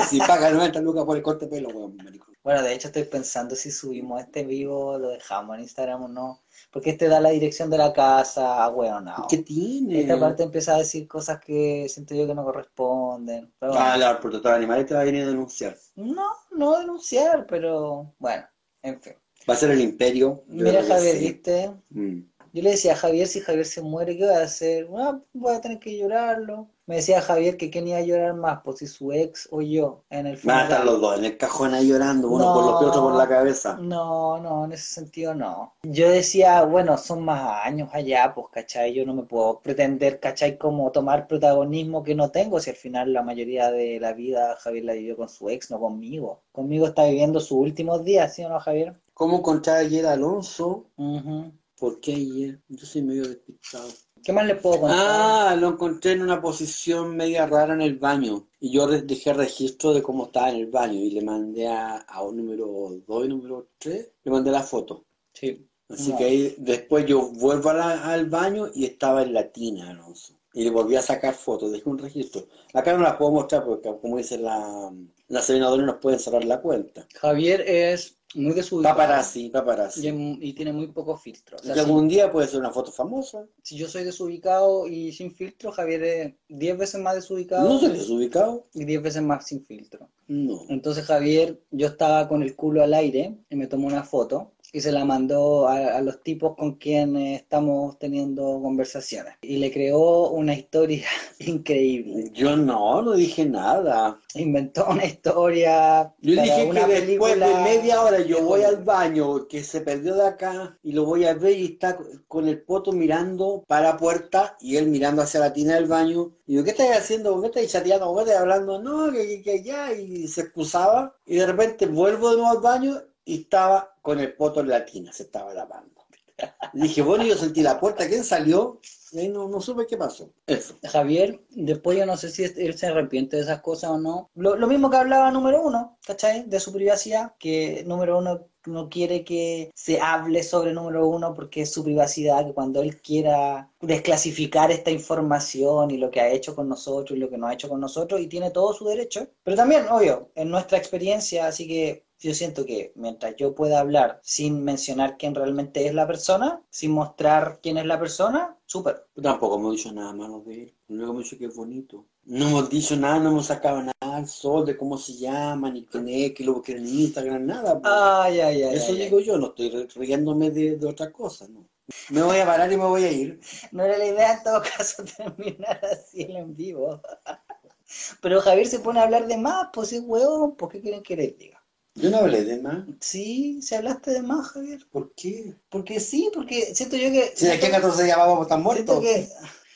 si 0.09 0.19
paga 0.19 0.49
90 0.49 0.81
lucas 0.81 1.05
por 1.05 1.17
el 1.17 1.23
corte 1.23 1.45
de 1.45 1.51
pelo, 1.51 1.69
weón, 1.69 1.95
maricón. 1.97 2.35
Bueno, 2.43 2.63
de 2.63 2.73
hecho 2.73 2.87
estoy 2.87 3.03
pensando 3.03 3.55
si 3.55 3.71
subimos 3.71 4.21
este 4.21 4.45
vivo, 4.45 4.97
lo 4.97 5.09
dejamos 5.09 5.57
en 5.57 5.63
Instagram 5.63 6.03
o 6.03 6.07
no. 6.07 6.41
Porque 6.71 6.91
este 6.91 7.07
da 7.07 7.19
la 7.19 7.29
dirección 7.29 7.69
de 7.69 7.77
la 7.77 7.91
casa, 7.91 8.63
ah, 8.63 8.69
bueno, 8.69 9.01
no. 9.01 9.27
¿Qué 9.29 9.39
tiene? 9.39 10.01
Esta 10.01 10.19
parte 10.19 10.43
empieza 10.43 10.75
a 10.75 10.79
decir 10.79 11.07
cosas 11.07 11.39
que 11.39 11.87
siento 11.89 12.15
yo 12.15 12.25
que 12.25 12.33
no 12.33 12.45
corresponden. 12.45 13.53
Pero 13.59 13.73
bueno. 13.73 13.85
Ah, 13.85 13.97
la 13.97 14.19
protectora 14.19 14.53
de 14.53 14.59
animales 14.59 14.85
te 14.85 14.93
va 14.93 15.01
a 15.01 15.03
venir 15.03 15.23
a 15.23 15.27
denunciar. 15.27 15.75
No, 15.95 16.29
no 16.51 16.79
denunciar, 16.79 17.45
pero 17.47 18.13
bueno, 18.17 18.45
en 18.81 19.01
fin. 19.01 19.13
Va 19.49 19.53
a 19.53 19.57
ser 19.57 19.71
el 19.71 19.81
imperio. 19.81 20.43
Mira, 20.47 20.83
Javier. 20.83 21.19
¿viste? 21.19 21.71
Mm. 21.89 22.21
Yo 22.53 22.63
le 22.63 22.71
decía 22.71 22.93
a 22.93 22.97
Javier, 22.97 23.27
si 23.27 23.39
Javier 23.41 23.65
se 23.65 23.81
muere, 23.81 24.17
¿qué 24.17 24.25
voy 24.25 24.33
a 24.33 24.43
hacer? 24.43 24.87
Ah, 24.97 25.19
voy 25.33 25.55
a 25.55 25.61
tener 25.61 25.79
que 25.79 25.97
llorarlo. 25.97 26.69
Me 26.87 26.95
decía 26.95 27.21
Javier 27.21 27.57
que 27.57 27.69
quién 27.69 27.85
iba 27.89 27.97
a 27.97 28.01
llorar 28.01 28.33
más, 28.33 28.61
pues 28.63 28.77
si 28.79 28.87
su 28.87 29.11
ex 29.11 29.49
o 29.51 29.61
yo 29.61 30.05
en 30.09 30.25
el 30.25 30.37
Van 30.43 30.59
a 30.59 30.63
estar 30.63 30.77
funeral. 30.79 30.85
los 30.85 31.01
dos 31.01 31.19
en 31.19 31.25
el 31.25 31.37
cajón 31.37 31.73
ahí 31.73 31.89
llorando, 31.89 32.29
uno 32.29 32.45
No. 32.45 32.53
por 32.53 32.63
los 32.65 32.79
pies, 32.79 32.89
otro 32.91 33.01
por 33.03 33.15
la 33.15 33.27
cabeza. 33.27 33.77
No, 33.77 34.39
no, 34.39 34.63
en 34.63 34.71
ese 34.71 34.85
sentido 34.93 35.35
no. 35.35 35.73
Yo 35.83 36.09
decía, 36.09 36.63
bueno, 36.63 36.97
son 36.97 37.25
más 37.25 37.65
años 37.65 37.89
allá, 37.91 38.31
pues, 38.33 38.47
¿cachai? 38.53 38.93
Yo 38.93 39.05
no 39.05 39.13
me 39.13 39.23
puedo 39.23 39.59
pretender, 39.59 40.21
¿cachai? 40.21 40.57
Como 40.57 40.89
tomar 40.93 41.27
protagonismo 41.27 42.03
que 42.03 42.15
no 42.15 42.31
tengo, 42.31 42.59
si 42.61 42.69
al 42.69 42.77
final 42.77 43.11
la 43.11 43.21
mayoría 43.21 43.69
de 43.69 43.99
la 43.99 44.13
vida 44.13 44.55
Javier 44.55 44.85
la 44.85 44.93
vivió 44.93 45.17
con 45.17 45.27
su 45.27 45.49
ex, 45.49 45.69
no 45.69 45.81
conmigo. 45.81 46.43
Conmigo 46.53 46.87
está 46.87 47.05
viviendo 47.05 47.41
sus 47.41 47.57
últimos 47.57 48.05
días, 48.05 48.33
¿sí 48.33 48.45
o 48.45 48.49
no, 48.49 48.61
Javier? 48.61 48.95
¿Cómo 49.13 49.39
encontrar 49.39 49.77
ayer 49.77 50.05
a 50.05 50.13
Alonso? 50.13 50.85
Ujú. 50.95 51.51
¿Por 51.77 51.99
qué 51.99 52.13
ayer? 52.13 52.61
Yo 52.69 52.85
soy 52.85 53.01
medio 53.01 53.27
despistado. 53.27 53.89
¿Qué 54.23 54.33
más 54.33 54.45
le 54.45 54.55
puedo 54.55 54.81
contar? 54.81 54.99
Ah, 54.99 55.55
lo 55.55 55.69
encontré 55.69 56.11
en 56.13 56.21
una 56.21 56.41
posición 56.41 57.15
media 57.15 57.45
rara 57.45 57.73
en 57.73 57.81
el 57.81 57.97
baño. 57.97 58.47
Y 58.59 58.71
yo 58.71 58.87
dejé 58.87 59.33
registro 59.33 59.93
de 59.93 60.01
cómo 60.01 60.25
estaba 60.25 60.49
en 60.49 60.57
el 60.57 60.67
baño. 60.67 60.99
Y 60.99 61.11
le 61.11 61.21
mandé 61.21 61.67
a, 61.67 61.97
a 61.97 62.21
un 62.23 62.37
número 62.37 62.67
2 63.07 63.25
y 63.25 63.27
número 63.29 63.69
3, 63.77 64.11
le 64.23 64.31
mandé 64.31 64.51
la 64.51 64.63
foto. 64.63 65.05
Sí. 65.33 65.67
Así 65.89 66.11
No. 66.11 66.17
que 66.17 66.23
ahí 66.25 66.55
después 66.57 67.05
yo 67.05 67.29
vuelvo 67.31 67.69
a 67.69 67.73
la- 67.73 68.11
al 68.13 68.25
baño 68.29 68.67
y 68.73 68.85
estaba 68.85 69.23
en 69.23 69.33
la 69.33 69.49
tina, 69.51 69.89
Alonso. 69.91 70.33
Y 70.53 70.63
le 70.63 70.71
volví 70.71 70.95
a 70.95 71.01
sacar 71.01 71.33
fotos, 71.35 71.71
dejé 71.71 71.87
un 71.87 71.97
registro. 71.99 72.47
Acá 72.73 72.91
no 72.93 73.03
la 73.03 73.17
puedo 73.17 73.31
mostrar 73.31 73.63
porque, 73.63 73.89
como 74.01 74.17
dice 74.17 74.37
la, 74.39 74.91
la 75.27 75.41
senadora, 75.41 75.83
nos 75.85 75.97
pueden 75.97 76.19
cerrar 76.19 76.43
la 76.43 76.61
cuenta. 76.61 77.07
Javier 77.15 77.61
es 77.61 78.16
muy 78.35 78.53
desubicado. 78.53 78.95
Paparazzi, 78.95 79.49
paparazzi. 79.49 80.07
Y, 80.07 80.49
y 80.49 80.53
tiene 80.53 80.73
muy 80.73 80.87
poco 80.87 81.17
filtro. 81.17 81.57
O 81.57 81.63
sea, 81.63 81.73
si, 81.73 81.79
algún 81.79 82.07
día 82.07 82.31
puede 82.31 82.47
ser 82.47 82.59
una 82.59 82.71
foto 82.71 82.91
famosa. 82.91 83.45
si 83.61 83.77
yo 83.77 83.87
soy 83.87 84.03
desubicado 84.03 84.87
y 84.87 85.11
sin 85.11 85.33
filtro, 85.33 85.71
Javier 85.71 86.03
es 86.03 86.33
10 86.49 86.77
veces 86.77 87.01
más 87.01 87.15
desubicado 87.15 87.67
¿No 87.67 87.79
soy 87.79 87.91
desubicado? 87.91 88.65
y 88.73 88.85
10 88.85 89.01
veces 89.01 89.21
más 89.21 89.45
sin 89.45 89.63
filtro. 89.63 90.09
No. 90.27 90.61
Entonces 90.69 91.05
Javier, 91.05 91.61
yo 91.71 91.87
estaba 91.87 92.27
con 92.27 92.43
el 92.43 92.55
culo 92.55 92.83
al 92.83 92.93
aire 92.93 93.37
y 93.49 93.55
me 93.55 93.67
tomó 93.67 93.87
una 93.87 94.03
foto 94.03 94.51
y 94.73 94.81
se 94.81 94.91
la 94.91 95.05
mandó 95.05 95.67
a, 95.67 95.97
a 95.97 96.01
los 96.01 96.21
tipos 96.21 96.55
con 96.55 96.75
quienes 96.75 97.41
estamos 97.41 97.97
teniendo 97.99 98.59
conversaciones. 98.61 99.35
Y 99.41 99.57
le 99.57 99.71
creó 99.71 100.29
una 100.29 100.53
historia 100.53 101.07
increíble. 101.39 102.31
Yo 102.33 102.55
no, 102.55 103.01
no 103.01 103.13
dije 103.13 103.45
nada. 103.45 104.19
Inventó 104.35 104.87
una 104.89 105.05
historia 105.05 106.13
Yo 106.21 106.35
para 106.35 106.43
dije 106.43 106.65
una 106.65 106.85
que 106.85 107.01
después 107.01 107.33
de 107.33 107.39
película 107.39 107.63
media 107.63 108.01
hora 108.01 108.19
yo 108.21 108.43
voy 108.43 108.63
al 108.63 108.83
baño, 108.83 109.47
que 109.47 109.63
se 109.63 109.81
perdió 109.81 110.15
de 110.15 110.27
acá, 110.27 110.77
y 110.83 110.91
lo 110.91 111.05
voy 111.05 111.25
a 111.25 111.33
ver 111.33 111.57
y 111.57 111.65
está 111.65 111.97
con 112.27 112.47
el 112.47 112.61
poto 112.61 112.91
mirando 112.91 113.63
para 113.67 113.91
la 113.91 113.97
puerta 113.97 114.57
y 114.59 114.77
él 114.77 114.87
mirando 114.87 115.21
hacia 115.21 115.39
la 115.39 115.53
tina 115.53 115.75
del 115.75 115.87
baño. 115.87 116.31
Y 116.45 116.55
yo, 116.55 116.63
¿qué 116.63 116.71
estás 116.71 116.97
haciendo? 116.97 117.33
¿Por 117.33 117.41
qué 117.41 117.59
estás 117.59 117.71
chateando? 117.71 118.07
¿Por 118.07 118.17
qué 118.17 118.29
estás 118.31 118.41
hablando? 118.41 118.81
No, 118.81 119.11
que, 119.11 119.27
que, 119.27 119.41
que 119.41 119.63
ya, 119.63 119.93
y 119.93 120.27
se 120.27 120.41
excusaba. 120.41 121.15
Y 121.25 121.37
de 121.37 121.45
repente 121.45 121.85
vuelvo 121.85 122.31
de 122.31 122.37
nuevo 122.37 122.51
al 122.51 122.61
baño 122.61 123.01
y 123.25 123.41
estaba 123.41 123.96
con 124.07 124.21
el 124.21 124.33
poto 124.35 124.61
en 124.61 124.69
la 124.69 124.85
tina, 124.85 125.11
se 125.11 125.23
estaba 125.23 125.53
lavando. 125.53 126.05
Dije, 126.73 127.01
bueno, 127.01 127.25
yo 127.25 127.35
sentí 127.35 127.61
la 127.61 127.77
puerta, 127.77 128.07
¿quién 128.07 128.23
salió? 128.23 128.79
Y 129.11 129.27
no, 129.27 129.49
no 129.49 129.59
supe 129.59 129.85
qué 129.85 129.97
pasó. 129.97 130.31
Eso. 130.45 130.75
Javier, 130.81 131.41
después 131.49 131.97
yo 131.97 132.05
no 132.05 132.15
sé 132.15 132.29
si 132.29 132.45
él 132.45 132.77
se 132.77 132.87
arrepiente 132.87 133.35
de 133.35 133.41
esas 133.41 133.59
cosas 133.59 133.89
o 133.89 133.97
no. 133.97 134.31
Lo, 134.33 134.55
lo 134.55 134.65
mismo 134.67 134.89
que 134.89 134.95
hablaba 134.95 135.29
número 135.29 135.61
uno, 135.61 135.97
¿cachai? 136.05 136.45
De 136.47 136.61
su 136.61 136.71
privacidad, 136.71 137.33
que 137.37 137.83
número 137.85 138.17
uno 138.17 138.47
no 138.65 138.87
quiere 138.87 139.25
que 139.25 139.71
se 139.75 139.99
hable 139.99 140.41
sobre 140.41 140.71
número 140.71 141.05
uno 141.09 141.33
porque 141.33 141.63
es 141.63 141.73
su 141.73 141.83
privacidad, 141.83 142.45
que 142.45 142.53
cuando 142.53 142.81
él 142.81 143.01
quiera 143.01 143.69
desclasificar 143.81 144.71
esta 144.71 144.89
información 144.91 145.91
y 145.91 145.97
lo 145.97 146.11
que 146.11 146.21
ha 146.21 146.31
hecho 146.31 146.55
con 146.55 146.69
nosotros 146.69 147.17
y 147.17 147.19
lo 147.19 147.29
que 147.29 147.37
no 147.37 147.47
ha 147.47 147.53
hecho 147.53 147.67
con 147.67 147.81
nosotros, 147.81 148.21
y 148.21 148.27
tiene 148.27 148.51
todo 148.51 148.71
su 148.73 148.85
derecho. 148.85 149.27
Pero 149.43 149.57
también, 149.57 149.85
obvio, 149.89 150.31
en 150.33 150.49
nuestra 150.49 150.77
experiencia, 150.77 151.47
así 151.47 151.67
que 151.67 152.06
yo 152.19 152.33
siento 152.33 152.65
que 152.65 152.91
mientras 152.95 153.35
yo 153.37 153.53
pueda 153.55 153.79
hablar 153.79 154.19
sin 154.23 154.63
mencionar 154.63 155.17
quién 155.17 155.35
realmente 155.35 155.85
es 155.87 155.93
la 155.93 156.07
persona, 156.07 156.61
sin 156.69 156.91
mostrar 156.91 157.59
quién 157.61 157.77
es 157.77 157.85
la 157.85 157.99
persona, 157.99 158.57
súper. 158.65 159.05
Tampoco 159.21 159.55
hemos 159.57 159.75
dicho 159.75 159.91
nada 159.91 160.13
malo 160.13 160.41
de 160.41 160.63
él. 160.63 160.73
Que 160.87 160.93
hemos 160.95 161.23
dicho 161.23 161.37
que 161.37 161.45
es 161.45 161.55
bonito. 161.55 162.05
No 162.25 162.47
hemos 162.49 162.69
dicho 162.69 162.95
nada, 162.95 163.19
no 163.19 163.29
hemos 163.29 163.45
sacado 163.45 163.81
nada 163.81 163.93
al 164.17 164.27
sol 164.27 164.65
de 164.65 164.75
cómo 164.75 164.97
se 164.97 165.13
llama, 165.13 165.69
ni 165.71 165.85
quién 165.85 166.09
es, 166.09 166.33
que 166.33 166.43
lo 166.43 166.55
busquen 166.55 166.77
en 166.79 166.87
Instagram, 166.87 167.45
nada. 167.45 167.79
Ay, 167.83 168.39
ay, 168.41 168.63
ay. 168.63 168.75
Eso 168.75 168.93
digo 168.93 169.19
yo, 169.19 169.37
no 169.37 169.47
estoy 169.47 169.69
ri- 169.69 169.93
riéndome 169.95 170.49
de, 170.51 170.75
de 170.77 170.87
otra 170.87 171.11
cosa, 171.11 171.47
¿no? 171.47 171.67
Me 172.09 172.21
voy 172.21 172.37
a 172.39 172.45
parar 172.45 172.69
y 172.71 172.75
me 172.75 172.83
voy 172.85 173.03
a 173.05 173.11
ir. 173.11 173.39
No 173.71 173.83
era 173.83 173.97
la 173.97 174.05
idea 174.05 174.33
en 174.33 174.43
todo 174.43 174.61
caso 174.61 175.03
terminar 175.17 175.79
así 175.85 176.23
el 176.23 176.35
en 176.35 176.55
vivo. 176.55 176.99
Pero 178.21 178.41
Javier 178.41 178.67
se 178.67 178.79
pone 178.79 178.99
a 178.99 179.03
hablar 179.03 179.27
de 179.27 179.37
más, 179.37 179.69
pues 179.71 179.93
es 179.93 180.01
huevón, 180.05 180.55
¿por 180.57 180.69
qué 180.69 180.81
quieren 180.81 181.03
que 181.03 181.15
les 181.15 181.37
diga? 181.37 181.56
Yo 181.97 182.11
no 182.11 182.17
hablé 182.17 182.43
de 182.43 182.61
más. 182.61 182.85
Sí, 182.99 183.61
se 183.61 183.75
hablaste 183.75 184.11
de 184.11 184.21
más, 184.21 184.49
Javier. 184.49 184.79
¿Por 184.91 185.13
qué? 185.15 185.55
Porque 185.69 185.99
sí, 185.99 186.29
porque 186.33 186.73
siento 186.75 186.95
yo 186.95 187.11
que. 187.11 187.33
Si 187.35 187.45
de 187.45 187.53
aquí 187.53 187.65
a 187.65 187.71
14 187.71 188.03
días 188.03 188.17
vamos 188.17 188.39
a 188.39 188.41
estar 188.43 188.57
siento 188.57 188.93
muertos. 188.93 188.99
que, 189.01 189.27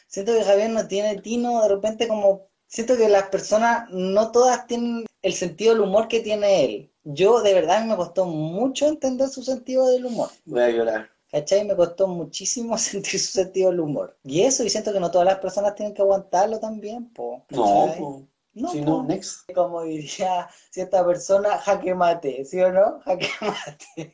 siento 0.07 0.34
que 0.34 0.43
Javier 0.43 0.69
no 0.69 0.88
tiene 0.88 1.21
tino, 1.21 1.63
de 1.63 1.69
repente 1.69 2.07
como. 2.07 2.47
Siento 2.67 2.95
que 2.95 3.10
las 3.10 3.23
personas, 3.23 3.89
no 3.89 4.31
todas 4.31 4.65
tienen 4.65 5.05
el 5.21 5.34
sentido 5.34 5.73
del 5.73 5.81
humor 5.81 6.07
que 6.07 6.21
tiene 6.21 6.63
él. 6.63 6.91
Yo, 7.03 7.41
de 7.41 7.53
verdad, 7.53 7.84
me 7.86 7.97
costó 7.97 8.25
mucho 8.25 8.88
entender 8.88 9.27
su 9.27 9.43
sentido 9.43 9.89
del 9.89 10.05
humor. 10.05 10.29
Voy 10.45 10.62
a 10.62 10.69
llorar. 10.69 11.10
¿Cachai? 11.31 11.65
Me 11.65 11.75
costó 11.75 12.07
muchísimo 12.07 12.77
sentir 12.77 13.19
su 13.19 13.31
sentido 13.31 13.71
del 13.71 13.79
humor. 13.79 14.17
Y 14.23 14.41
eso, 14.41 14.63
y 14.63 14.69
siento 14.69 14.93
que 14.93 14.99
no 14.99 15.12
todas 15.12 15.25
las 15.25 15.39
personas 15.39 15.75
tienen 15.75 15.93
que 15.93 16.01
aguantarlo 16.01 16.60
también, 16.60 17.10
po. 17.10 17.45
No, 17.49 17.93
po. 17.97 18.27
No, 18.53 18.71
si 18.71 18.81
no, 18.81 19.03
next. 19.03 19.49
Como 19.53 19.83
diría 19.83 20.49
cierta 20.69 21.05
persona, 21.05 21.57
jaque 21.57 21.95
mate, 21.95 22.43
¿sí 22.45 22.59
o 22.61 22.71
no? 22.71 22.99
Jaque 23.05 23.29
mate. 23.41 24.13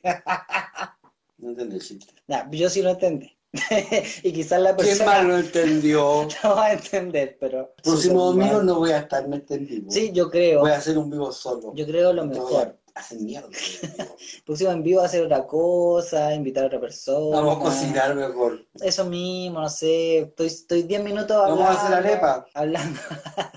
No 1.37 1.49
entendí 1.49 1.79
chiste. 1.79 2.13
Nah, 2.27 2.49
yo 2.51 2.69
sí 2.69 2.81
lo 2.81 2.91
entendí. 2.91 3.37
y 4.23 4.33
quizás 4.33 4.61
la 4.61 4.75
¿Quién 4.75 4.87
persona 4.89 5.11
más 5.11 5.25
lo 5.25 5.37
entendió? 5.37 6.27
no 6.43 6.55
va 6.55 6.65
a 6.65 6.73
entender, 6.73 7.37
pero... 7.39 7.73
Próximo 7.81 8.25
domingo 8.25 8.61
no 8.61 8.75
voy 8.79 8.91
a 8.91 8.99
estar 8.99 9.25
en 9.25 9.33
este 9.33 9.57
vivo. 9.57 9.89
Sí, 9.89 10.11
yo 10.11 10.29
creo. 10.29 10.61
Voy 10.61 10.71
a 10.71 10.77
hacer 10.77 10.97
un 10.97 11.09
vivo 11.09 11.31
solo. 11.31 11.73
Yo 11.73 11.85
creo 11.85 12.13
lo 12.13 12.25
mejor. 12.25 12.77
A 12.97 13.01
hacer 13.01 13.19
mierda. 13.19 13.49
Próximo 14.45 14.71
en 14.73 14.83
vivo 14.83 15.01
hacer 15.01 15.23
otra 15.23 15.45
cosa, 15.45 16.33
invitar 16.33 16.63
a 16.63 16.67
otra 16.67 16.79
persona. 16.79 17.37
Vamos 17.37 17.57
a 17.57 17.59
cocinar 17.59 18.15
mejor. 18.15 18.65
Eso 18.81 19.05
mismo, 19.05 19.61
no 19.61 19.69
sé, 19.69 20.19
estoy, 20.19 20.47
estoy 20.47 20.83
10 20.83 21.03
minutos 21.03 21.37
Vamos 21.37 21.59
hablando, 21.59 21.79
a 21.79 21.83
hacer 21.83 21.93
arepa. 21.93 22.47
hablando, 22.53 22.99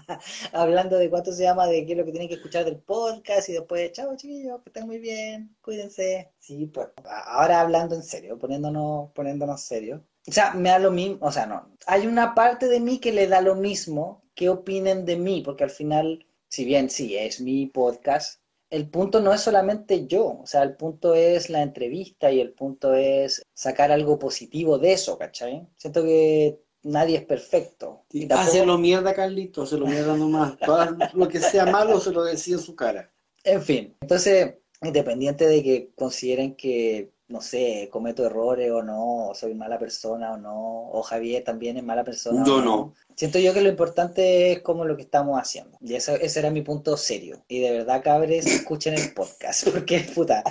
hablando 0.53 0.97
de 0.99 1.11
cuánto 1.11 1.33
se 1.33 1.43
llama, 1.43 1.67
de 1.67 1.85
qué 1.87 1.93
es 1.93 1.99
lo 1.99 2.05
que 2.05 2.13
tienen 2.13 2.29
que 2.29 2.35
escuchar 2.35 2.65
del 2.65 2.79
podcast 2.79 3.49
y 3.49 3.53
después, 3.53 3.93
chao 3.93 4.17
chiquillos, 4.17 4.61
que 4.63 4.71
estén 4.71 4.87
muy 4.87 4.99
bien, 4.99 5.57
cuídense. 5.61 6.33
Sí, 6.39 6.67
pues, 6.67 6.89
ahora 7.27 7.61
hablando 7.61 7.95
en 7.95 8.03
serio, 8.03 8.39
poniéndonos, 8.39 9.11
poniéndonos 9.13 9.63
serios. 9.63 10.01
O 10.27 10.33
sea, 10.33 10.53
me 10.53 10.69
da 10.69 10.79
lo 10.79 10.91
mismo, 10.91 11.19
o 11.23 11.33
sea, 11.33 11.47
no, 11.47 11.71
hay 11.87 12.07
una 12.07 12.35
parte 12.35 12.69
de 12.69 12.81
mí 12.81 12.99
que 12.99 13.13
le 13.13 13.27
da 13.27 13.41
lo 13.41 13.55
mismo 13.55 14.23
que 14.35 14.49
opinen 14.49 15.05
de 15.05 15.17
mí, 15.17 15.43
porque 15.45 15.65
al 15.65 15.71
final, 15.71 16.27
si 16.49 16.65
bien 16.65 16.91
sí, 16.91 17.17
es 17.17 17.41
mi 17.41 17.67
podcast, 17.67 18.40
el 18.71 18.89
punto 18.89 19.21
no 19.21 19.33
es 19.35 19.41
solamente 19.41 20.07
yo, 20.07 20.41
o 20.43 20.47
sea, 20.47 20.63
el 20.63 20.77
punto 20.77 21.15
es 21.15 21.51
la 21.51 21.63
entrevista 21.63 22.31
y 22.31 22.41
el 22.41 22.53
punto 22.53 22.95
es 22.95 23.43
sacar 23.53 23.91
algo 23.91 24.19
positivo 24.19 24.79
de 24.79 24.93
eso, 24.93 25.19
¿cachai? 25.19 25.67
Siento 25.77 26.03
que 26.05 26.61
nadie 26.85 27.19
es 27.19 27.25
perfecto. 27.25 28.05
Y 28.13 28.27
tampoco- 28.27 28.49
Hácelo 28.49 28.79
mierda, 28.79 29.13
Carlito, 29.13 29.67
se 29.67 29.77
lo 29.77 29.87
mierda 29.87 30.17
nomás. 30.17 30.57
Todo 30.59 30.97
lo 31.15 31.29
que 31.29 31.41
sea 31.41 31.67
malo 31.67 31.99
se 32.01 32.13
lo 32.13 32.23
decía 32.23 32.55
en 32.55 32.61
su 32.63 32.75
cara. 32.77 33.11
En 33.43 33.61
fin, 33.63 33.97
entonces, 34.01 34.55
independiente 34.83 35.47
de 35.47 35.63
que 35.63 35.91
consideren 35.97 36.55
que, 36.55 37.11
no 37.31 37.41
sé, 37.41 37.89
cometo 37.93 38.27
errores 38.27 38.71
o 38.73 38.83
no, 38.83 39.29
o 39.29 39.35
soy 39.35 39.55
mala 39.55 39.79
persona 39.79 40.33
o 40.33 40.37
no, 40.37 40.91
o 40.91 41.03
Javier 41.03 41.45
también 41.45 41.77
es 41.77 41.85
mala 41.85 42.05
persona. 42.05 42.43
o 42.43 42.47
Yo 42.47 42.61
no. 42.61 42.95
Siento 43.15 43.39
yo 43.39 43.53
que 43.53 43.61
lo 43.61 43.69
importante 43.69 44.53
es 44.53 44.63
como 44.63 44.85
lo 44.85 44.97
que 44.97 45.03
estamos 45.03 45.39
haciendo. 45.39 45.77
Y 45.81 45.95
eso, 45.95 46.15
ese 46.15 46.41
era 46.41 46.51
mi 46.51 46.63
punto 46.63 46.97
serio. 46.97 47.45
Y 47.49 47.61
de 47.61 47.71
verdad, 47.71 48.03
cabres, 48.03 48.47
escuchen 48.47 48.95
el 48.95 49.13
podcast. 49.13 49.69
Porque, 49.73 50.01
puta, 50.15 50.43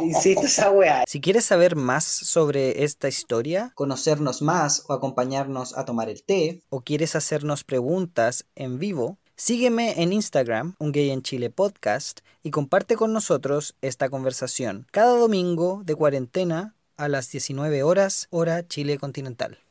insisto, 0.00 0.46
esa 0.46 0.70
weá. 0.70 1.04
Si 1.06 1.20
quieres 1.20 1.44
saber 1.44 1.76
más 1.76 2.04
sobre 2.04 2.82
esta 2.82 3.08
historia, 3.08 3.72
conocernos 3.74 4.42
más 4.42 4.84
o 4.88 4.94
acompañarnos 4.94 5.76
a 5.76 5.84
tomar 5.84 6.08
el 6.08 6.22
té, 6.24 6.62
o 6.70 6.80
quieres 6.80 7.14
hacernos 7.14 7.62
preguntas 7.62 8.46
en 8.54 8.78
vivo, 8.78 9.18
Sígueme 9.36 10.00
en 10.00 10.12
Instagram, 10.12 10.76
Un 10.78 10.92
Gay 10.92 11.10
en 11.10 11.22
Chile 11.22 11.50
Podcast, 11.50 12.20
y 12.44 12.52
comparte 12.52 12.94
con 12.94 13.12
nosotros 13.12 13.74
esta 13.82 14.08
conversación 14.08 14.86
cada 14.92 15.18
domingo 15.18 15.82
de 15.84 15.96
cuarentena 15.96 16.76
a 16.96 17.08
las 17.08 17.32
19 17.32 17.82
horas, 17.82 18.28
hora 18.30 18.64
Chile 18.68 18.96
continental. 18.96 19.63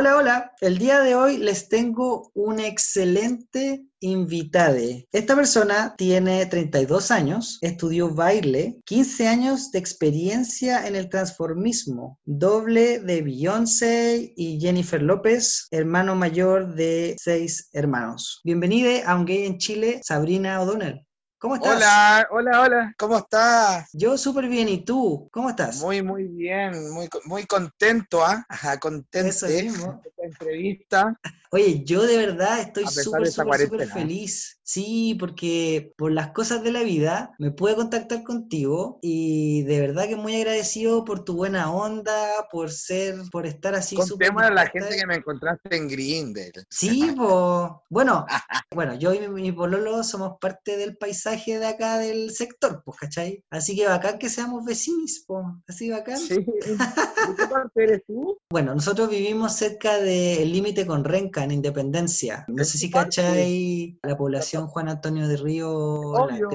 Hola, 0.00 0.16
hola. 0.16 0.52
El 0.60 0.78
día 0.78 1.00
de 1.00 1.16
hoy 1.16 1.38
les 1.38 1.68
tengo 1.68 2.30
un 2.32 2.60
excelente 2.60 3.84
invitade. 3.98 5.08
Esta 5.10 5.34
persona 5.34 5.96
tiene 5.98 6.46
32 6.46 7.10
años, 7.10 7.58
estudió 7.62 8.08
baile, 8.08 8.78
15 8.84 9.26
años 9.26 9.72
de 9.72 9.80
experiencia 9.80 10.86
en 10.86 10.94
el 10.94 11.08
transformismo, 11.08 12.20
doble 12.24 13.00
de 13.00 13.22
Beyoncé 13.22 14.32
y 14.36 14.60
Jennifer 14.60 15.02
López, 15.02 15.66
hermano 15.72 16.14
mayor 16.14 16.76
de 16.76 17.16
seis 17.18 17.68
hermanos. 17.72 18.40
Bienvenida 18.44 19.04
a 19.04 19.16
Un 19.16 19.24
Gay 19.24 19.46
en 19.46 19.58
Chile, 19.58 20.00
Sabrina 20.04 20.62
O'Donnell. 20.62 21.07
¿Cómo 21.40 21.54
estás? 21.54 21.76
Hola, 21.76 22.28
hola, 22.32 22.60
hola. 22.62 22.94
¿Cómo 22.98 23.16
estás? 23.16 23.88
Yo 23.92 24.18
súper 24.18 24.48
bien. 24.48 24.68
¿Y 24.68 24.84
tú? 24.84 25.28
¿Cómo 25.30 25.50
estás? 25.50 25.80
Muy, 25.80 26.02
muy 26.02 26.24
bien. 26.24 26.92
Muy, 26.92 27.08
muy 27.26 27.46
contento, 27.46 28.24
¿ah? 28.24 28.44
Ajá, 28.48 28.76
contento 28.80 29.28
Eso 29.28 29.46
de 29.46 29.62
mismo. 29.62 30.02
Entrevista. 30.28 31.18
Oye, 31.50 31.82
yo 31.84 32.06
de 32.06 32.18
verdad 32.18 32.60
estoy 32.60 32.86
súper, 32.86 33.22
de 33.22 33.30
súper, 33.30 33.88
feliz. 33.88 34.58
Sí, 34.62 35.16
porque 35.18 35.94
por 35.96 36.12
las 36.12 36.32
cosas 36.32 36.62
de 36.62 36.72
la 36.72 36.82
vida 36.82 37.34
me 37.38 37.50
pude 37.50 37.74
contactar 37.74 38.22
contigo 38.22 38.98
y 39.00 39.62
de 39.62 39.80
verdad 39.80 40.08
que 40.08 40.16
muy 40.16 40.36
agradecido 40.36 41.06
por 41.06 41.24
tu 41.24 41.36
buena 41.36 41.72
onda, 41.72 42.28
por 42.52 42.70
ser, 42.70 43.14
por 43.32 43.46
estar 43.46 43.74
así 43.74 43.96
súper 43.96 44.28
Contémosle 44.28 44.48
a 44.48 44.50
la 44.50 44.66
gente 44.66 44.94
que 44.94 45.06
me 45.06 45.14
encontraste 45.14 45.74
en 45.74 45.88
Grindel. 45.88 46.52
Sí, 46.68 47.14
pues, 47.16 47.70
bueno, 47.88 48.26
bueno, 48.74 48.94
yo 48.94 49.14
y 49.14 49.20
mi, 49.20 49.28
mi 49.28 49.52
pololo 49.52 50.04
somos 50.04 50.36
parte 50.38 50.76
del 50.76 50.98
paisaje 50.98 51.58
de 51.58 51.66
acá 51.66 51.98
del 51.98 52.30
sector, 52.30 52.82
pues, 52.84 52.98
¿cachai? 52.98 53.42
Así 53.48 53.74
que 53.74 53.86
bacán 53.86 54.18
que 54.18 54.28
seamos 54.28 54.66
vecinos, 54.66 55.24
pues, 55.26 55.46
así 55.66 55.88
bacán. 55.88 56.18
Sí. 56.18 56.34
¿De 56.34 57.34
qué 57.36 57.46
parte 57.46 57.84
eres 57.84 58.02
tú? 58.06 58.38
Bueno, 58.50 58.74
nosotros 58.74 59.10
vivimos 59.10 59.52
cerca 59.52 59.98
del 60.18 60.52
límite 60.52 60.86
con 60.86 61.04
Renca, 61.04 61.44
en 61.44 61.50
Independencia. 61.52 62.44
No 62.48 62.64
sé 62.64 62.78
si 62.78 62.90
cachai 62.90 63.98
la 64.02 64.16
población 64.16 64.66
Juan 64.66 64.88
Antonio 64.88 65.28
de 65.28 65.36
Río. 65.36 65.70
Obvio. 65.70 66.48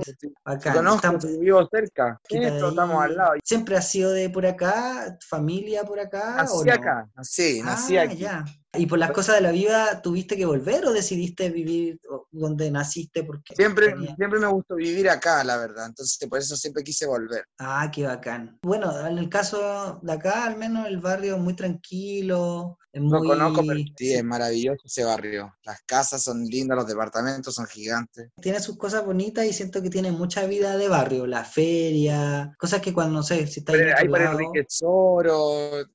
bacán. 0.45 0.73
Conozco, 0.75 0.95
Estamos- 1.17 1.39
vivo 1.39 1.67
cerca. 1.71 2.19
Esto, 2.29 2.69
estamos 2.69 3.03
al 3.03 3.15
lado. 3.17 3.31
¿Siempre 3.43 3.77
has 3.77 3.89
sido 3.89 4.11
de 4.11 4.29
por 4.29 4.45
acá? 4.45 5.17
¿Familia 5.27 5.83
por 5.83 5.99
acá? 5.99 6.45
o 6.51 6.63
Nací 6.63 6.65
no? 6.69 6.73
acá. 6.73 7.09
Sí, 7.21 7.61
nací 7.63 7.97
Ah, 7.97 8.03
aquí. 8.03 8.17
ya. 8.17 8.45
¿Y 8.75 8.87
por 8.87 8.97
las 8.97 9.11
cosas 9.11 9.35
de 9.35 9.41
la 9.41 9.51
vida 9.51 10.01
tuviste 10.01 10.35
que 10.35 10.45
volver 10.45 10.85
o 10.85 10.93
decidiste 10.93 11.49
vivir 11.49 11.99
donde 12.31 12.71
naciste? 12.71 13.23
Porque 13.23 13.55
Siempre, 13.55 13.89
tenía- 13.89 14.15
siempre 14.15 14.39
me 14.39 14.47
gustó 14.47 14.75
vivir 14.75 15.09
acá, 15.09 15.43
la 15.43 15.57
verdad. 15.57 15.85
Entonces, 15.85 16.17
por 16.27 16.39
eso 16.39 16.55
siempre 16.55 16.83
quise 16.83 17.05
volver. 17.05 17.45
Ah, 17.59 17.91
qué 17.93 18.03
bacán. 18.03 18.57
Bueno, 18.63 19.07
en 19.07 19.19
el 19.19 19.29
caso 19.29 19.99
de 20.01 20.11
acá, 20.11 20.45
al 20.45 20.57
menos 20.57 20.87
el 20.87 20.97
barrio 20.97 21.35
es 21.35 21.41
muy 21.41 21.55
tranquilo, 21.55 22.79
es 22.91 23.01
muy... 23.01 23.27
conozco, 23.27 23.61
pero 23.65 23.79
sí, 23.97 24.13
es 24.13 24.23
maravilloso 24.23 24.81
ese 24.85 25.03
barrio. 25.03 25.53
Las 25.63 25.81
casas 25.83 26.21
son 26.21 26.43
lindas, 26.45 26.77
los 26.77 26.87
departamentos 26.87 27.55
son 27.55 27.65
gigantes. 27.65 28.29
tiene 28.41 28.59
sus 28.59 28.77
cosas 28.77 29.03
bonitas 29.05 29.45
y 29.45 29.53
siento 29.53 29.81
que 29.81 29.89
tiene 29.89 30.11
mucha 30.11 30.45
vida 30.45 30.77
de 30.77 30.87
barrio, 30.87 31.25
la 31.25 31.43
feria, 31.43 32.53
cosas 32.59 32.81
que 32.81 32.93
cuando, 32.93 33.15
no 33.15 33.23
sé, 33.23 33.47
si 33.47 33.61
está 33.61 33.73
Pero 33.73 33.97
Ahí 33.97 34.07
por 34.07 34.19
lado, 34.19 34.39
Enrique 34.39 34.65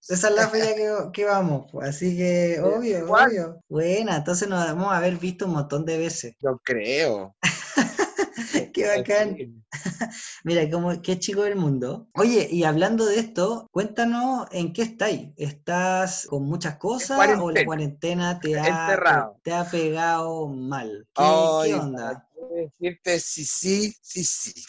esa 0.09 0.29
es 0.29 0.35
la 0.35 0.49
feria 0.49 0.74
que, 0.76 1.12
que 1.12 1.24
vamos, 1.24 1.66
pues, 1.70 1.89
así 1.89 2.16
que 2.16 2.61
obvio, 2.77 2.99
igual. 2.99 3.29
obvio. 3.29 3.61
Buena, 3.69 4.16
entonces 4.16 4.49
nos 4.49 4.64
vamos 4.64 4.93
a 4.93 4.99
haber 4.99 5.16
visto 5.16 5.47
un 5.47 5.53
montón 5.53 5.85
de 5.85 5.99
veces. 5.99 6.35
Yo 6.41 6.59
creo. 6.62 7.35
Qué 8.73 8.87
bacán. 8.87 9.37
Mira, 10.45 10.71
como 10.71 11.03
qué 11.03 11.19
chico 11.19 11.43
del 11.43 11.57
mundo. 11.57 12.09
Oye, 12.14 12.49
y 12.51 12.64
hablando 12.64 13.05
de 13.07 13.19
esto, 13.19 13.66
cuéntanos 13.71 14.47
en 14.53 14.73
qué 14.73 14.83
estáis. 14.83 15.31
¿Estás 15.37 16.27
con 16.29 16.45
muchas 16.45 16.77
cosas 16.77 17.19
o 17.41 17.51
la 17.51 17.64
cuarentena. 17.64 18.39
te 18.41 18.59
ha, 18.59 19.33
te 19.43 19.53
ha 19.53 19.64
pegado 19.64 20.47
mal? 20.49 21.07
¿Qué, 21.14 21.23
Ay, 21.25 21.71
qué 21.71 21.77
¿para 21.77 21.85
onda? 21.87 22.28
Decirte 22.61 23.20
sí, 23.20 23.44
sí, 23.44 23.94
sí, 24.02 24.22
sí. 24.24 24.64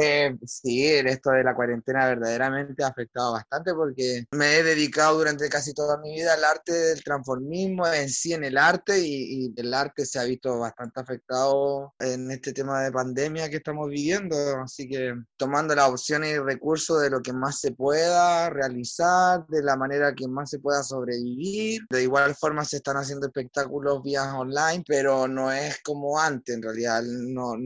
Eh, 0.00 0.36
sí, 0.44 0.86
esto 0.86 1.30
de 1.30 1.44
la 1.44 1.54
cuarentena 1.54 2.06
verdaderamente 2.06 2.82
ha 2.84 2.88
afectado 2.88 3.32
bastante 3.32 3.74
porque 3.74 4.24
me 4.32 4.56
he 4.56 4.62
dedicado 4.62 5.18
durante 5.18 5.48
casi 5.48 5.72
toda 5.72 5.98
mi 5.98 6.14
vida 6.14 6.34
al 6.34 6.44
arte 6.44 6.72
del 6.72 7.02
transformismo, 7.02 7.86
en 7.86 8.08
sí 8.08 8.32
en 8.32 8.44
el 8.44 8.58
arte 8.58 8.98
y, 8.98 9.46
y 9.46 9.54
el 9.56 9.72
arte 9.74 10.06
se 10.06 10.18
ha 10.18 10.24
visto 10.24 10.58
bastante 10.58 11.00
afectado 11.00 11.94
en 11.98 12.30
este 12.30 12.52
tema 12.52 12.82
de 12.82 12.92
pandemia 12.92 13.48
que 13.48 13.56
estamos 13.56 13.88
viviendo, 13.88 14.36
así 14.62 14.88
que 14.88 15.14
tomando 15.36 15.74
las 15.74 15.88
opciones 15.90 16.36
y 16.36 16.38
recursos 16.38 17.00
de 17.02 17.10
lo 17.10 17.20
que 17.20 17.32
más 17.32 17.60
se 17.60 17.72
pueda 17.72 18.50
realizar, 18.50 19.46
de 19.48 19.62
la 19.62 19.76
manera 19.76 20.14
que 20.14 20.28
más 20.28 20.50
se 20.50 20.58
pueda 20.58 20.82
sobrevivir. 20.82 21.82
De 21.90 22.02
igual 22.02 22.34
forma 22.34 22.64
se 22.64 22.76
están 22.76 22.96
haciendo 22.96 23.26
espectáculos 23.26 24.02
vía 24.02 24.34
online, 24.34 24.84
pero 24.86 25.28
no 25.28 25.52
es 25.52 25.80
como 25.82 26.18
antes, 26.18 26.51
en 26.52 26.62
realidad 26.62 27.02
no, 27.02 27.56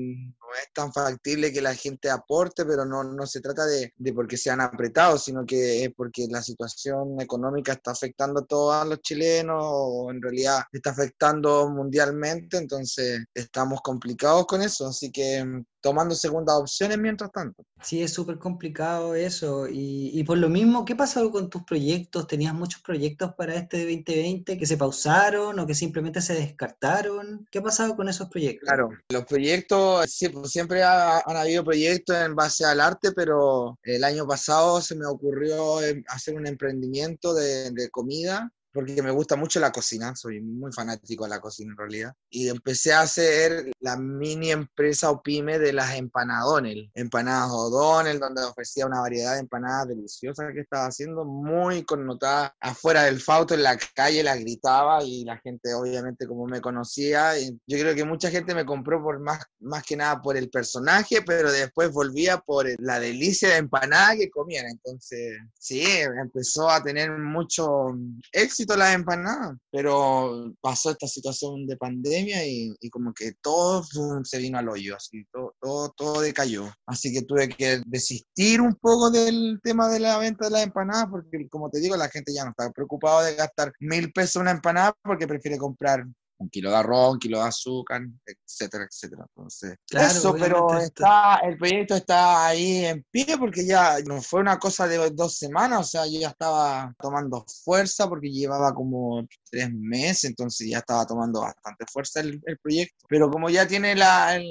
es 0.54 0.72
tan 0.72 0.92
factible 0.92 1.52
que 1.52 1.60
la 1.60 1.74
gente 1.74 2.10
aporte, 2.10 2.64
pero 2.64 2.84
no, 2.84 3.04
no 3.04 3.26
se 3.26 3.40
trata 3.40 3.66
de, 3.66 3.92
de 3.96 4.12
porque 4.12 4.36
sean 4.36 4.60
apretados, 4.60 5.24
sino 5.24 5.44
que 5.44 5.84
es 5.84 5.90
porque 5.94 6.26
la 6.30 6.42
situación 6.42 7.20
económica 7.20 7.72
está 7.72 7.92
afectando 7.92 8.40
a 8.40 8.46
todos 8.46 8.86
los 8.86 9.00
chilenos, 9.00 9.58
o 9.60 10.10
en 10.10 10.22
realidad 10.22 10.60
está 10.72 10.90
afectando 10.90 11.68
mundialmente, 11.68 12.56
entonces 12.56 13.24
estamos 13.34 13.80
complicados 13.82 14.46
con 14.46 14.62
eso, 14.62 14.88
así 14.88 15.10
que 15.10 15.44
mm, 15.44 15.64
tomando 15.86 16.16
segundas 16.16 16.56
opciones 16.56 16.98
mientras 16.98 17.30
tanto. 17.30 17.62
Sí, 17.80 18.02
es 18.02 18.12
súper 18.12 18.38
complicado 18.38 19.14
eso. 19.14 19.68
Y, 19.68 20.10
y 20.18 20.24
por 20.24 20.38
lo 20.38 20.48
mismo, 20.48 20.84
¿qué 20.84 20.96
pasó 20.96 21.30
con 21.30 21.48
tus 21.48 21.62
proyectos? 21.62 22.26
¿Tenías 22.26 22.54
muchos 22.54 22.82
proyectos 22.82 23.34
para 23.34 23.54
este 23.54 23.84
2020 23.84 24.58
que 24.58 24.66
se 24.66 24.76
pausaron 24.76 25.58
o 25.58 25.66
que 25.66 25.74
simplemente 25.74 26.20
se 26.20 26.34
descartaron? 26.34 27.46
¿Qué 27.52 27.58
ha 27.60 27.62
pasado 27.62 27.94
con 27.94 28.08
esos 28.08 28.28
proyectos? 28.28 28.66
Claro, 28.66 28.90
los 29.10 29.24
proyectos, 29.26 30.10
sí, 30.10 30.28
siempre 30.44 30.82
ha- 30.82 31.20
han 31.24 31.36
habido 31.36 31.64
proyectos 31.64 32.16
en 32.16 32.34
base 32.34 32.64
al 32.64 32.80
arte, 32.80 33.12
pero 33.12 33.78
el 33.82 34.04
año 34.04 34.26
pasado 34.26 34.80
se 34.80 34.94
me 34.96 35.06
ocurrió 35.06 35.82
em, 35.82 36.02
hacer 36.08 36.34
un 36.36 36.46
emprendimiento 36.46 37.34
de, 37.34 37.70
de 37.70 37.88
comida, 37.90 38.50
porque 38.76 39.02
me 39.02 39.10
gusta 39.10 39.36
mucho 39.36 39.58
la 39.58 39.72
cocina, 39.72 40.14
soy 40.14 40.42
muy 40.42 40.70
fanático 40.70 41.24
de 41.24 41.30
la 41.30 41.40
cocina 41.40 41.72
en 41.72 41.78
realidad, 41.78 42.12
y 42.28 42.48
empecé 42.48 42.92
a 42.92 43.00
hacer 43.00 43.72
la 43.80 43.96
mini 43.96 44.50
empresa 44.50 45.10
o 45.10 45.22
pyme 45.22 45.58
de 45.58 45.72
las 45.72 45.94
empanadones, 45.94 46.90
empanadas 46.94 47.50
O'Donnell, 47.50 48.20
donde 48.20 48.44
ofrecía 48.44 48.84
una 48.84 49.00
variedad 49.00 49.32
de 49.32 49.40
empanadas 49.40 49.88
deliciosas 49.88 50.52
que 50.52 50.60
estaba 50.60 50.86
haciendo, 50.86 51.24
muy 51.24 51.84
connotada 51.84 52.54
afuera 52.60 53.04
del 53.04 53.18
Fauto, 53.18 53.54
en 53.54 53.62
la 53.62 53.78
calle, 53.94 54.22
la 54.22 54.36
gritaba 54.36 55.02
y 55.02 55.24
la 55.24 55.38
gente 55.38 55.72
obviamente 55.72 56.26
como 56.26 56.44
me 56.44 56.60
conocía, 56.60 57.38
y 57.38 57.58
yo 57.66 57.78
creo 57.78 57.94
que 57.94 58.04
mucha 58.04 58.30
gente 58.30 58.54
me 58.54 58.66
compró 58.66 59.02
por 59.02 59.20
más, 59.20 59.42
más 59.60 59.84
que 59.84 59.96
nada 59.96 60.20
por 60.20 60.36
el 60.36 60.50
personaje, 60.50 61.22
pero 61.22 61.50
después 61.50 61.90
volvía 61.92 62.36
por 62.36 62.66
la 62.78 63.00
delicia 63.00 63.48
de 63.48 63.56
empanada 63.56 64.16
que 64.16 64.28
comían, 64.28 64.66
entonces 64.66 65.38
sí, 65.58 65.82
empezó 66.20 66.68
a 66.68 66.82
tener 66.82 67.10
mucho 67.10 67.94
éxito 68.32 68.65
las 68.74 68.94
empanadas, 68.94 69.56
pero 69.70 70.52
pasó 70.60 70.90
esta 70.90 71.06
situación 71.06 71.66
de 71.66 71.76
pandemia 71.76 72.46
y, 72.46 72.74
y 72.80 72.90
como 72.90 73.12
que 73.12 73.32
todo 73.42 73.84
fum, 73.84 74.24
se 74.24 74.38
vino 74.38 74.58
al 74.58 74.68
hoyo, 74.68 74.96
así, 74.96 75.24
todo, 75.30 75.54
todo, 75.60 75.92
todo 75.96 76.20
decayó. 76.22 76.68
Así 76.86 77.12
que 77.12 77.22
tuve 77.22 77.48
que 77.48 77.82
desistir 77.86 78.60
un 78.60 78.74
poco 78.74 79.10
del 79.10 79.60
tema 79.62 79.88
de 79.88 80.00
la 80.00 80.18
venta 80.18 80.46
de 80.46 80.52
las 80.52 80.62
empanadas, 80.62 81.08
porque 81.10 81.48
como 81.48 81.70
te 81.70 81.80
digo, 81.80 81.96
la 81.96 82.08
gente 82.08 82.32
ya 82.34 82.44
no 82.44 82.50
está 82.50 82.70
preocupada 82.70 83.26
de 83.26 83.36
gastar 83.36 83.72
mil 83.80 84.12
pesos 84.12 84.40
una 84.40 84.50
empanada 84.50 84.94
porque 85.02 85.28
prefiere 85.28 85.58
comprar 85.58 86.04
un 86.38 86.48
kilo 86.50 86.70
de 86.70 86.76
arroz, 86.76 87.14
un 87.14 87.18
kilo 87.18 87.38
de 87.38 87.48
azúcar, 87.48 88.02
etcétera, 88.24 88.84
etcétera. 88.84 89.26
Entonces, 89.28 89.78
Claro, 89.88 90.10
eso, 90.10 90.34
pero 90.38 90.78
está, 90.78 91.36
el 91.38 91.56
proyecto 91.56 91.94
está 91.96 92.46
ahí 92.46 92.84
en 92.84 93.04
pie 93.10 93.36
porque 93.38 93.64
ya 93.64 93.98
no 94.06 94.20
fue 94.20 94.40
una 94.40 94.58
cosa 94.58 94.86
de 94.86 95.10
dos 95.10 95.38
semanas, 95.38 95.80
o 95.80 95.84
sea, 95.84 96.06
yo 96.06 96.20
ya 96.20 96.28
estaba 96.28 96.94
tomando 96.98 97.44
fuerza 97.64 98.08
porque 98.08 98.30
llevaba 98.30 98.74
como 98.74 99.26
tres 99.50 99.72
meses, 99.72 100.24
entonces 100.24 100.68
ya 100.68 100.78
estaba 100.78 101.06
tomando 101.06 101.40
bastante 101.40 101.84
fuerza 101.90 102.20
el, 102.20 102.40
el 102.44 102.58
proyecto. 102.58 103.06
Pero 103.08 103.30
como 103.30 103.48
ya 103.48 103.66
tiene 103.66 103.94
la, 103.94 104.36
el, 104.36 104.46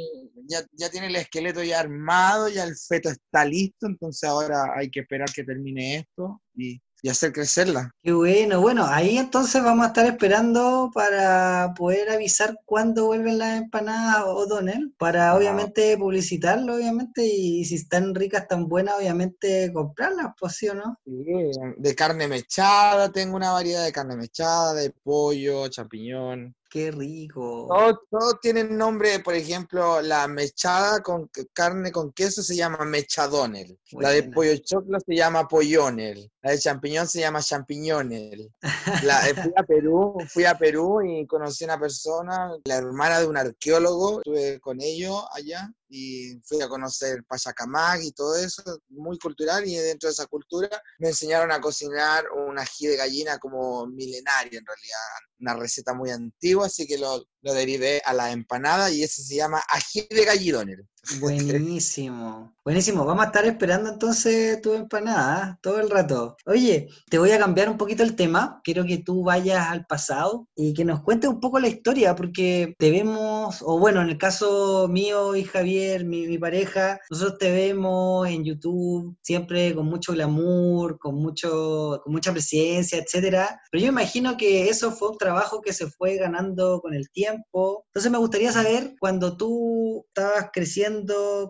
ya, 0.48 0.64
ya 0.74 0.90
tiene 0.90 1.08
el 1.08 1.16
esqueleto 1.16 1.64
ya 1.64 1.80
armado, 1.80 2.50
ya 2.50 2.64
el 2.64 2.76
feto 2.76 3.10
está 3.10 3.46
listo, 3.46 3.88
entonces 3.88 4.28
ahora 4.28 4.74
hay 4.76 4.90
que 4.90 5.02
esperar 5.02 5.32
que 5.34 5.44
termine 5.44 5.98
esto 5.98 6.42
y 6.56 6.82
y 7.06 7.10
hacer 7.10 7.32
crecerla. 7.34 7.92
Qué 8.02 8.14
bueno, 8.14 8.62
bueno, 8.62 8.84
ahí 8.88 9.20
entonces 9.20 9.64
vamos 9.64 9.86
a 9.86 9.90
estar 9.90 10.08
esperando 10.08 10.90
para 10.92 11.72
poder 11.78 12.10
avisar 12.10 12.58
cuándo 12.66 13.06
vuelven 13.06 13.38
las 13.38 13.62
empanadas 13.62 14.24
O'Donnell, 14.26 14.92
para 14.98 15.30
Ah. 15.30 15.36
obviamente 15.36 15.96
publicitarlo, 16.00 16.74
obviamente, 16.74 17.24
y 17.24 17.64
si 17.66 17.76
están 17.76 18.16
ricas, 18.16 18.48
tan 18.48 18.68
buenas, 18.68 18.96
obviamente 18.98 19.72
comprarlas, 19.72 20.30
pues 20.40 20.56
sí 20.56 20.68
o 20.68 20.74
no. 20.74 20.98
De 21.06 21.94
carne 21.94 22.28
mechada, 22.28 23.12
tengo 23.12 23.36
una 23.36 23.52
variedad 23.52 23.86
de 23.86 23.92
carne 23.92 24.16
mechada, 24.16 24.74
de 24.74 24.90
pollo, 24.90 25.68
champiñón. 25.68 26.56
Qué 26.70 26.92
rico. 26.92 27.68
Todos 27.70 28.00
todos 28.10 28.40
tienen 28.42 28.78
nombre, 28.78 29.20
por 29.20 29.34
ejemplo, 29.34 30.02
la 30.02 30.28
mechada 30.28 31.02
con 31.02 31.30
carne 31.54 31.92
con 31.92 32.12
queso 32.12 32.44
se 32.44 32.56
llama 32.56 32.84
mechadonel. 32.86 33.80
La 33.92 34.10
de 34.10 34.24
pollo 34.24 34.58
choclo 34.58 35.00
se 35.00 35.16
llama 35.16 35.48
pollonel. 35.48 36.30
La 36.42 36.52
de 36.52 36.60
champiñón 36.60 37.08
se 37.08 37.22
llama 37.22 37.42
champiñonel. 37.42 38.52
La, 39.04 39.28
eh, 39.28 39.36
fui 39.36 39.52
a 39.56 39.64
Perú, 39.64 40.18
fui 40.28 40.46
a 40.46 40.58
Perú 40.58 41.02
y 41.02 41.26
conocí 41.26 41.64
a 41.64 41.68
una 41.68 41.80
persona, 41.80 42.52
la 42.66 42.76
hermana 42.76 43.20
de 43.20 43.28
un 43.28 43.38
arqueólogo, 43.38 44.20
estuve 44.20 44.60
con 44.60 44.82
ellos 44.82 45.24
allá 45.34 45.72
y 45.90 46.40
fui 46.44 46.62
a 46.62 46.68
conocer 46.68 47.24
Pachacamac 47.26 48.02
y 48.04 48.12
todo 48.12 48.36
eso, 48.38 48.64
muy 48.90 49.18
cultural 49.18 49.68
y 49.68 49.76
dentro 49.76 50.08
de 50.08 50.14
esa 50.14 50.26
cultura 50.26 50.70
me 51.00 51.10
enseñaron 51.10 51.52
a 51.52 51.62
cocinar 51.62 52.26
un 52.32 52.58
ají 52.58 52.88
de 52.88 52.98
gallina 52.98 53.38
como 53.38 53.86
milenario 53.88 54.60
en 54.60 54.66
realidad, 54.66 54.98
una 55.40 55.56
receta 55.56 55.94
muy 55.94 56.12
antigua, 56.12 56.68
así 56.68 56.88
que 56.88 56.98
lo, 56.98 57.26
lo 57.42 57.54
derivé 57.54 58.02
a 58.06 58.14
la 58.14 58.32
empanada 58.32 58.90
y 58.90 59.04
ese 59.04 59.24
se 59.24 59.36
llama 59.36 59.62
ají 59.70 60.08
de 60.10 60.26
gallidonel. 60.26 60.88
Buenísimo, 61.20 62.56
buenísimo. 62.64 63.06
Vamos 63.06 63.24
a 63.24 63.28
estar 63.28 63.46
esperando 63.46 63.90
entonces 63.90 64.60
tu 64.62 64.74
empanada 64.74 65.52
¿eh? 65.52 65.60
todo 65.62 65.80
el 65.80 65.90
rato. 65.90 66.36
Oye, 66.46 66.90
te 67.10 67.20
voy 67.20 67.32
a 67.32 67.38
cambiar 67.38 67.70
un 67.70 67.78
poquito 67.78 68.02
el 68.02 68.16
tema. 68.16 68.60
Quiero 68.64 68.86
que 68.86 68.98
tú 68.98 69.24
vayas 69.24 69.68
al 69.68 69.86
pasado 69.86 70.48
y 70.56 70.74
que 70.74 70.84
nos 70.84 71.02
cuentes 71.02 71.30
un 71.30 71.40
poco 71.40 71.60
la 71.60 71.68
historia, 71.68 72.16
porque 72.16 72.74
te 72.80 72.90
vemos, 72.90 73.62
o 73.62 73.78
bueno, 73.78 74.02
en 74.02 74.10
el 74.10 74.18
caso 74.18 74.88
mío 74.90 75.36
y 75.36 75.44
Javier, 75.44 76.06
mi, 76.06 76.26
mi 76.28 76.40
pareja, 76.40 77.00
nosotros 77.12 77.38
te 77.38 77.52
vemos 77.52 78.28
en 78.28 78.44
YouTube 78.44 79.16
siempre 79.22 79.76
con 79.76 79.86
mucho 79.86 80.14
glamour, 80.14 80.98
con 80.98 81.16
mucho, 81.16 82.02
con 82.04 82.14
mucha 82.14 82.32
presencia, 82.32 82.98
etcétera. 82.98 83.62
Pero 83.72 83.84
yo 83.84 83.90
imagino 83.90 84.38
que 84.38 84.70
eso 84.70 84.92
fue 84.92 85.10
un 85.10 85.18
trabajo 85.18 85.62
que 85.62 85.74
se 85.74 85.88
fue 85.88 86.16
ganando 86.18 86.82
con 86.82 86.96
el 86.96 87.10
tiempo. 87.12 87.86
Entonces 87.90 88.12
me 88.12 88.18
gustaría 88.18 88.52
saber 88.52 88.96
cuando 89.00 89.38
tú 89.38 90.04
estabas 90.08 90.50
creciendo 90.52 90.95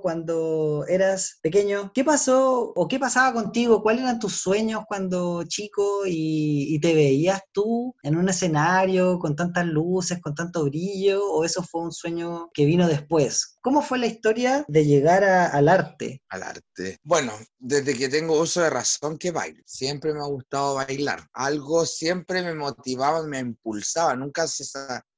cuando 0.01 0.85
eras 0.87 1.39
pequeño. 1.41 1.91
¿Qué 1.93 2.03
pasó 2.03 2.73
o 2.75 2.87
qué 2.87 2.99
pasaba 2.99 3.33
contigo? 3.33 3.81
¿Cuáles 3.81 4.03
eran 4.03 4.19
tus 4.19 4.35
sueños 4.41 4.83
cuando 4.87 5.43
chico 5.43 6.03
y, 6.05 6.79
te 6.79 6.93
veías 6.93 7.41
tú 7.51 7.95
en 8.03 8.17
un 8.17 8.29
escenario 8.29 9.17
con 9.19 9.35
tantas 9.35 9.65
luces, 9.65 10.19
con 10.21 10.35
tanto 10.35 10.65
brillo? 10.65 11.23
¿O 11.31 11.43
eso 11.45 11.63
fue 11.63 11.81
un 11.81 11.91
sueño 11.91 12.49
que 12.53 12.65
vino 12.65 12.87
después? 12.87 13.57
¿Cómo 13.61 13.81
fue 13.81 13.97
la 13.97 14.07
historia 14.07 14.65
de 14.67 14.85
llegar 14.85 15.23
a- 15.23 15.47
al 15.47 15.67
arte? 15.69 16.21
al 16.29 16.43
arte. 16.43 16.99
Bueno, 17.03 17.33
desde 17.57 17.95
que 17.95 18.09
tengo 18.09 18.39
uso 18.39 18.61
de 18.61 18.69
razón 18.69 19.17
que 19.17 19.31
bailo. 19.31 19.61
Siempre 19.65 20.13
me 20.13 20.19
ha 20.19 20.27
gustado 20.27 20.75
bailar. 20.75 21.27
Algo 21.33 21.85
siempre 21.85 22.43
me 22.43 22.53
motivaba, 22.53 23.23
me 23.25 23.39
impulsaba. 23.39 24.15
Nunca, 24.15 24.47
se 24.47 24.63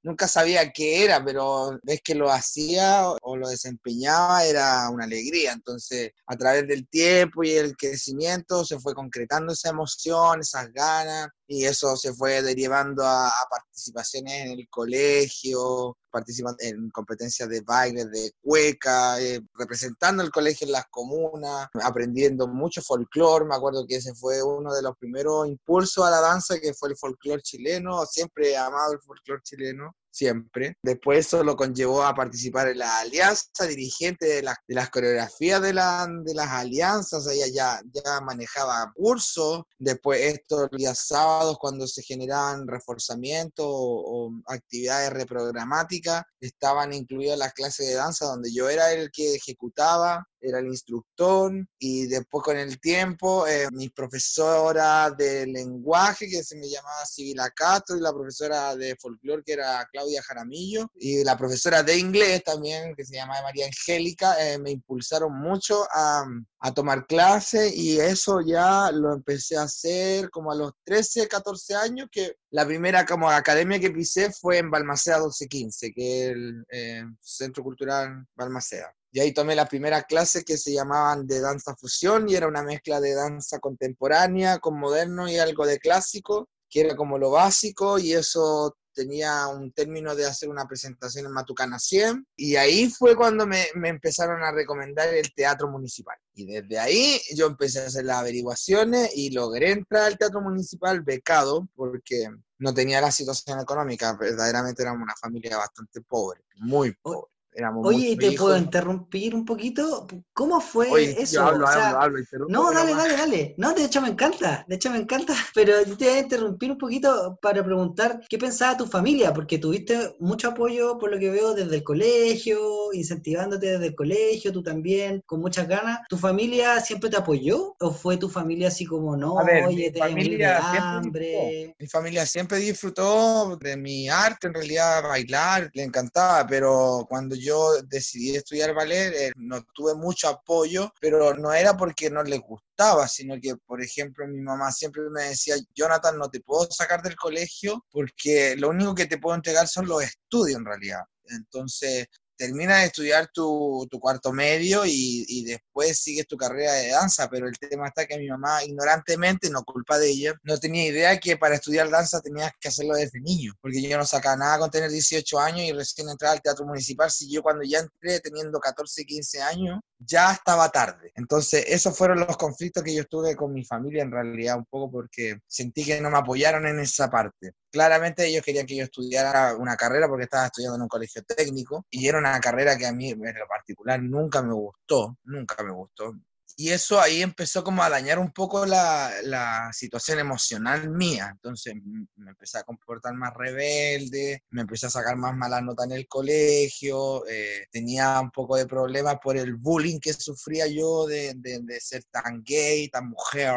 nunca 0.08 0.28
sabía 0.28 0.72
qué 0.72 1.04
era, 1.04 1.24
pero 1.24 1.78
ves 1.84 2.02
que 2.04 2.16
lo 2.16 2.32
hacía 2.32 3.10
o- 3.10 3.36
lo 3.38 3.50
desempeñaba 3.50 4.44
era 4.46 4.90
una 4.90 5.06
alegría. 5.06 5.52
Entonces, 5.54 6.12
a 6.26 6.36
través 6.36 6.68
del 6.68 6.88
tiempo 6.88 7.44
y 7.44 7.52
el 7.52 7.76
crecimiento 7.78 8.66
se 8.66 8.80
fue 8.80 8.94
concretando 8.96 9.54
esa 9.54 9.70
emoción, 9.70 10.40
esas 10.42 10.72
ganas. 10.74 11.28
Y 11.48 11.66
eso 11.66 11.96
se 11.96 12.14
fue 12.14 12.42
derivando 12.42 13.04
a, 13.06 13.28
a 13.30 13.48
participaciones 13.50 14.34
en 14.46 14.52
el 14.60 14.68
colegio, 14.70 15.98
participando 16.18 16.58
en 16.62 16.90
competencias 16.90 17.48
de 17.48 17.62
baile, 17.62 18.06
de 18.06 18.32
cueca, 18.42 19.22
eh, 19.22 19.40
representando 19.54 20.24
el 20.24 20.32
colegio 20.32 20.66
en 20.66 20.74
las 20.74 20.86
comunas, 20.90 21.68
aprendiendo 21.84 22.48
mucho 22.48 22.82
folclore. 22.82 23.46
Me 23.46 23.56
acuerdo 23.56 23.86
que 23.88 23.98
ese 23.98 24.16
fue 24.16 24.42
uno 24.42 24.74
de 24.74 24.82
los 24.82 24.98
primeros 24.98 25.48
impulsos 25.48 26.06
a 26.06 26.10
la 26.10 26.22
danza, 26.22 26.60
que 26.60 26.74
fue 26.74 26.90
el 26.90 26.98
folclore 26.98 27.42
chileno. 27.44 28.04
Siempre 28.06 28.52
he 28.52 28.58
amado 28.58 28.94
el 28.94 29.00
folclore 29.00 29.42
chileno 29.44 29.96
siempre. 30.18 30.78
Después 30.82 31.28
eso 31.28 31.44
lo 31.44 31.56
conllevó 31.56 32.04
a 32.04 32.14
participar 32.16 32.70
en 32.70 32.80
la 32.80 33.00
alianza, 33.00 33.66
dirigente 33.68 34.26
de, 34.26 34.42
las- 34.42 34.58
de 34.68 34.76
las 34.76 34.90
coreografías 34.90 35.62
de, 35.62 35.74
la- 35.74 36.08
de 36.24 36.34
las 36.34 36.50
alianzas, 36.50 37.28
ella 37.28 37.46
ya, 37.54 37.82
ya 37.94 38.20
manejaba 38.22 38.92
cursos. 38.96 39.62
Después 39.78 40.20
esto 40.22 40.62
los 40.62 40.72
días 40.72 41.00
sábados 41.08 41.58
cuando 41.60 41.88
se 41.88 42.02
generaban 42.02 42.68
reforzamientos 42.68 43.66
o 43.70 44.32
actividades 44.48 45.12
reprogramáticas, 45.12 46.24
estaban 46.42 46.94
incluidas 46.94 47.38
las 47.38 47.54
clases 47.54 47.88
de 47.88 47.94
danza 47.96 48.26
donde 48.26 48.52
yo 48.54 48.70
era 48.70 48.92
el 48.92 49.10
que 49.12 49.36
ejecutaba, 49.36 50.28
era 50.42 50.60
el 50.60 50.68
instructor 50.68 51.52
y 51.80 52.08
después 52.08 52.44
con 52.44 52.58
el 52.58 52.80
tiempo 52.80 53.48
eh, 53.48 53.68
mi 53.72 53.90
profesora 53.90 55.12
de 55.12 55.48
lenguaje 55.48 56.28
que 56.28 56.44
se 56.44 56.58
me 56.58 56.70
llamaba 56.70 57.06
Sibila 57.06 57.50
Castro 57.52 57.98
y 57.98 58.02
la 58.02 58.14
profesora 58.14 58.76
de 58.76 58.96
folclore 58.96 59.44
que 59.46 59.54
era 59.54 59.88
Claudia 59.92 60.22
Jaramillo 60.24 60.90
y 60.96 61.24
la 61.24 61.38
profesora 61.38 61.84
de 61.84 61.98
inglés 61.98 62.44
también 62.44 62.96
que 62.96 63.06
se 63.06 63.16
llamaba 63.16 63.44
María 63.44 63.66
Angélica 63.66 64.36
eh, 64.44 64.58
me 64.58 64.72
impulsaron 64.72 65.34
mucho 65.34 65.86
a, 65.94 66.26
a 66.60 66.74
tomar 66.74 67.08
clases 67.08 67.76
y 67.76 68.00
eso 68.00 68.42
ya 68.42 68.92
lo 68.92 69.14
empecé 69.14 69.58
a 69.58 69.64
hacer 69.64 70.30
como 70.30 70.52
a 70.52 70.56
los 70.56 70.72
13, 70.84 71.28
14 71.28 71.76
años 71.76 72.08
que 72.12 72.36
la 72.52 72.66
primera 72.66 73.06
como 73.06 73.30
academia 73.30 73.80
que 73.80 73.92
pisé 73.92 74.32
fue 74.32 74.58
en 74.58 74.72
Balmaceda 74.72 75.18
1215 75.18 75.94
que 75.94 76.24
es 76.24 76.32
el 76.32 76.66
eh, 76.70 77.04
Centro 77.22 77.64
Cultural 77.64 78.26
Balmaceda. 78.36 78.94
Y 79.18 79.20
ahí 79.20 79.34
tomé 79.34 79.56
las 79.56 79.68
primeras 79.68 80.06
clases 80.06 80.46
que 80.46 80.60
se 80.60 80.72
llamaban 80.72 81.26
de 81.26 81.40
danza 81.40 81.76
fusión 81.76 82.30
y 82.30 82.36
era 82.36 82.48
una 82.48 82.62
mezcla 82.62 83.02
de 83.02 83.16
danza 83.16 83.58
contemporánea 83.58 84.60
con 84.60 84.80
moderno 84.80 85.28
y 85.28 85.40
algo 85.40 85.66
de 85.66 85.80
clásico, 85.80 86.50
que 86.70 86.82
era 86.82 86.96
como 86.96 87.18
lo 87.18 87.32
básico 87.32 87.98
y 87.98 88.14
eso 88.14 88.78
tenía 88.94 89.48
un 89.48 89.72
término 89.72 90.16
de 90.16 90.28
hacer 90.28 90.50
una 90.50 90.68
presentación 90.68 91.26
en 91.26 91.32
Matucana 91.32 91.80
100 91.80 92.28
y 92.36 92.58
ahí 92.58 92.92
fue 92.92 93.16
cuando 93.16 93.48
me, 93.48 93.66
me 93.74 93.90
empezaron 93.90 94.44
a 94.44 94.52
recomendar 94.52 95.12
el 95.12 95.34
teatro 95.34 95.68
municipal. 95.68 96.20
Y 96.36 96.46
desde 96.46 96.78
ahí 96.78 97.20
yo 97.36 97.48
empecé 97.48 97.80
a 97.80 97.88
hacer 97.88 98.06
las 98.06 98.18
averiguaciones 98.18 99.10
y 99.16 99.32
logré 99.32 99.72
entrar 99.72 100.04
al 100.04 100.20
teatro 100.20 100.42
municipal 100.42 101.02
becado 101.02 101.68
porque 101.76 102.30
no 102.60 102.72
tenía 102.72 103.02
la 103.02 103.12
situación 103.12 103.60
económica, 103.60 104.16
verdaderamente 104.16 104.84
éramos 104.84 105.02
una 105.02 105.16
familia 105.20 105.58
bastante 105.58 106.02
pobre, 106.02 106.42
muy 106.58 106.94
pobre. 106.94 107.32
Éramos 107.54 107.86
Oye, 107.88 107.98
¿y 108.10 108.16
muchos 108.16 108.20
te 108.20 108.28
hijos. 108.34 108.46
puedo 108.46 108.58
interrumpir 108.58 109.34
un 109.36 109.46
poquito? 109.46 110.08
¿Cómo 110.34 110.62
fue 110.62 110.92
Oye, 110.92 111.16
eso? 111.20 111.34
yo 111.36 111.44
hablo, 111.44 111.66
O 111.66 111.72
sea, 111.72 111.90
hablo, 111.90 112.02
hablo, 112.02 112.48
No, 112.50 112.72
dale, 112.72 112.94
dale, 112.94 113.14
dale. 113.18 113.56
No, 113.58 113.74
de 113.74 113.86
hecho 113.86 114.02
me 114.02 114.10
encanta, 114.10 114.64
de 114.68 114.76
hecho 114.76 114.92
me 114.92 114.98
encanta, 114.98 115.34
pero 115.56 115.74
yo 115.84 115.98
te 115.98 116.06
voy 116.06 116.14
a 116.16 116.20
interrumpir 116.20 116.72
un 116.72 116.78
poquito 116.78 117.38
para 117.42 117.64
preguntar 117.64 118.22
qué 118.30 118.38
pensaba 118.38 118.78
tu 118.78 118.86
familia, 118.86 119.34
porque 119.34 119.58
tuviste 119.58 120.16
mucho 120.20 120.50
apoyo, 120.50 120.98
por 121.00 121.12
lo 121.12 121.18
que 121.20 121.30
veo, 121.32 121.54
desde 121.56 121.76
el 121.78 121.84
colegio, 121.84 122.94
incentivándote 122.94 123.68
desde 123.72 123.88
el 123.88 123.96
colegio, 123.96 124.52
tú 124.52 124.62
también, 124.62 125.22
con 125.26 125.40
muchas 125.42 125.68
ganas. 125.68 126.00
¿Tu 126.10 126.18
familia 126.18 126.80
siempre 126.82 127.10
te 127.10 127.18
apoyó? 127.18 127.76
¿O 127.80 127.92
fue 127.92 128.18
tu 128.18 128.30
familia 128.30 128.68
así 128.68 128.86
como, 128.86 129.18
no, 129.18 129.40
A 129.40 129.44
ver, 129.44 129.64
oye, 129.66 129.90
te 129.92 129.94
de 129.94 130.00
familia 130.00 130.62
siempre 130.62 130.96
hambre? 130.96 131.76
Mi 131.80 131.88
familia 131.88 132.26
siempre 132.26 132.58
disfrutó 132.60 133.56
de 133.58 133.78
mi 133.78 134.10
arte, 134.10 134.48
en 134.48 134.54
realidad 134.54 135.04
bailar, 135.04 135.70
le 135.74 135.84
encantaba, 135.84 136.46
pero 136.48 137.06
cuando 137.10 137.36
yo 137.36 137.47
decidí 137.88 138.36
estudiar 138.36 138.74
ballet 138.74 139.14
eh, 139.14 139.32
no 139.36 139.64
tuve 139.74 139.96
mucho 139.96 140.28
apoyo, 140.30 140.92
pero 141.00 141.34
no 141.34 141.54
era 141.54 141.76
porque 141.76 142.10
no 142.10 142.24
les 142.24 142.40
gustaba, 142.40 143.08
sino 143.08 143.36
que, 143.42 143.56
por 143.56 143.82
ejemplo, 143.82 144.28
mi 144.28 144.42
mamá 144.42 144.72
siempre 144.72 145.04
me 145.10 145.24
decía, 145.24 145.56
Jonathan, 145.76 146.18
no 146.18 146.30
te 146.30 146.42
puedo 146.42 146.70
sacar 146.72 147.02
del 147.02 147.16
colegio 147.16 147.86
porque 147.92 148.56
lo 148.58 148.70
único 148.70 148.96
que 148.96 149.06
te 149.06 149.18
puedo 149.18 149.36
entregar 149.36 149.68
son 149.68 149.88
los 149.88 150.04
estudios 150.04 150.58
en 150.58 150.66
realidad. 150.66 151.02
Entonces, 151.30 152.08
terminas 152.38 152.82
de 152.82 152.86
estudiar 152.88 153.30
tu, 153.34 153.88
tu 153.90 154.00
cuarto 154.00 154.32
medio 154.32 154.86
y, 154.86 155.26
y 155.28 155.46
después 155.46 156.00
sigues 156.00 156.28
tu 156.28 156.38
carrera 156.38 156.74
de 156.74 156.90
danza, 156.90 157.30
pero 157.30 157.48
el 157.48 157.58
tema 157.58 157.88
está 157.88 158.06
que 158.06 158.18
mi 158.18 158.30
mamá 158.30 158.64
ignorantemente, 158.64 159.50
no 159.50 159.64
culpa 159.64 159.98
de 159.98 160.10
ella, 160.10 160.34
no 160.44 160.58
tenía 160.58 160.86
idea 160.86 161.20
que 161.20 161.38
para 161.38 161.56
estudiar 161.56 161.90
danza 161.90 162.22
tenías 162.22 162.52
que 162.60 162.70
hacerlo 162.70 162.96
desde 162.96 163.20
niño, 163.20 163.54
porque 163.62 163.82
yo 163.82 163.98
no 163.98 164.06
sacaba 164.06 164.38
nada 164.38 164.60
con 164.60 164.72
tener 164.72 164.90
18 164.90 165.40
años 165.40 165.62
y 165.62 165.72
recién 165.72 166.10
entrar 166.10 166.34
al 166.34 166.42
teatro 166.42 166.66
municipal, 166.66 167.10
si 167.12 167.32
yo 167.32 167.42
cuando 167.42 167.64
ya 167.64 167.80
entré 167.80 168.20
teniendo 168.20 168.60
14, 168.60 169.06
15 169.06 169.42
años, 169.42 169.80
ya 170.00 170.32
estaba 170.32 170.70
tarde. 170.70 171.12
Entonces, 171.16 171.66
esos 171.68 171.98
fueron 171.98 172.20
los 172.20 172.38
conflictos 172.38 172.84
que 172.84 172.94
yo 172.94 173.06
tuve 173.06 173.36
con 173.36 173.54
mi 173.54 173.64
familia 173.66 174.04
en 174.04 174.12
realidad, 174.12 174.58
un 174.58 174.66
poco 174.66 174.92
porque 174.92 175.40
sentí 175.48 175.86
que 175.86 176.00
no 176.02 176.10
me 176.10 176.18
apoyaron 176.18 176.68
en 176.68 176.80
esa 176.80 177.10
parte. 177.10 177.54
Claramente 177.78 178.26
ellos 178.26 178.44
querían 178.44 178.66
que 178.66 178.76
yo 178.76 178.86
estudiara 178.86 179.56
una 179.56 179.76
carrera 179.76 180.08
porque 180.08 180.24
estaba 180.24 180.48
estudiando 180.48 180.78
en 180.78 180.82
un 180.82 180.88
colegio 180.88 181.22
técnico 181.24 181.86
y 181.92 182.08
era 182.08 182.18
una 182.18 182.40
carrera 182.40 182.76
que 182.76 182.88
a 182.88 182.92
mí 182.92 183.12
en 183.12 183.20
lo 183.20 183.48
particular 183.48 184.02
nunca 184.02 184.42
me 184.42 184.54
gustó, 184.54 185.16
nunca 185.26 185.64
me 185.64 185.72
gustó. 185.72 186.12
y 186.56 186.70
eso 186.72 187.00
ahí 187.00 187.22
empezó 187.22 187.64
como 187.64 187.84
a 187.84 187.90
dañar 187.90 188.18
un 188.18 188.32
poco 188.32 188.66
la, 188.66 189.12
la 189.22 189.70
situación 189.74 190.18
emocional 190.18 190.90
mía. 190.90 191.30
Entonces 191.32 191.76
me 192.16 192.32
empecé 192.32 192.58
a 192.58 192.64
comportar 192.64 193.14
más 193.14 193.32
rebelde, 193.36 194.42
me 194.50 194.62
empecé 194.62 194.88
a 194.88 194.90
sacar 194.90 195.16
más 195.18 195.36
mala 195.36 195.62
nota 195.62 195.84
en 195.84 195.92
el 195.92 196.08
colegio, 196.08 197.28
eh, 197.28 197.68
tenía 197.72 198.20
un 198.20 198.32
poco 198.32 198.56
de 198.58 198.66
problemas 198.66 199.18
por 199.22 199.38
el 199.38 199.54
bullying 199.56 200.00
que 200.00 200.14
sufría 200.14 200.66
yo 200.66 201.06
de, 201.06 201.34
de, 201.36 201.60
de 201.62 201.80
ser 201.80 202.04
tan 202.06 202.42
gay, 202.44 202.90
tan 202.90 203.10
mujer 203.10 203.50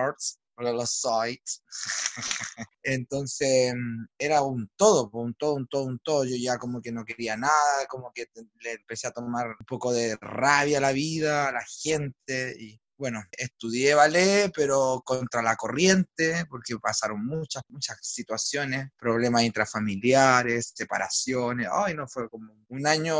los 0.62 0.90
sites. 0.90 1.62
Entonces 2.82 3.74
era 4.18 4.42
un 4.42 4.70
todo, 4.76 5.10
un 5.12 5.34
todo, 5.34 5.54
un 5.54 5.66
todo, 5.66 5.84
un 5.84 5.98
todo. 6.00 6.24
Yo 6.24 6.36
ya 6.36 6.58
como 6.58 6.80
que 6.80 6.92
no 6.92 7.04
quería 7.04 7.36
nada, 7.36 7.86
como 7.88 8.12
que 8.12 8.26
le 8.60 8.72
empecé 8.72 9.06
a 9.06 9.12
tomar 9.12 9.48
un 9.48 9.66
poco 9.66 9.92
de 9.92 10.16
rabia 10.20 10.78
a 10.78 10.80
la 10.80 10.92
vida, 10.92 11.48
a 11.48 11.52
la 11.52 11.64
gente. 11.82 12.56
Y 12.58 12.80
bueno, 12.96 13.22
estudié 13.32 13.94
ballet, 13.94 14.52
pero 14.54 15.02
contra 15.04 15.42
la 15.42 15.56
corriente, 15.56 16.44
porque 16.50 16.76
pasaron 16.78 17.24
muchas, 17.24 17.62
muchas 17.68 17.98
situaciones, 18.02 18.90
problemas 18.98 19.42
intrafamiliares, 19.42 20.72
separaciones. 20.74 21.68
Ay, 21.72 21.94
no, 21.94 22.06
fue 22.06 22.28
como 22.28 22.54
un 22.68 22.86
año 22.86 23.16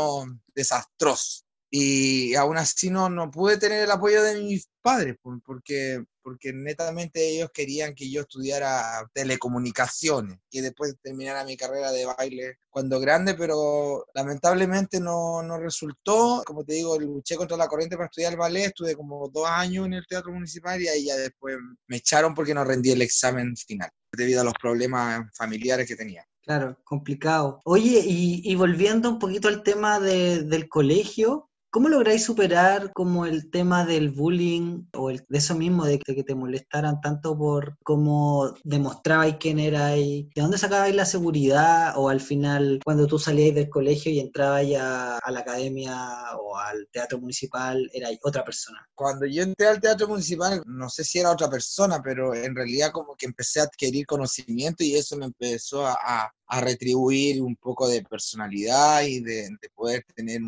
desastroso 0.53 1.45
y 1.73 2.35
aún 2.35 2.57
así 2.57 2.89
no, 2.89 3.09
no 3.09 3.31
pude 3.31 3.57
tener 3.57 3.85
el 3.85 3.91
apoyo 3.91 4.21
de 4.21 4.41
mis 4.41 4.69
padres, 4.81 5.15
porque, 5.45 6.03
porque 6.21 6.51
netamente 6.51 7.29
ellos 7.29 7.49
querían 7.53 7.95
que 7.95 8.11
yo 8.11 8.21
estudiara 8.21 9.09
telecomunicaciones, 9.13 10.37
que 10.49 10.61
después 10.61 10.95
terminara 11.01 11.45
mi 11.45 11.55
carrera 11.55 11.93
de 11.93 12.05
baile 12.05 12.57
cuando 12.69 12.99
grande, 12.99 13.35
pero 13.35 14.05
lamentablemente 14.13 14.99
no, 14.99 15.41
no 15.43 15.57
resultó. 15.59 16.43
Como 16.45 16.65
te 16.65 16.73
digo, 16.73 16.99
luché 16.99 17.37
contra 17.37 17.55
la 17.55 17.69
corriente 17.69 17.95
para 17.95 18.07
estudiar 18.07 18.35
ballet, 18.35 18.65
estuve 18.65 18.97
como 18.97 19.29
dos 19.29 19.47
años 19.47 19.85
en 19.85 19.93
el 19.93 20.05
Teatro 20.05 20.33
Municipal 20.33 20.81
y 20.81 20.89
ahí 20.89 21.05
ya 21.05 21.15
después 21.15 21.55
me 21.87 21.97
echaron 21.97 22.35
porque 22.35 22.53
no 22.53 22.65
rendí 22.65 22.91
el 22.91 23.01
examen 23.01 23.55
final, 23.55 23.89
debido 24.11 24.41
a 24.41 24.43
los 24.43 24.53
problemas 24.61 25.25
familiares 25.37 25.87
que 25.87 25.95
tenía. 25.95 26.25
Claro, 26.41 26.77
complicado. 26.83 27.61
Oye, 27.63 28.03
y, 28.05 28.41
y 28.43 28.55
volviendo 28.55 29.09
un 29.09 29.19
poquito 29.19 29.47
al 29.47 29.63
tema 29.63 29.99
de, 29.99 30.41
del 30.41 30.67
colegio, 30.67 31.50
¿Cómo 31.73 31.87
lográis 31.87 32.25
superar 32.25 32.91
como 32.91 33.25
el 33.25 33.49
tema 33.49 33.85
del 33.85 34.09
bullying 34.09 34.83
o 34.93 35.09
el, 35.09 35.23
de 35.29 35.37
eso 35.37 35.55
mismo, 35.55 35.85
de 35.85 35.99
que, 35.99 36.21
te 36.21 36.35
molestaran 36.35 36.99
tanto 36.99 37.37
por 37.37 37.77
cómo 37.81 38.53
demostrabais 38.65 39.37
quién 39.39 39.57
erais? 39.57 40.25
¿De 40.35 40.41
dónde 40.41 40.57
sacabais 40.57 40.93
la 40.93 41.05
seguridad? 41.05 41.93
O 41.95 42.09
al 42.09 42.19
final, 42.19 42.81
cuando 42.83 43.07
tú 43.07 43.17
salíais 43.17 43.55
del 43.55 43.69
colegio 43.69 44.11
y 44.11 44.19
entrabas 44.19 44.65
a, 44.77 45.17
a 45.19 45.31
la 45.31 45.39
academia 45.39 45.95
o 46.37 46.57
al 46.57 46.89
teatro 46.91 47.19
municipal, 47.19 47.89
erais 47.93 48.19
otra 48.21 48.43
persona. 48.43 48.85
Cuando 48.93 49.25
yo 49.25 49.43
entré 49.43 49.67
al 49.67 49.79
teatro 49.79 50.09
municipal, 50.09 50.61
no 50.65 50.89
sé 50.89 51.05
si 51.05 51.19
era 51.19 51.31
otra 51.31 51.49
persona, 51.49 52.01
pero 52.03 52.35
en 52.35 52.53
realidad 52.53 52.91
como 52.91 53.15
que 53.15 53.27
empecé 53.27 53.61
a 53.61 53.63
adquirir 53.63 54.05
conocimiento 54.05 54.83
y 54.83 54.95
eso 54.95 55.15
me 55.15 55.27
empezó 55.27 55.87
a, 55.87 56.29
a 56.51 56.59
retribuir 56.59 57.41
un 57.41 57.55
poco 57.55 57.87
de 57.87 58.03
personalidad 58.03 59.03
y 59.03 59.21
de, 59.21 59.49
poder 59.73 60.05
tener 60.13 60.41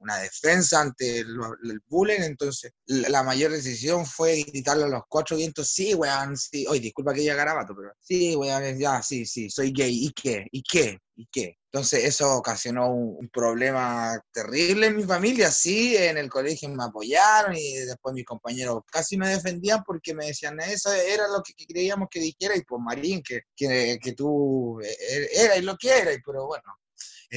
una 0.00 0.16
defensa 0.16 0.53
ante 0.72 1.18
el, 1.20 1.36
bullying. 1.88 2.20
Entonces, 2.20 2.72
la, 2.86 3.22
mayor 3.22 3.52
decisión 3.52 4.06
fue 4.06 4.42
gritarle 4.42 4.84
a 4.84 4.88
los 4.88 5.02
cuatro 5.08 5.36
vientos, 5.36 5.68
sí, 5.68 5.94
weón, 5.94 6.36
sí, 6.36 6.66
oye, 6.68 6.80
disculpa 6.80 7.14
que 7.14 7.24
ya 7.24 7.34
garabato, 7.34 7.74
pero 7.76 7.92
sí, 8.00 8.36
weón, 8.36 8.78
ya, 8.78 9.02
sí, 9.02 9.26
sí, 9.26 9.50
soy 9.50 9.72
gay, 9.72 10.06
¿y 10.06 10.12
qué? 10.12 10.46
¿Y 10.50 10.62
qué? 10.62 10.98
¿Y 11.16 11.26
qué? 11.30 11.58
Entonces 11.74 12.04
eso 12.04 12.36
ocasionó 12.36 12.88
un, 12.92 13.28
problema 13.30 14.20
terrible 14.32 14.86
en 14.86 14.96
mi 14.96 15.02
familia, 15.02 15.50
sí, 15.50 15.96
en 15.96 16.18
el 16.18 16.30
colegio 16.30 16.68
me 16.68 16.84
apoyaron 16.84 17.56
y 17.56 17.74
después 17.78 18.14
mis 18.14 18.24
compañeros 18.24 18.82
casi 18.92 19.16
me 19.16 19.28
defendían 19.28 19.82
porque 19.84 20.14
me 20.14 20.26
decían, 20.26 20.60
eso 20.60 20.92
era 20.92 21.26
lo 21.26 21.42
que, 21.42 21.52
creíamos 21.66 22.08
que 22.10 22.20
dijera 22.20 22.56
y 22.56 22.62
pues 22.62 22.80
Marín, 22.80 23.22
que, 23.22 23.40
que, 23.56 23.98
que 24.00 24.12
tú 24.12 24.80
e, 24.82 24.88
e, 24.88 25.44
eras 25.44 25.64
lo 25.64 25.76
que 25.76 25.98
eras, 25.98 26.16
pero 26.24 26.46
bueno, 26.46 26.64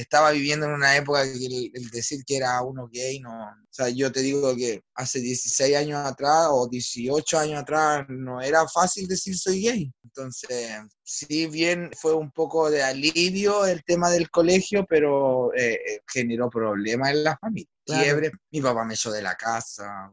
estaba 0.02 0.30
viviendo 0.30 0.66
en 0.66 0.72
una 0.72 0.96
época 0.96 1.24
que 1.24 1.70
el, 1.74 1.90
decir 1.90 2.24
que 2.24 2.36
era 2.36 2.62
uno 2.62 2.88
gay, 2.92 3.20
no, 3.20 3.30
o 3.30 3.54
sea, 3.70 3.88
yo 3.88 4.12
te 4.12 4.20
digo 4.20 4.54
que 4.54 4.82
hace 4.94 5.20
16 5.20 5.76
años 5.76 6.04
atrás 6.04 6.48
o 6.50 6.68
18 6.68 7.38
años 7.38 7.62
atrás 7.62 8.06
no 8.08 8.40
era 8.40 8.66
fácil 8.68 9.08
decir 9.08 9.36
soy 9.36 9.62
gay. 9.62 9.92
Entonces, 10.04 10.50
si 11.02 11.46
bien 11.46 11.90
fue 11.96 12.14
un 12.14 12.30
poco 12.30 12.70
de 12.70 12.82
alivio 12.82 13.66
el 13.66 13.84
tema 13.84 14.10
del 14.10 14.30
colegio, 14.30 14.86
pero 14.88 15.52
eh, 15.54 15.74
eh, 15.74 16.00
generó 16.06 16.48
problemas 16.48 17.10
en 17.10 17.24
la 17.24 17.36
familia. 17.36 17.70
Quiebre, 17.84 18.30
mi 18.50 18.60
papá 18.60 18.84
me 18.84 18.94
echó 18.94 19.10
de 19.10 19.22
la 19.22 19.34
casa, 19.34 20.12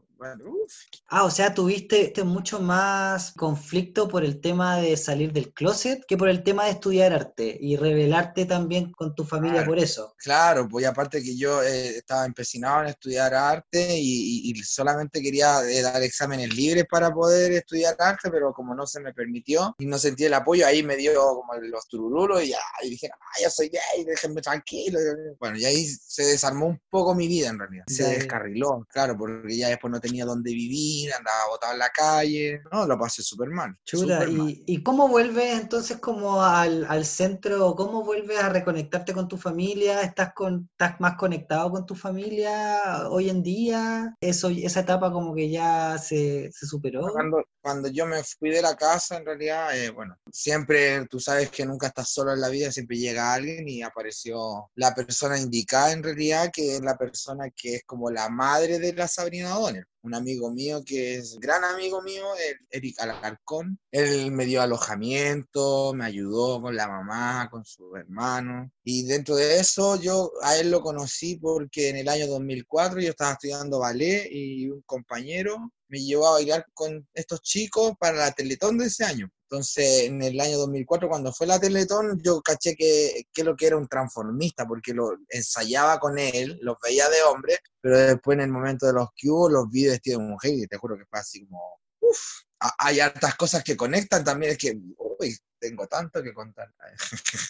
Ah, 1.07 1.23
o 1.23 1.31
sea, 1.31 1.53
tuviste 1.53 2.11
mucho 2.23 2.59
más 2.59 3.31
conflicto 3.33 4.07
por 4.07 4.23
el 4.23 4.41
tema 4.41 4.77
de 4.77 4.97
salir 4.97 5.31
del 5.31 5.53
closet 5.53 6.03
que 6.07 6.17
por 6.17 6.29
el 6.29 6.43
tema 6.43 6.65
de 6.65 6.71
estudiar 6.71 7.13
arte 7.13 7.57
y 7.59 7.75
revelarte 7.75 8.45
también 8.45 8.91
con 8.91 9.13
tu 9.13 9.23
familia 9.23 9.65
por 9.65 9.77
eso. 9.77 10.15
Claro, 10.17 10.67
pues 10.67 10.85
aparte 10.85 11.21
que 11.21 11.37
yo 11.37 11.61
eh, 11.61 11.97
estaba 11.97 12.25
empecinado 12.25 12.81
en 12.81 12.87
estudiar 12.87 13.33
arte 13.33 13.97
y, 13.97 14.53
solamente 14.63 15.21
quería 15.21 15.61
eh, 15.63 15.81
dar 15.81 16.01
exámenes 16.01 16.53
libres 16.55 16.85
para 16.89 17.13
poder 17.13 17.51
estudiar 17.51 17.95
arte, 17.99 18.31
pero 18.31 18.53
como 18.53 18.73
no 18.73 18.87
se 18.87 18.99
me 18.99 19.13
permitió 19.13 19.75
y 19.77 19.85
no 19.85 19.97
sentí 19.97 20.25
el 20.25 20.33
apoyo, 20.33 20.65
ahí 20.65 20.81
me 20.81 20.95
dio 20.95 21.13
como 21.13 21.53
los 21.55 21.87
tururulos 21.87 22.43
y, 22.43 22.49
ya, 22.49 22.59
y 22.83 22.91
dije, 22.91 23.09
ah, 23.13 23.41
yo 23.43 23.49
soy 23.49 23.69
gay, 23.69 24.05
déjenme 24.05 24.41
tranquilo. 24.41 24.99
Bueno, 25.39 25.57
y 25.57 25.65
ahí 25.65 25.85
se 25.85 26.23
desarmó 26.23 26.67
un 26.67 26.81
poco 26.89 27.13
mi 27.13 27.27
vida 27.27 27.49
en 27.49 27.59
realidad. 27.59 27.85
Se 27.87 28.03
descarriló, 28.05 28.85
claro, 28.89 29.17
porque 29.17 29.55
ya 29.55 29.69
después 29.69 29.91
no 29.91 29.99
tenía 29.99 30.14
donde 30.23 30.53
vivir, 30.53 31.11
andaba 31.13 31.49
botado 31.49 31.73
en 31.73 31.79
la 31.79 31.89
calle, 31.89 32.61
no, 32.71 32.85
lo 32.85 32.97
pasé 32.97 33.23
súper 33.23 33.49
mal. 33.49 33.75
Chuta, 33.83 34.25
¿y, 34.25 34.63
¿y, 34.65 34.83
cómo 34.83 35.07
vuelves 35.07 35.59
entonces 35.59 35.97
como 35.97 36.43
al, 36.43 36.85
al, 36.87 37.05
centro, 37.05 37.75
cómo 37.75 38.03
vuelves 38.03 38.39
a 38.39 38.49
reconectarte 38.49 39.13
con 39.13 39.27
tu 39.27 39.37
familia? 39.37 40.01
¿Estás, 40.01 40.33
con, 40.33 40.69
¿Estás 40.71 40.99
más 41.01 41.15
conectado 41.17 41.71
con 41.71 41.85
tu 41.85 41.95
familia 41.95 43.09
hoy 43.09 43.29
en 43.29 43.43
día? 43.43 44.15
Eso, 44.21 44.49
¿Esa 44.49 44.81
etapa 44.81 45.11
como 45.11 45.33
que 45.33 45.49
ya 45.49 45.97
se, 45.97 46.51
se 46.51 46.65
superó? 46.65 47.07
Cuando, 47.11 47.43
cuando 47.61 47.89
yo 47.89 48.05
me 48.05 48.23
fui 48.23 48.51
de 48.51 48.61
la 48.61 48.75
casa, 48.75 49.17
en 49.17 49.25
realidad, 49.25 49.75
eh, 49.77 49.89
bueno, 49.89 50.17
siempre 50.31 51.05
tú 51.07 51.19
sabes 51.19 51.49
que 51.49 51.65
nunca 51.65 51.87
estás 51.87 52.09
solo 52.09 52.33
en 52.33 52.41
la 52.41 52.49
vida, 52.49 52.71
siempre 52.71 52.97
llega 52.97 53.33
alguien 53.33 53.67
y 53.67 53.81
apareció 53.81 54.69
la 54.75 54.93
persona 54.93 55.39
indicada 55.39 55.91
en 55.91 56.03
realidad, 56.03 56.51
que 56.53 56.75
es 56.75 56.81
la 56.81 56.97
persona 56.97 57.49
que 57.55 57.75
es 57.75 57.83
como 57.85 58.11
la 58.11 58.29
madre 58.29 58.79
de 58.79 58.93
la 58.93 59.07
Sabrina 59.07 59.49
Donner 59.49 59.87
un 60.05 60.13
amigo 60.13 60.51
mío 60.51 60.83
que 60.85 61.15
es 61.15 61.39
gran 61.39 61.63
amigo 61.63 62.01
mío, 62.03 62.23
Eric 62.69 62.99
Alarcón. 62.99 63.79
Él 63.91 64.31
me 64.31 64.45
dio 64.45 64.61
alojamiento, 64.61 65.93
me 65.93 66.05
ayudó 66.05 66.61
con 66.61 66.75
la 66.75 66.87
mamá, 66.87 67.49
con 67.49 67.65
su 67.65 67.95
hermano. 67.95 68.71
Y 68.83 69.05
dentro 69.05 69.35
de 69.35 69.59
eso 69.59 69.99
yo 69.99 70.31
a 70.43 70.57
él 70.57 70.69
lo 70.69 70.81
conocí 70.81 71.37
porque 71.37 71.89
en 71.89 71.97
el 71.97 72.07
año 72.07 72.27
2004 72.27 73.01
yo 73.01 73.09
estaba 73.09 73.33
estudiando 73.33 73.79
ballet 73.79 74.27
y 74.31 74.69
un 74.69 74.81
compañero 74.83 75.71
me 75.87 75.99
llevó 75.99 76.27
a 76.27 76.33
bailar 76.33 76.65
con 76.73 77.07
estos 77.13 77.41
chicos 77.41 77.93
para 77.99 78.17
la 78.17 78.31
Teletón 78.31 78.77
de 78.77 78.85
ese 78.85 79.05
año. 79.05 79.29
Entonces, 79.49 80.03
en 80.05 80.23
el 80.23 80.39
año 80.39 80.57
2004, 80.57 81.07
cuando 81.07 81.31
fue 81.31 81.45
la 81.45 81.59
Teletón, 81.59 82.19
yo 82.23 82.41
caché 82.41 82.75
que, 82.75 83.27
que 83.31 83.43
lo 83.43 83.55
que 83.55 83.67
era 83.67 83.77
un 83.77 83.87
transformista, 83.87 84.65
porque 84.65 84.93
lo 84.93 85.11
ensayaba 85.29 85.99
con 85.99 86.17
él, 86.17 86.57
los 86.61 86.77
veía 86.83 87.07
de 87.09 87.21
hombre, 87.23 87.59
pero 87.79 87.97
después 87.97 88.35
en 88.35 88.45
el 88.45 88.51
momento 88.51 88.87
de 88.87 88.93
los 88.93 89.09
que 89.15 89.29
hubo, 89.29 89.49
los 89.49 89.69
vi 89.69 89.85
vestidos 89.87 90.19
de 90.19 90.27
mujer 90.27 90.53
y 90.53 90.67
te 90.67 90.77
juro 90.77 90.97
que 90.97 91.05
fue 91.05 91.19
así 91.19 91.45
como, 91.45 91.79
uff, 91.99 92.19
hay 92.79 92.99
hartas 92.99 93.35
cosas 93.35 93.63
que 93.63 93.77
conectan 93.77 94.23
también, 94.23 94.53
es 94.53 94.57
que, 94.57 94.75
uy, 95.19 95.37
tengo 95.59 95.85
tanto 95.87 96.23
que 96.23 96.33
contar. 96.33 96.73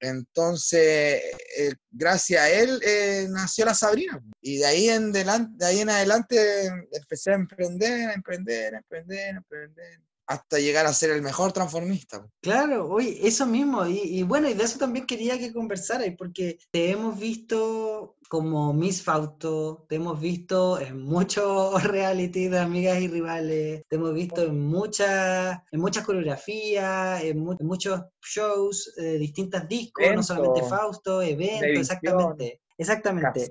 Entonces, 0.00 1.22
eh, 1.58 1.74
gracias 1.90 2.40
a 2.40 2.50
él 2.50 2.80
eh, 2.84 3.26
nació 3.30 3.66
la 3.66 3.74
Sabrina. 3.74 4.20
Y 4.40 4.58
de 4.58 4.66
ahí, 4.66 4.88
en 4.88 5.12
delante, 5.12 5.52
de 5.58 5.66
ahí 5.66 5.80
en 5.80 5.90
adelante 5.90 6.66
empecé 6.90 7.30
a 7.30 7.34
emprender, 7.34 8.10
a 8.10 8.14
emprender, 8.14 8.74
a 8.74 8.78
emprender, 8.78 9.34
a 9.34 9.38
emprender 9.38 10.00
hasta 10.26 10.58
llegar 10.58 10.86
a 10.86 10.92
ser 10.92 11.10
el 11.10 11.22
mejor 11.22 11.52
transformista. 11.52 12.26
Claro, 12.40 12.88
oye, 12.88 13.18
eso 13.26 13.46
mismo, 13.46 13.86
y, 13.86 14.22
bueno, 14.22 14.48
y 14.48 14.54
de 14.54 14.64
eso 14.64 14.78
también 14.78 15.06
quería 15.06 15.38
que 15.38 15.52
conversarais, 15.52 16.14
porque 16.16 16.58
te 16.70 16.90
hemos 16.90 17.18
visto 17.18 18.16
como 18.28 18.72
Miss 18.72 19.02
Fausto, 19.02 19.84
te 19.88 19.96
hemos 19.96 20.18
visto 20.18 20.80
en 20.80 21.02
muchos 21.02 21.82
reality 21.84 22.48
de 22.48 22.58
amigas 22.58 23.00
y 23.00 23.08
rivales, 23.08 23.82
te 23.88 23.96
hemos 23.96 24.14
visto 24.14 24.42
en 24.42 24.58
muchas, 24.58 25.58
en 25.70 25.80
muchas 25.80 26.04
coreografías, 26.04 27.22
en, 27.22 27.38
muchos 27.38 28.00
shows, 28.22 28.94
de 28.96 29.18
distintos 29.18 29.68
discos, 29.68 30.06
no 30.14 30.22
solamente 30.22 30.62
Fausto, 30.62 31.20
eventos, 31.20 31.80
exactamente. 31.80 32.61
Exactamente. 32.82 33.50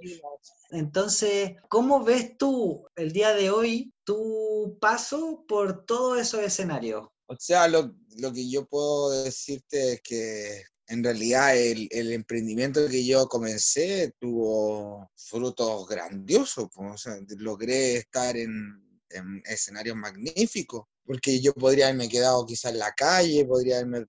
Entonces, 0.71 1.53
¿cómo 1.69 2.03
ves 2.03 2.37
tú 2.37 2.85
el 2.95 3.11
día 3.11 3.33
de 3.33 3.49
hoy 3.49 3.93
tu 4.03 4.77
paso 4.79 5.43
por 5.47 5.85
todos 5.85 6.19
esos 6.19 6.41
escenarios? 6.41 7.07
O 7.27 7.35
sea, 7.39 7.67
lo, 7.67 7.93
que 8.33 8.49
yo 8.49 8.65
puedo 8.65 9.23
decirte 9.23 9.93
es 9.93 10.01
que 10.01 10.63
en 10.87 11.03
realidad 11.03 11.57
el, 11.57 12.11
emprendimiento 12.11 12.87
que 12.89 13.05
yo 13.05 13.27
comencé 13.27 14.13
tuvo 14.19 15.09
frutos 15.15 15.87
grandiosos. 15.87 16.69
Pues, 16.73 16.91
o 16.93 16.97
sea, 16.97 17.17
logré 17.37 17.95
estar 17.97 18.35
en, 18.35 18.81
en 19.09 19.41
escenarios 19.45 19.95
magníficos, 19.95 20.85
porque 21.05 21.39
yo 21.39 21.53
podría 21.53 21.85
haberme 21.87 22.09
quedado 22.09 22.45
quizás 22.45 22.73
en 22.73 22.79
la 22.79 22.91
calle, 22.93 23.45
podría 23.45 23.77
haberme 23.77 24.05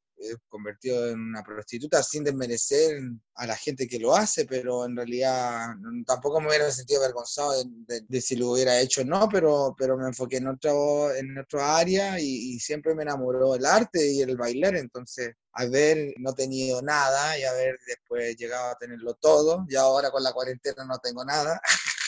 convertido 0.49 1.09
en 1.09 1.21
una 1.21 1.43
prostituta 1.43 2.03
sin 2.03 2.25
desmerecer 2.25 3.01
a 3.35 3.47
la 3.47 3.57
gente 3.57 3.89
que 3.89 3.99
lo 3.99 4.15
hace, 4.15 4.45
pero 4.45 4.85
en 4.85 4.97
realidad 4.97 5.69
tampoco 6.07 6.41
me 6.41 6.49
hubiera 6.49 6.71
sentido 6.71 7.01
avergonzado 7.01 7.65
de, 7.87 8.21
si 8.21 8.37
lo 8.37 8.51
hubiera 8.51 8.81
hecho 8.81 9.03
o 9.03 9.05
no, 9.05 9.29
pero, 9.29 9.75
pero 9.79 9.97
me 9.97 10.07
enfoqué 10.07 10.39
en 10.39 10.49
otro, 10.49 11.15
en 11.15 11.39
otro 11.39 11.63
área 11.63 12.21
y, 12.21 12.59
siempre 12.61 12.95
me 12.95 13.03
enamoró 13.03 13.55
el 13.55 13.67
arte 13.67 14.13
y 14.13 14.21
el 14.23 14.37
bailar, 14.37 14.77
entonces 14.77 15.35
haber 15.53 16.15
no 16.19 16.33
tenido 16.33 16.81
nada 16.83 17.39
y 17.39 17.43
haber 17.43 17.79
después 17.87 18.37
llegado 18.37 18.71
a 18.71 18.79
tenerlo 18.79 19.15
todo, 19.15 19.67
y 19.69 19.77
ahora 19.77 20.11
con 20.11 20.23
la 20.23 20.33
cuarentena 20.33 20.85
no 20.85 20.99
tengo 20.99 21.25
nada. 21.25 21.61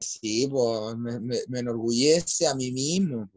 Sí, 0.00 0.48
pues 0.50 0.96
me, 0.96 1.20
me, 1.48 1.58
enorgullece 1.60 2.46
a 2.46 2.54
mí 2.54 2.72
mismo, 2.72 3.30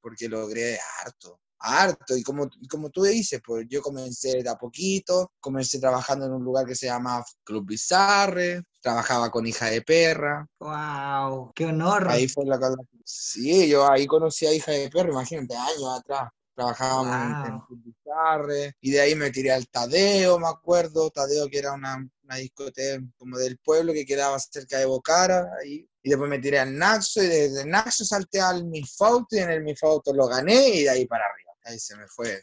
porque 0.00 0.28
logré 0.28 0.78
harto 1.00 1.40
harto. 1.64 2.16
Y 2.16 2.22
como, 2.22 2.48
como 2.68 2.90
tú 2.90 3.02
dices, 3.02 3.40
pues 3.44 3.66
yo 3.68 3.80
comencé 3.80 4.42
de 4.42 4.48
a 4.48 4.56
poquito, 4.56 5.32
comencé 5.40 5.80
trabajando 5.80 6.26
en 6.26 6.32
un 6.32 6.44
lugar 6.44 6.66
que 6.66 6.74
se 6.74 6.86
llama 6.86 7.24
Club 7.42 7.66
Bizarre, 7.66 8.62
trabajaba 8.80 9.30
con 9.30 9.46
Hija 9.46 9.66
de 9.66 9.82
Perra. 9.82 10.46
¡Wow! 10.58 11.52
¡Qué 11.54 11.66
honor! 11.66 12.08
Ahí 12.08 12.28
fue 12.28 12.44
la 12.44 12.58
Sí, 13.04 13.68
yo 13.68 13.90
ahí 13.90 14.06
conocí 14.06 14.46
a 14.46 14.52
Hija 14.52 14.72
de 14.72 14.90
Perra, 14.90 15.10
imagínate, 15.10 15.56
años 15.56 15.98
atrás. 15.98 16.30
Trabajábamos 16.54 17.48
en, 17.48 17.60
Club 17.60 17.82
Bizarre, 17.82 18.76
y 18.80 18.92
de 18.92 19.00
ahí 19.00 19.16
me 19.16 19.32
tiré 19.32 19.50
al 19.50 19.66
Tadeo, 19.66 20.38
me 20.38 20.46
acuerdo, 20.46 21.10
Tadeo 21.10 21.48
que 21.48 21.58
era 21.58 21.72
una, 21.72 21.96
una 22.22 22.36
discoteca 22.36 23.02
como 23.16 23.38
del 23.38 23.58
pueblo 23.58 23.92
que 23.92 24.06
quedaba 24.06 24.38
cerca 24.38 24.78
de 24.78 24.84
Bocara, 24.84 25.50
ahí 25.60 25.88
y 26.04 26.10
después 26.10 26.28
me 26.28 26.38
tiré 26.38 26.58
al 26.58 26.76
Naxo 26.76 27.22
y 27.22 27.26
desde 27.26 27.64
Naxo 27.64 28.04
salté 28.04 28.38
al 28.38 28.64
Mifauto 28.66 29.36
y 29.36 29.38
en 29.38 29.50
el 29.50 29.62
Mifauto 29.64 30.12
lo 30.12 30.28
gané 30.28 30.68
y 30.68 30.82
de 30.82 30.90
ahí 30.90 31.06
para 31.06 31.24
arriba 31.24 31.43
ahí 31.64 31.78
se 31.78 31.96
me 31.96 32.06
fue. 32.06 32.42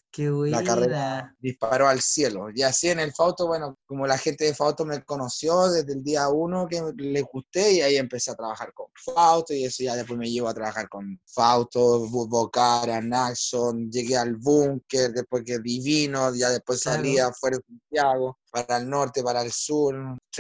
La 0.49 0.63
carrera 0.63 1.35
disparó 1.39 1.87
al 1.87 2.01
cielo. 2.01 2.49
Y 2.53 2.63
así 2.63 2.89
en 2.89 2.99
el 2.99 3.13
Fauto, 3.13 3.47
bueno, 3.47 3.77
como 3.85 4.07
la 4.07 4.17
gente 4.17 4.45
de 4.45 4.53
Fauto 4.53 4.85
me 4.85 5.03
conoció 5.03 5.69
desde 5.69 5.93
el 5.93 6.03
día 6.03 6.27
uno 6.29 6.67
que 6.67 6.81
le 6.95 7.21
gusté 7.21 7.73
y 7.73 7.81
ahí 7.81 7.97
empecé 7.97 8.31
a 8.31 8.35
trabajar 8.35 8.73
con 8.73 8.87
Fauto 8.95 9.53
y 9.53 9.65
eso 9.65 9.83
ya 9.83 9.95
después 9.95 10.17
me 10.17 10.29
llevo 10.29 10.49
a 10.49 10.53
trabajar 10.53 10.89
con 10.89 11.19
Fauto, 11.25 12.07
Bocara, 12.09 13.01
Naxon, 13.01 13.89
llegué 13.91 14.17
al 14.17 14.35
Búnker, 14.35 15.11
después 15.11 15.43
que 15.45 15.59
Divino, 15.59 16.33
ya 16.35 16.49
después 16.49 16.81
salía 16.81 17.31
fuera 17.31 17.57
de 17.57 17.63
Santiago 17.63 18.40
para 18.51 18.77
el 18.77 18.89
norte, 18.89 19.23
para 19.23 19.41
el 19.41 19.51
sur, 19.51 19.95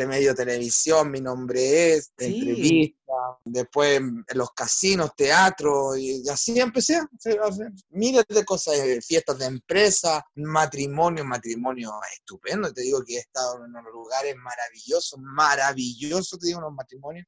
medio 0.07 0.35
televisión, 0.35 1.09
mi 1.09 1.21
nombre 1.21 1.93
es, 1.93 2.11
entrevista, 2.17 3.13
después 3.45 3.97
en 3.99 4.25
los 4.33 4.51
casinos, 4.51 5.11
teatro, 5.15 5.95
y 5.95 6.27
así 6.29 6.59
empecé 6.59 6.97
a 6.97 7.07
hacer, 7.15 7.71
miles 7.89 8.25
de 8.27 8.45
cosas, 8.45 8.75
eh, 8.75 9.01
fiestas 9.01 9.37
de 9.39 9.45
empresa, 9.45 10.23
matrimonio, 10.35 11.23
matrimonio 11.23 11.91
estupendo, 12.13 12.73
te 12.73 12.81
digo 12.81 13.03
que 13.05 13.15
he 13.15 13.19
estado 13.19 13.57
en 13.57 13.71
unos 13.71 13.91
lugares 13.91 14.35
maravillosos, 14.35 15.19
maravillosos, 15.19 16.39
te 16.39 16.47
digo, 16.47 16.59
unos 16.59 16.73
matrimonios, 16.73 17.25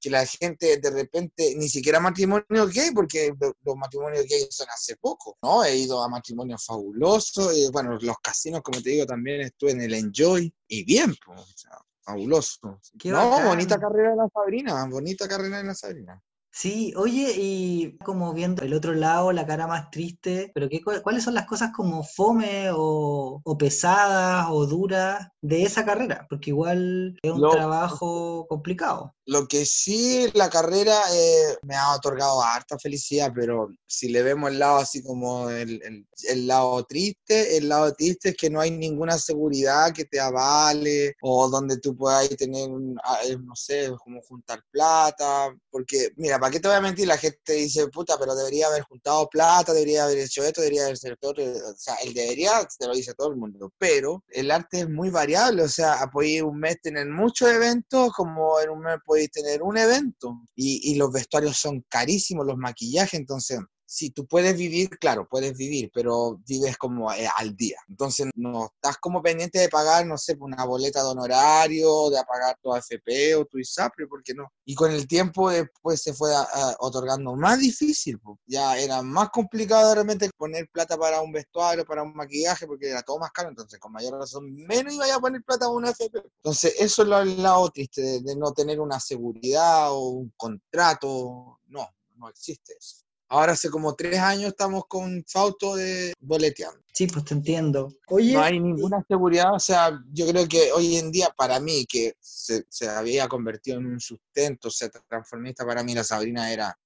que 0.00 0.10
la 0.10 0.26
gente 0.26 0.76
de 0.76 0.90
repente, 0.90 1.54
ni 1.56 1.68
siquiera 1.68 2.00
matrimonio 2.00 2.66
gay, 2.72 2.90
porque 2.94 3.32
los 3.64 3.76
matrimonios 3.76 4.26
gay 4.26 4.46
son 4.50 4.68
hace 4.70 4.96
poco, 4.96 5.36
¿no? 5.42 5.64
He 5.64 5.76
ido 5.76 6.02
a 6.02 6.08
matrimonios 6.08 6.64
fabulosos, 6.64 7.56
y 7.56 7.70
bueno, 7.70 7.98
los 8.00 8.18
casinos, 8.20 8.62
como 8.62 8.82
te 8.82 8.90
digo, 8.90 9.06
también 9.06 9.40
estuve 9.40 9.72
en 9.72 9.80
el 9.82 9.94
Enjoy, 9.94 10.25
y 10.68 10.84
bien, 10.84 11.14
pues, 11.24 11.66
fabuloso. 12.02 12.80
no, 13.04 13.42
bonita 13.44 13.78
carrera 13.78 14.10
de 14.10 14.16
la 14.16 14.28
Sabrina, 14.32 14.86
bonita 14.86 15.28
carrera 15.28 15.58
de 15.58 15.64
la 15.64 15.74
Sabrina. 15.74 16.22
Sí, 16.58 16.94
oye, 16.96 17.34
y 17.36 17.98
como 17.98 18.32
viendo 18.32 18.62
el 18.62 18.72
otro 18.72 18.94
lado, 18.94 19.30
la 19.30 19.46
cara 19.46 19.66
más 19.66 19.90
triste, 19.90 20.50
pero 20.54 20.70
qué, 20.70 20.80
¿cuáles 20.80 21.22
son 21.22 21.34
las 21.34 21.44
cosas 21.44 21.70
como 21.76 22.02
fome 22.02 22.70
o, 22.72 23.42
pesadas 23.58 24.46
o 24.48 24.64
duras 24.64 25.28
de 25.42 25.64
esa 25.64 25.84
carrera? 25.84 26.26
Porque 26.30 26.50
igual 26.50 27.14
es 27.22 27.30
un 27.30 27.50
trabajo 27.50 28.46
complicado. 28.48 29.14
Lo 29.26 29.46
que 29.48 29.66
sí, 29.66 30.30
la 30.32 30.48
carrera 30.48 30.96
eh, 31.12 31.56
me 31.62 31.74
ha 31.74 31.94
otorgado 31.94 32.40
harta 32.40 32.78
felicidad, 32.78 33.32
pero 33.34 33.68
si 33.84 34.08
le 34.08 34.22
vemos 34.22 34.50
el 34.50 34.60
lado 34.60 34.78
así 34.78 35.02
como 35.02 35.50
el, 35.50 35.82
el, 35.82 36.46
lado 36.46 36.84
triste, 36.84 37.58
el 37.58 37.68
lado 37.68 37.92
triste 37.92 38.30
es 38.30 38.36
que 38.36 38.48
no 38.48 38.60
hay 38.60 38.70
ninguna 38.70 39.18
seguridad 39.18 39.92
que 39.92 40.04
te 40.04 40.20
avale 40.20 41.16
o 41.20 41.50
donde 41.50 41.78
tú 41.80 41.94
puedas 41.96 42.28
tener, 42.30 42.70
ah, 43.04 43.18
eh, 43.26 43.36
no 43.36 43.56
sé, 43.56 43.90
como 44.02 44.22
juntar 44.22 44.62
plata, 44.70 45.52
porque 45.70 46.12
mira, 46.16 46.38
¿para 46.46 46.52
qué 46.52 46.60
te 46.60 46.68
voy 46.68 46.76
a 46.76 46.80
mentir? 46.80 47.08
La 47.08 47.18
gente 47.18 47.54
dice, 47.54 47.88
puta, 47.88 48.16
pero 48.20 48.36
debería 48.36 48.68
haber 48.68 48.82
juntado 48.82 49.28
plata, 49.28 49.72
debería 49.72 50.04
haber 50.04 50.18
hecho 50.18 50.44
esto, 50.44 50.60
debería 50.60 50.84
haber 50.84 50.94
hecho 50.94 51.16
todo, 51.20 51.32
o 51.32 51.76
sea, 51.76 51.96
el 52.04 52.14
debería, 52.14 52.64
te 52.78 52.86
lo 52.86 52.94
dice 52.94 53.14
todo 53.14 53.30
el 53.30 53.36
mundo, 53.36 53.72
pero 53.78 54.22
el 54.28 54.52
arte 54.52 54.80
es 54.80 54.88
muy 54.88 55.10
variable, 55.10 55.64
o 55.64 55.68
sea, 55.68 56.08
podéis 56.12 56.42
un 56.42 56.60
mes 56.60 56.80
tener 56.80 57.08
muchos 57.08 57.50
eventos, 57.50 58.12
como 58.12 58.60
en 58.60 58.70
un 58.70 58.78
mes 58.78 58.98
podéis 59.04 59.32
tener 59.32 59.60
un 59.60 59.76
evento, 59.76 60.36
y, 60.54 60.92
y 60.92 60.94
los 60.94 61.10
vestuarios 61.10 61.56
son 61.56 61.84
carísimos, 61.88 62.46
los 62.46 62.56
maquillajes, 62.56 63.18
entonces 63.18 63.58
si 63.96 64.10
tú 64.10 64.26
puedes 64.26 64.58
vivir, 64.58 64.90
claro, 64.98 65.26
puedes 65.26 65.56
vivir, 65.56 65.90
pero 65.94 66.38
vives 66.46 66.76
como 66.76 67.10
eh, 67.14 67.26
al 67.38 67.56
día. 67.56 67.78
Entonces 67.88 68.26
no 68.34 68.66
estás 68.66 68.98
como 68.98 69.22
pendiente 69.22 69.58
de 69.58 69.70
pagar, 69.70 70.04
no 70.04 70.18
sé, 70.18 70.36
una 70.38 70.66
boleta 70.66 71.02
de 71.02 71.08
honorario, 71.08 72.10
de 72.10 72.22
pagar 72.28 72.58
tu 72.62 72.74
AFP 72.74 73.34
o 73.36 73.46
tu 73.46 73.58
ISAPRE, 73.58 74.06
¿por 74.06 74.22
qué 74.22 74.34
no? 74.34 74.52
Y 74.66 74.74
con 74.74 74.92
el 74.92 75.08
tiempo 75.08 75.48
después 75.48 76.02
se 76.02 76.12
fue 76.12 76.30
otorgando 76.78 77.34
más 77.36 77.58
difícil, 77.58 78.20
ya 78.44 78.76
era 78.76 79.00
más 79.00 79.30
complicado 79.30 79.88
de 79.88 79.94
repente 79.94 80.28
poner 80.36 80.68
plata 80.70 80.98
para 80.98 81.22
un 81.22 81.32
vestuario, 81.32 81.86
para 81.86 82.02
un 82.02 82.14
maquillaje, 82.14 82.66
porque 82.66 82.90
era 82.90 83.02
todo 83.02 83.18
más 83.18 83.30
caro, 83.30 83.48
entonces 83.48 83.80
con 83.80 83.92
mayor 83.92 84.18
razón 84.18 84.52
menos 84.54 84.92
iba 84.92 85.14
a 85.14 85.20
poner 85.20 85.42
plata 85.42 85.60
para 85.60 85.70
una 85.70 85.88
AFP. 85.88 86.18
Entonces 86.18 86.74
eso 86.78 87.02
es 87.02 87.08
el 87.08 87.42
lado 87.42 87.70
triste 87.70 88.02
de, 88.02 88.20
de 88.20 88.36
no 88.36 88.52
tener 88.52 88.78
una 88.78 89.00
seguridad 89.00 89.90
o 89.90 90.08
un 90.10 90.34
contrato, 90.36 91.60
no, 91.68 91.88
no 92.16 92.28
existe 92.28 92.74
eso. 92.78 93.05
Ahora 93.28 93.52
hace 93.52 93.70
como 93.70 93.94
tres 93.94 94.18
años 94.18 94.50
estamos 94.50 94.84
con 94.86 95.24
Fausto 95.26 95.74
de 95.74 96.12
boleteando. 96.20 96.80
Sí, 96.92 97.08
pues 97.08 97.24
te 97.24 97.34
entiendo. 97.34 97.92
Oye, 98.08 98.34
no 98.34 98.40
hay 98.40 98.60
ninguna 98.60 99.04
seguridad, 99.06 99.52
o 99.52 99.58
sea, 99.58 100.00
yo 100.12 100.26
creo 100.28 100.48
que 100.48 100.72
hoy 100.72 100.96
en 100.96 101.10
día 101.10 101.28
para 101.36 101.60
mí, 101.60 101.84
que 101.86 102.14
se, 102.20 102.64
había 102.88 103.28
convertido 103.28 103.78
en 103.78 103.86
un 103.86 104.00
sustento, 104.00 104.70
se 104.70 104.90
transformista, 105.08 105.66
para 105.66 105.82
mí 105.82 105.94
la 105.94 106.04
Sabrina 106.04 106.52
era 106.52 106.78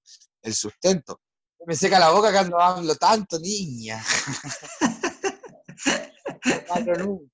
el 0.43 0.55
sustento. 0.55 1.21
Me 1.67 1.77
seca 1.77 1.99
la 1.99 2.11
boca 2.11 2.33
cuando 2.33 2.59
hablo 2.59 2.95
tanto, 2.97 3.39
niña. 3.39 4.03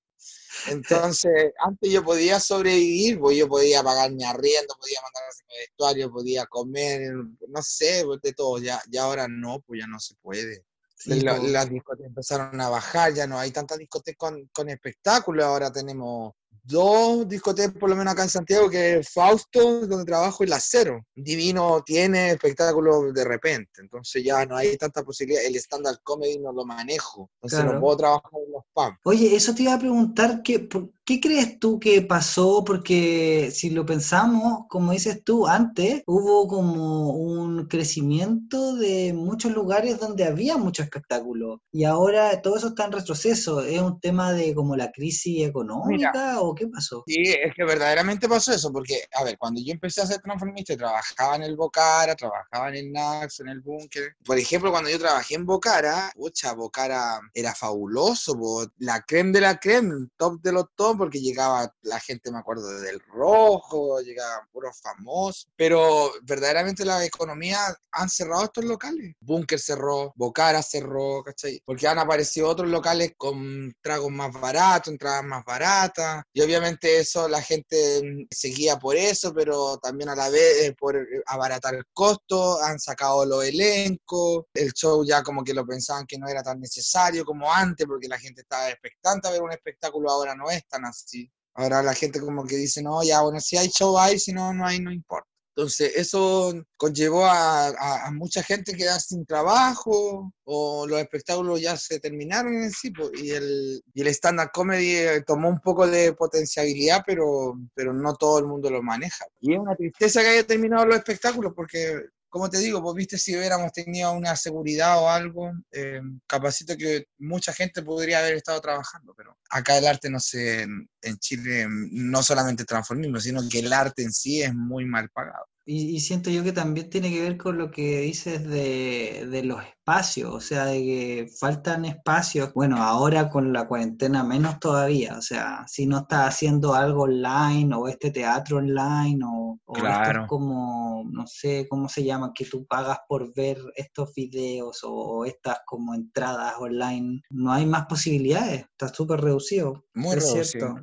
Entonces, 0.68 1.52
antes 1.58 1.90
yo 1.90 2.04
podía 2.04 2.40
sobrevivir, 2.40 3.18
pues 3.18 3.36
yo 3.36 3.48
podía 3.48 3.82
pagar 3.82 4.12
mi 4.12 4.24
arriendo, 4.24 4.74
podía 4.80 5.00
mandar 5.02 5.22
a 5.24 5.46
mi 5.48 5.58
vestuario, 5.58 6.10
podía 6.10 6.46
comer, 6.46 7.12
no 7.48 7.62
sé, 7.62 8.02
pues, 8.04 8.20
de 8.22 8.32
todo. 8.32 8.58
Ya, 8.58 8.82
ya 8.88 9.04
ahora 9.04 9.26
no, 9.28 9.60
pues 9.60 9.80
ya 9.80 9.86
no 9.86 9.98
se 10.00 10.14
puede. 10.16 10.64
Pues. 11.04 11.22
las 11.22 11.70
discotecas 11.70 12.08
empezaron 12.08 12.60
a 12.60 12.68
bajar, 12.68 13.12
ya 13.12 13.26
no 13.26 13.38
hay 13.38 13.50
tantas 13.50 13.78
discotecas 13.78 14.16
con, 14.18 14.48
con 14.52 14.68
espectáculos, 14.70 15.44
ahora 15.44 15.70
tenemos 15.70 16.32
dos 16.66 17.28
discotecas, 17.28 17.74
por 17.74 17.88
lo 17.88 17.96
menos 17.96 18.12
acá 18.12 18.24
en 18.24 18.28
Santiago, 18.28 18.68
que 18.68 18.98
es 18.98 19.08
Fausto, 19.10 19.86
donde 19.86 20.04
trabajo, 20.04 20.44
y 20.44 20.46
La 20.46 20.60
Cero. 20.60 21.04
Divino 21.14 21.82
tiene 21.84 22.30
espectáculos 22.30 23.14
de 23.14 23.24
repente, 23.24 23.80
entonces 23.80 24.24
ya 24.24 24.44
no 24.46 24.56
hay 24.56 24.76
tanta 24.76 25.02
posibilidad. 25.02 25.44
El 25.44 25.56
stand-up 25.56 26.00
comedy 26.02 26.38
no 26.38 26.52
lo 26.52 26.64
manejo, 26.64 27.30
entonces 27.40 27.64
no 27.64 27.80
puedo 27.80 27.96
trabajar 27.96 28.30
en 28.44 28.52
los 28.52 28.64
pubs. 28.72 28.98
Oye, 29.04 29.34
eso 29.34 29.54
te 29.54 29.62
iba 29.62 29.74
a 29.74 29.78
preguntar, 29.78 30.42
¿qué, 30.42 30.68
¿qué 31.06 31.20
crees 31.20 31.58
tú 31.60 31.78
que 31.78 32.02
pasó? 32.02 32.64
Porque 32.64 33.50
si 33.54 33.70
lo 33.70 33.86
pensamos, 33.86 34.64
como 34.68 34.92
dices 34.92 35.22
tú, 35.24 35.46
antes 35.46 36.02
hubo 36.06 36.48
como 36.48 37.10
un 37.10 37.66
crecimiento 37.66 38.74
de 38.74 39.12
muchos 39.14 39.52
lugares 39.52 40.00
donde 40.00 40.24
había 40.24 40.56
mucho 40.56 40.82
espectáculo, 40.82 41.62
y 41.70 41.84
ahora 41.84 42.42
todo 42.42 42.56
eso 42.56 42.68
está 42.68 42.86
en 42.86 42.92
retroceso. 42.92 43.62
¿Es 43.62 43.80
un 43.80 44.00
tema 44.00 44.32
de 44.32 44.54
como 44.54 44.76
la 44.76 44.90
crisis 44.90 45.46
económica 45.46 46.40
o 46.40 46.54
qué 46.54 46.66
pasó? 46.66 47.04
Sí, 47.06 47.22
es 47.22 47.54
que 47.54 47.64
verdaderamente 47.64 48.28
pasó 48.28 48.52
eso, 48.52 48.72
porque, 48.72 49.04
a 49.14 49.22
ver, 49.22 49.38
cuando 49.38 49.60
yo 49.64 49.72
empecé 49.72 50.02
a 50.02 50.06
ser 50.06 50.20
transformista, 50.20 50.76
trabajaba 50.76 51.36
en 51.36 51.44
el 51.44 51.56
Bocara, 51.56 52.16
trabajaba 52.16 52.68
en 52.70 52.74
el 52.74 52.92
Nax, 52.92 53.40
en 53.40 53.48
el 53.48 53.60
Búnker. 53.60 54.16
Por 54.24 54.38
ejemplo, 54.38 54.72
cuando 54.72 54.90
yo 54.90 54.98
trabajé 54.98 55.36
en 55.36 55.46
Bocara, 55.46 56.10
pucha, 56.16 56.52
Bocara 56.52 57.20
era 57.32 57.54
fabuloso, 57.54 58.36
la 58.78 59.02
creme 59.02 59.32
de 59.32 59.40
la 59.40 59.58
creme, 59.58 60.08
top 60.16 60.40
de 60.42 60.52
los 60.52 60.64
top, 60.74 60.95
porque 60.96 61.20
llegaba 61.20 61.72
la 61.82 62.00
gente, 62.00 62.30
me 62.30 62.38
acuerdo, 62.38 62.80
del 62.80 63.00
rojo, 63.00 64.00
llegaban 64.00 64.46
puros 64.52 64.80
famosos, 64.80 65.48
pero 65.56 66.12
verdaderamente 66.22 66.84
la 66.84 67.04
economía 67.04 67.58
han 67.92 68.08
cerrado 68.08 68.44
estos 68.44 68.64
locales. 68.64 69.14
Bunker 69.20 69.58
cerró, 69.58 70.12
Bocara 70.16 70.62
cerró, 70.62 71.22
¿cachai? 71.24 71.60
Porque 71.64 71.88
han 71.88 71.98
aparecido 71.98 72.48
otros 72.48 72.68
locales 72.68 73.12
con 73.16 73.74
tragos 73.80 74.10
más 74.10 74.32
baratos, 74.32 74.92
entradas 74.92 75.24
más 75.24 75.44
baratas, 75.44 76.22
y 76.32 76.40
obviamente 76.42 76.98
eso 76.98 77.28
la 77.28 77.42
gente 77.42 78.02
mm, 78.02 78.26
seguía 78.30 78.78
por 78.78 78.96
eso, 78.96 79.32
pero 79.34 79.78
también 79.78 80.10
a 80.10 80.16
la 80.16 80.28
vez 80.28 80.74
por 80.78 80.96
abaratar 81.26 81.74
el 81.74 81.84
costo, 81.92 82.60
han 82.62 82.78
sacado 82.78 83.24
los 83.24 83.44
elencos, 83.44 84.44
el 84.54 84.72
show 84.72 85.04
ya 85.04 85.22
como 85.22 85.44
que 85.44 85.54
lo 85.54 85.66
pensaban 85.66 86.06
que 86.06 86.18
no 86.18 86.28
era 86.28 86.42
tan 86.42 86.60
necesario 86.60 87.24
como 87.24 87.52
antes, 87.52 87.86
porque 87.86 88.08
la 88.08 88.18
gente 88.18 88.42
estaba 88.42 88.70
expectante 88.70 89.28
a 89.28 89.30
ver 89.30 89.42
un 89.42 89.52
espectáculo, 89.52 90.10
ahora 90.10 90.34
no 90.34 90.50
es 90.50 90.66
tan 90.66 90.84
así. 90.86 91.30
Ahora 91.54 91.82
la 91.82 91.94
gente 91.94 92.20
como 92.20 92.44
que 92.46 92.56
dice, 92.56 92.82
no, 92.82 93.02
ya, 93.02 93.22
bueno, 93.22 93.40
si 93.40 93.56
hay 93.56 93.68
show 93.68 93.98
hay, 93.98 94.18
si 94.18 94.32
no, 94.32 94.52
no 94.52 94.66
hay, 94.66 94.80
no 94.80 94.92
importa. 94.92 95.28
Entonces, 95.56 95.92
eso 95.96 96.52
conllevó 96.76 97.24
a, 97.24 97.68
a, 97.68 98.10
mucha 98.10 98.42
gente 98.42 98.76
quedar 98.76 99.00
sin 99.00 99.24
trabajo 99.24 100.30
o 100.44 100.86
los 100.86 101.00
espectáculos 101.00 101.62
ya 101.62 101.78
se 101.78 101.98
terminaron 101.98 102.62
en 102.62 102.70
sí, 102.70 102.92
y 103.14 103.30
el, 103.30 103.82
y 103.94 104.02
el 104.02 104.08
stand-up 104.08 104.50
comedy 104.52 104.96
eh, 104.96 105.22
tomó 105.26 105.48
un 105.48 105.58
poco 105.60 105.86
de 105.86 106.12
potencialidad, 106.12 107.02
pero, 107.06 107.54
pero 107.74 107.94
no 107.94 108.14
todo 108.16 108.38
el 108.38 108.44
mundo 108.44 108.68
lo 108.68 108.82
maneja. 108.82 109.24
Y 109.40 109.54
es 109.54 109.58
una 109.58 109.74
tristeza 109.74 110.20
que 110.20 110.28
haya 110.28 110.46
terminado 110.46 110.84
los 110.84 110.96
espectáculos 110.98 111.54
porque 111.56 112.02
como 112.28 112.50
te 112.50 112.58
digo, 112.58 112.82
pues 112.82 112.94
viste, 112.94 113.18
si 113.18 113.36
hubiéramos 113.36 113.72
tenido 113.72 114.12
una 114.12 114.36
seguridad 114.36 114.98
o 115.02 115.08
algo, 115.08 115.52
eh, 115.72 116.00
capacito 116.26 116.76
que 116.76 117.06
mucha 117.18 117.52
gente 117.52 117.82
podría 117.82 118.18
haber 118.18 118.34
estado 118.34 118.60
trabajando, 118.60 119.14
pero 119.16 119.36
acá 119.50 119.78
el 119.78 119.86
arte, 119.86 120.10
no 120.10 120.20
sé, 120.20 120.62
en 120.62 121.18
Chile, 121.18 121.66
no 121.68 122.22
solamente 122.22 122.64
transformismo, 122.64 123.20
sino 123.20 123.40
que 123.48 123.60
el 123.60 123.72
arte 123.72 124.02
en 124.02 124.12
sí 124.12 124.42
es 124.42 124.54
muy 124.54 124.84
mal 124.84 125.08
pagado. 125.10 125.46
Y, 125.68 125.98
siento 125.98 126.30
yo 126.30 126.44
que 126.44 126.52
también 126.52 126.88
tiene 126.88 127.10
que 127.10 127.22
ver 127.22 127.36
con 127.36 127.58
lo 127.58 127.72
que 127.72 128.02
dices 128.02 128.48
de, 128.48 129.26
de, 129.28 129.42
los 129.42 129.60
espacios, 129.64 130.32
o 130.32 130.40
sea, 130.40 130.66
de 130.66 130.78
que 130.78 131.28
faltan 131.40 131.84
espacios. 131.84 132.54
Bueno, 132.54 132.76
ahora 132.76 133.28
con 133.28 133.52
la 133.52 133.66
cuarentena 133.66 134.22
menos 134.22 134.60
todavía, 134.60 135.16
o 135.18 135.22
sea, 135.22 135.64
si 135.66 135.86
no 135.86 135.98
estás 135.98 136.28
haciendo 136.28 136.72
algo 136.72 137.02
online 137.02 137.74
o 137.74 137.88
este 137.88 138.12
teatro 138.12 138.58
online 138.58 139.18
o, 139.26 139.58
o 139.64 139.72
claro. 139.72 140.28
como, 140.28 141.02
no 141.10 141.26
sé 141.26 141.66
cómo 141.68 141.88
se 141.88 142.04
llama, 142.04 142.32
que 142.32 142.44
tú 142.44 142.64
pagas 142.66 143.00
por 143.08 143.34
ver 143.34 143.58
estos 143.74 144.14
videos 144.14 144.82
o, 144.84 145.24
estas 145.24 145.58
como 145.66 145.94
entradas 145.94 146.54
online, 146.60 147.22
no 147.30 147.52
hay 147.52 147.66
más 147.66 147.86
posibilidades, 147.86 148.60
está 148.60 148.86
súper 148.86 149.20
reducido. 149.20 149.84
Muy 149.94 150.14
reducido. 150.14 150.76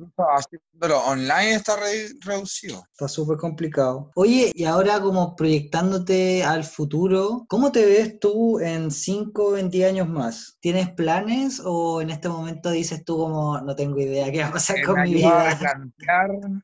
Pero 0.78 0.98
online 1.04 1.54
está 1.54 1.76
reducido. 2.20 2.84
Está 2.90 3.06
súper 3.06 3.38
complicado. 3.38 4.10
Oye, 4.16 4.50
y 4.54 4.64
ahora 4.64 4.73
como 5.00 5.36
proyectándote 5.36 6.42
al 6.42 6.64
futuro, 6.64 7.44
¿cómo 7.48 7.70
te 7.70 7.84
ves 7.84 8.18
tú 8.18 8.58
en 8.58 8.90
5, 8.90 9.56
en 9.56 9.70
10 9.70 9.88
años 9.88 10.08
más? 10.08 10.56
¿Tienes 10.60 10.90
planes 10.90 11.60
o 11.64 12.02
en 12.02 12.10
este 12.10 12.28
momento 12.28 12.70
dices 12.70 13.04
tú 13.04 13.16
como 13.16 13.60
no 13.60 13.76
tengo 13.76 14.00
idea 14.00 14.32
qué 14.32 14.40
va 14.40 14.48
a 14.48 14.52
pasar 14.52 14.82
con 14.84 15.02
mi 15.02 15.14
vida? 15.14 15.58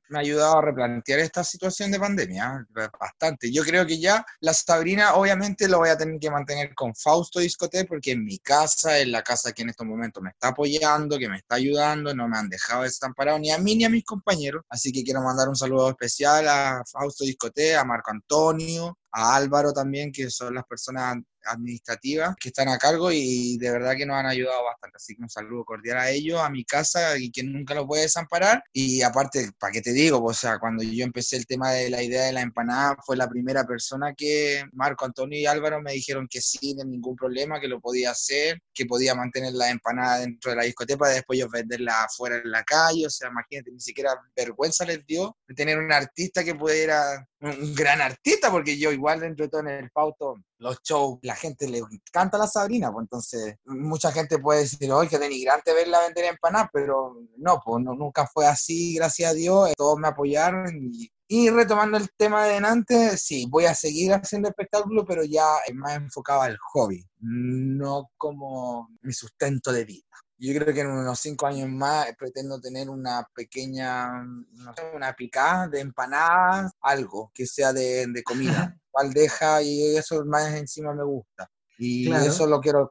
me 0.09 0.19
ha 0.19 0.21
ayudado 0.21 0.59
a 0.59 0.63
replantear 0.63 1.21
esta 1.21 1.45
situación 1.45 1.93
de 1.93 2.01
pandemia 2.01 2.67
bastante. 2.99 3.53
Yo 3.53 3.63
creo 3.63 3.87
que 3.87 4.01
ya 4.01 4.25
la 4.41 4.55
Sabrina 4.55 5.15
obviamente 5.15 5.69
lo 5.69 5.79
voy 5.79 5.91
a 5.91 5.97
tener 5.97 6.19
que 6.19 6.31
mantener 6.31 6.75
con 6.75 6.95
Fausto 6.95 7.39
Discote 7.39 7.85
porque 7.85 8.13
en 8.13 8.25
mi 8.25 8.39
casa, 8.39 8.99
en 8.99 9.13
la 9.13 9.23
casa 9.23 9.53
que 9.53 9.63
en 9.63 9.71
estos 9.71 9.87
momentos 9.87 10.23
me 10.23 10.31
está 10.31 10.49
apoyando, 10.49 11.17
que 11.17 11.29
me 11.29 11.37
está 11.37 11.57
ayudando, 11.57 12.13
no 12.15 12.29
me 12.29 12.39
han 12.39 12.49
dejado 12.49 12.83
desamparado 12.83 13.39
ni 13.39 13.51
a 13.51 13.59
mí 13.59 13.77
ni 13.77 13.85
a 13.85 13.89
mis 13.89 14.05
compañeros. 14.05 14.65
Así 14.69 14.91
que 14.91 15.05
quiero 15.05 15.23
mandar 15.23 15.49
un 15.49 15.57
saludo 15.57 15.91
especial 15.91 16.49
a 16.49 16.83
Fausto 16.91 17.25
Discote, 17.25 17.77
a 17.77 17.85
Marco 18.01 18.11
Antonio, 18.13 18.97
a 19.13 19.37
Álvaro 19.37 19.73
también, 19.73 20.13
que 20.13 20.31
son 20.31 20.55
las 20.55 20.65
personas 20.65 21.19
administrativas 21.45 22.35
que 22.39 22.49
están 22.49 22.69
a 22.69 22.79
cargo 22.79 23.11
y 23.13 23.57
de 23.59 23.71
verdad 23.71 23.97
que 23.97 24.07
nos 24.07 24.17
han 24.17 24.27
ayudado 24.27 24.65
bastante. 24.65 24.97
Así 24.97 25.15
que 25.17 25.23
un 25.23 25.31
saludo 25.31 25.65
cordial 25.65 25.99
a 25.99 26.11
ellos, 26.11 26.41
a 26.41 26.51
mi 26.51 26.65
casa 26.65 27.17
y 27.19 27.31
que 27.31 27.43
nunca 27.43 27.75
los 27.75 27.87
puede 27.87 28.03
desamparar. 28.03 28.63
Y 28.73 29.03
aparte, 29.03 29.51
¿para 29.59 29.73
qué 29.73 29.81
te 29.81 29.93
digo? 29.93 30.23
o 30.23 30.35
sea, 30.35 30.59
cuando 30.59 30.83
yo 30.83 31.05
empecé 31.05 31.37
el 31.37 31.47
tema 31.47 31.71
de 31.73 31.91
la 31.91 32.03
idea 32.03 32.25
de 32.25 32.33
la 32.33 32.43
empanada, 32.43 32.97
fue 33.05 33.17
la 33.17 33.29
primera 33.29 33.65
persona 33.65 34.15
que 34.15 34.65
Marco 34.73 35.05
Antonio 35.05 35.39
y 35.39 35.47
Álvaro 35.47 35.81
me 35.81 35.93
dijeron 35.93 36.27
que 36.29 36.41
sí, 36.41 36.59
sin 36.61 36.91
ningún 36.91 37.17
problema, 37.17 37.61
que 37.61 37.69
lo 37.69 37.81
podía 37.81 38.11
hacer, 38.11 38.61
que 38.75 38.87
podía 38.87 39.15
mantener 39.15 39.53
la 39.55 39.71
empanada 39.71 40.21
dentro 40.21 40.51
de 40.51 40.57
la 40.59 40.65
discoteca, 40.65 41.09
después 41.09 41.39
yo 41.39 41.49
venderla 41.49 42.05
afuera 42.05 42.37
en 42.37 42.51
la 42.51 42.63
calle. 42.65 43.07
O 43.07 43.11
sea, 43.11 43.29
imagínate, 43.29 43.71
ni 43.73 43.81
siquiera 43.81 44.11
vergüenza 44.37 44.85
les 44.85 45.05
dio 45.07 45.37
de 45.49 45.55
tener 45.55 45.79
un 45.79 45.93
artista 45.93 46.45
que 46.45 46.55
pudiera, 46.55 47.27
un 47.41 47.75
gran 47.75 48.01
artista, 48.01 48.51
porque 48.51 48.79
yo 48.79 48.91
igual 49.01 49.21
dentro 49.21 49.45
de 49.45 49.51
todo 49.51 49.61
en 49.63 49.69
el 49.69 49.91
pauto 49.91 50.37
los 50.59 50.81
shows, 50.83 51.19
la 51.23 51.35
gente 51.35 51.67
le 51.67 51.79
encanta 51.79 52.39
la 52.39 52.47
Sabrina, 52.47 52.93
pues 52.93 53.05
entonces 53.05 53.57
mucha 53.65 54.13
gente 54.13 54.39
puede 54.39 54.61
decir, 54.61 54.93
oye, 54.93 55.09
que 55.09 55.19
denigrante 55.19 55.73
verla 55.73 56.01
vender 56.01 56.27
empanadas, 56.27 56.69
pero 56.73 57.17
no, 57.39 57.61
pues 57.65 57.83
nunca 57.83 58.27
fue 58.27 58.47
así, 58.47 58.95
gracias 58.95 59.31
a 59.31 59.35
Dios, 59.35 59.73
todos 59.77 59.99
me 59.99 60.09
apoyaron 60.09 60.67
y, 60.93 61.11
y 61.27 61.49
retomando 61.49 61.97
el 61.97 62.09
tema 62.17 62.45
de 62.45 62.57
antes, 62.57 63.23
sí, 63.23 63.47
voy 63.49 63.65
a 63.65 63.75
seguir 63.75 64.13
haciendo 64.13 64.49
espectáculos, 64.49 65.05
pero 65.09 65.25
ya 65.25 65.47
más 65.75 65.97
enfocado 65.97 66.43
al 66.43 66.59
hobby, 66.59 67.07
no 67.21 68.11
como 68.19 68.89
mi 69.01 69.13
sustento 69.13 69.73
de 69.73 69.85
vida. 69.85 70.05
Yo 70.43 70.59
creo 70.59 70.75
que 70.75 70.81
en 70.81 70.87
unos 70.87 71.21
cinco 71.21 71.47
años 71.47 71.69
más 71.69 72.07
pretendo 72.19 72.59
tener 72.61 72.89
una 72.89 73.29
pequeña, 73.35 74.25
no 74.25 74.75
sé, 74.75 74.91
una 74.95 75.13
picada 75.13 75.69
de 75.69 75.81
empanadas, 75.81 76.73
algo 76.81 77.31
que 77.35 77.47
sea 77.47 77.75
de, 77.75 78.07
de 78.07 78.23
comida. 78.23 78.80
Valdeja 78.93 79.63
y 79.63 79.97
eso 79.97 80.25
más 80.25 80.55
encima 80.55 80.95
me 80.95 81.05
gusta. 81.05 81.51
Y 81.79 82.13
eso 82.13 82.47
lo 82.47 82.61
quiero 82.61 82.89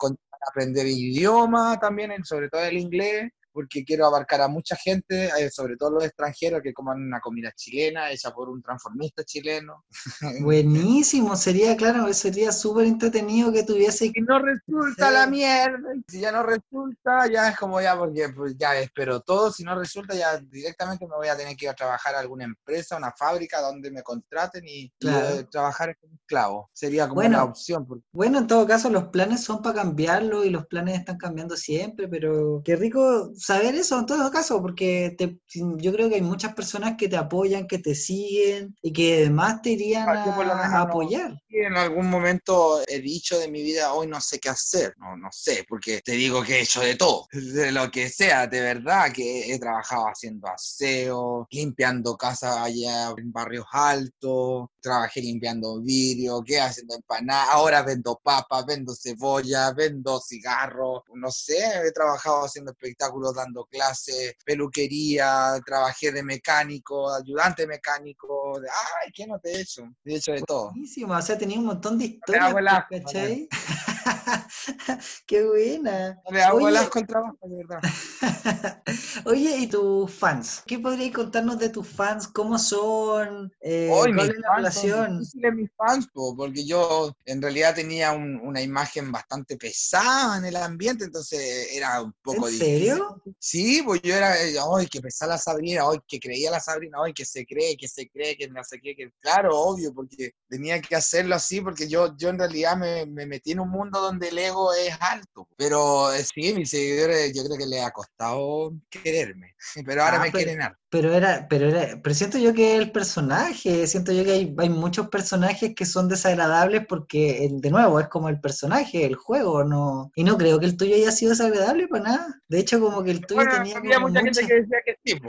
aprender 0.50 0.88
idioma 0.88 1.80
también, 1.80 2.12
sobre 2.24 2.50
todo 2.50 2.64
el 2.64 2.78
inglés, 2.78 3.30
porque 3.52 3.84
quiero 3.84 4.06
abarcar 4.06 4.42
a 4.42 4.48
mucha 4.48 4.76
gente, 4.76 5.30
eh, 5.40 5.50
sobre 5.50 5.76
todo 5.78 5.92
los 5.92 6.04
extranjeros 6.04 6.62
que 6.62 6.74
coman 6.74 7.02
una 7.02 7.20
comida 7.20 7.52
chilena 7.56 8.12
hecha 8.12 8.32
por 8.32 8.50
un 8.50 8.62
transformista 8.62 9.24
chileno. 9.24 9.86
Buenísimo, 10.42 11.36
sería, 11.36 11.76
claro, 11.76 12.12
sería 12.14 12.52
súper 12.52 12.86
entretenido 12.86 13.52
que 13.52 13.64
tuviese... 13.64 14.12
Si 14.14 14.22
no 14.22 14.40
resulta 14.40 15.12
la 15.12 15.28
mierda, 15.28 15.90
si 16.08 16.20
ya 16.20 16.32
no 16.32 16.44
resulta, 16.44 17.28
ya 17.32 17.50
es 17.50 17.58
como 17.58 17.82
ya, 17.82 17.98
porque 17.98 18.30
pues, 18.30 18.56
ya 18.58 18.78
espero 18.78 19.22
todo, 19.22 19.52
si 19.52 19.64
no 19.64 19.78
resulta, 19.78 20.16
ya 20.16 20.38
directamente 20.38 21.08
me 21.08 21.16
voy 21.16 21.28
a 21.28 21.38
tener 21.38 21.56
que 21.56 21.66
ir 21.66 21.72
a 21.72 21.76
trabajar 21.76 22.16
a 22.16 22.20
alguna 22.20 22.46
empresa, 22.46 22.98
una 22.98 23.12
fábrica 23.12 23.62
donde 23.62 23.92
me 23.92 24.04
contraten 24.04 24.64
y, 24.68 24.92
eh, 25.02 25.46
trabajar 25.52 25.98
como 25.98 26.16
esclavo. 26.16 26.70
Sería 26.74 27.08
como 27.08 27.22
una 27.22 27.44
opción. 27.44 27.88
Bueno, 28.12 28.40
en 28.40 28.48
todo 28.48 28.66
caso, 28.68 28.90
los 28.90 29.06
planes 29.06 29.44
son 29.44 29.62
para 29.62 29.76
cambiarlo 29.76 30.44
y 30.44 30.50
los 30.50 30.66
planes 30.68 31.00
están 31.00 31.18
cambiando 31.18 31.56
siempre, 31.56 32.08
pero 32.08 32.62
qué 32.64 32.76
rico 32.76 33.32
saber 33.40 33.76
eso 33.76 34.00
en 34.00 34.06
todo 34.06 34.30
caso, 34.32 34.62
porque 34.62 35.16
yo 35.54 35.94
creo 35.94 36.10
que 36.10 36.16
hay 36.16 36.22
muchas 36.22 36.54
personas 36.54 36.96
que 36.98 37.08
te 37.08 37.18
apoyan, 37.18 37.68
que 37.68 37.80
te 37.80 37.96
siguen 37.96 38.76
y 38.82 38.92
que 38.92 39.18
además 39.18 39.62
te 39.62 39.72
irían 39.72 40.08
a, 40.08 40.82
apoyar. 40.82 41.34
en 41.50 41.76
algún 41.76 42.10
momento 42.10 42.82
he 42.88 43.00
dicho 43.00 43.40
de 43.40 43.50
mi 43.50 43.64
vida, 43.64 43.94
hoy 43.94 44.08
no 44.08 44.20
sé 44.22 44.40
qué 44.40 44.50
hacer, 44.50 44.94
no, 44.98 45.16
no 45.16 45.30
sé, 45.32 45.66
porque 45.68 46.02
te 46.02 46.14
digo 46.14 46.44
que 46.44 46.58
he 46.58 46.62
hecho 46.62 46.82
de 46.82 46.96
todo, 46.96 47.28
de 47.32 47.72
lo 47.72 47.90
que 47.90 48.10
sea, 48.10 48.48
de 48.48 48.62
verdad, 48.62 49.12
que 49.12 49.54
he 49.54 49.60
trabajado 49.60 50.06
haciendo 50.06 50.48
aseo, 50.48 51.48
limpiando 51.52 52.18
casas 52.18 52.58
allá 52.58 53.14
en 53.18 53.32
barrios 53.32 53.66
altos, 53.72 54.68
trabajé 54.82 55.22
limpiando 55.22 55.82
vidrio, 55.82 56.42
que 56.44 56.60
haciendo 56.60 56.96
empanadas, 56.96 57.50
ahora 57.52 57.82
vendo 57.84 58.20
papas, 58.24 58.66
vendo 58.66 58.94
cebolla, 58.96 59.72
vendo 59.74 60.20
cigarros, 60.20 61.04
no 61.14 61.32
sé, 61.32 61.58
he 61.86 61.92
trabajado 61.92 62.46
haciendo 62.46 62.72
espectáculos 62.72 63.36
dando 63.36 63.66
clases, 63.66 64.36
peluquería, 64.46 65.60
trabajé 65.66 66.12
de 66.12 66.24
mecánico, 66.24 67.14
ayudante 67.14 67.68
mecánico, 67.68 68.58
ay, 68.58 69.12
¿qué 69.14 69.28
no 69.28 69.40
te 69.40 69.52
he 69.52 69.62
hecho? 69.62 69.84
He 70.06 70.16
hecho 70.16 70.32
de 70.32 70.42
todo. 70.42 70.72
Buenísimo, 70.72 71.14
o 71.14 71.22
sea, 71.22 71.38
tenía 71.38 71.60
un 71.60 71.66
montón 71.66 71.98
de 71.98 72.06
historias, 72.06 72.86
¿cachai? 72.90 73.48
Qué 75.28 75.46
buena. 75.46 76.20
Me 76.30 76.42
hago 76.42 76.58
Oye... 76.58 76.90
con 76.90 77.06
trabajo, 77.06 77.38
de 77.44 77.58
verdad. 77.58 77.80
Oye, 79.26 79.58
¿y 79.58 79.68
tus 79.68 80.12
fans? 80.12 80.64
¿Qué 80.66 80.80
podrías 80.80 81.14
contarnos 81.14 81.60
de 81.60 81.70
tus 81.70 81.88
fans? 81.88 82.28
¿Cómo 82.28 82.58
son? 82.58 83.52
Eh, 83.62 83.90
Hoy, 83.92 84.14
¿Cuál 84.14 84.30
es 84.32 84.40
la 84.40 84.56
relación? 84.56 85.20
mis 85.20 85.70
fans, 85.76 86.08
porque 86.14 86.66
yo 86.66 87.14
en 87.26 87.42
realidad 87.42 87.76
tenía 87.76 88.12
una 88.12 88.62
imagen 88.62 89.12
bastante 89.12 89.58
pesada 89.58 90.38
en 90.38 90.46
el 90.46 90.56
ambiente, 90.56 91.06
entonces 91.06 91.70
era 91.74 92.02
un 92.02 92.14
poco 92.22 92.48
¿En 92.48 92.58
serio? 92.58 93.22
Sí, 93.40 93.82
pues 93.84 94.02
yo 94.02 94.16
era, 94.16 94.34
ay, 94.34 94.88
que 94.88 95.02
pesaba 95.02 95.34
la 95.34 95.38
Sabrina, 95.38 95.84
ay, 95.90 96.00
que 96.08 96.20
creía 96.20 96.52
la 96.52 96.60
Sabrina, 96.60 97.00
ay, 97.04 97.14
que 97.14 97.26
se 97.26 97.46
cree, 97.46 97.78
que 97.78 97.88
se 97.88 98.10
cree, 98.10 98.38
que 98.38 98.48
no 98.48 98.64
sé 98.64 98.80
qué, 98.82 98.96
que 98.96 99.12
claro, 99.20 99.58
obvio, 99.58 99.94
porque 99.94 100.32
tenía 100.48 100.82
que 100.82 100.96
hacerlo 100.96 101.36
así, 101.36 101.62
porque 101.62 101.88
yo, 101.88 102.16
yo 102.18 102.30
en 102.30 102.40
realidad 102.40 102.78
me, 102.78 103.06
me 103.06 103.26
metí 103.26 103.52
en 103.52 103.62
un 103.62 103.70
mundo 103.70 103.89
mundo 103.90 104.02
donde 104.02 104.30
el 104.30 104.38
ego 104.38 104.74
es 104.74 104.96
alto. 105.00 105.48
Pero 105.58 106.14
eh, 106.14 106.24
sí, 106.24 106.54
mis 106.54 106.70
seguidores 106.70 107.34
yo 107.36 107.44
creo 107.46 107.58
que 107.58 107.66
les 107.66 107.84
ha 107.84 107.92
costado 107.92 108.74
quererme, 108.90 109.56
pero 109.86 110.04
ahora 110.04 110.18
Ah, 110.18 110.20
me 110.24 110.32
pero- 110.32 110.38
quieren 110.46 110.62
harto. 110.62 110.78
Pero 110.92 111.14
era, 111.14 111.46
pero 111.48 111.70
era, 111.70 112.00
pero 112.02 112.16
siento 112.16 112.40
yo 112.40 112.52
que 112.52 112.76
el 112.76 112.92
personaje, 112.92 113.86
siento 113.86 114.12
yo 114.12 114.24
que 114.24 114.32
hay, 114.32 114.56
hay 114.58 114.70
muchos 114.70 115.08
personajes 115.10 115.76
que 115.76 115.86
son 115.86 116.10
desagradables 116.10 116.84
porque, 116.90 117.48
de 117.52 117.70
nuevo, 117.70 118.00
es 118.00 118.08
como 118.08 118.28
el 118.28 118.40
personaje, 118.42 119.06
el 119.06 119.14
juego, 119.14 119.64
no, 119.64 120.12
y 120.16 120.24
no 120.24 120.36
creo 120.36 120.60
que 120.60 120.66
el 120.66 120.78
tuyo 120.78 120.96
haya 120.96 121.12
sido 121.12 121.30
desagradable 121.30 121.88
para 121.88 122.04
nada. 122.06 122.42
De 122.48 122.58
hecho, 122.60 122.80
como 122.80 123.04
que 123.04 123.12
el 123.12 123.22
tuyo 123.24 123.36
Bueno, 123.36 123.52
tenía 123.62 123.78
había 123.78 124.00
mucha 124.00 124.22
gente 124.22 124.48
que 124.48 124.54
decía 124.62 124.78
que 124.84 124.96
sí. 125.06 125.22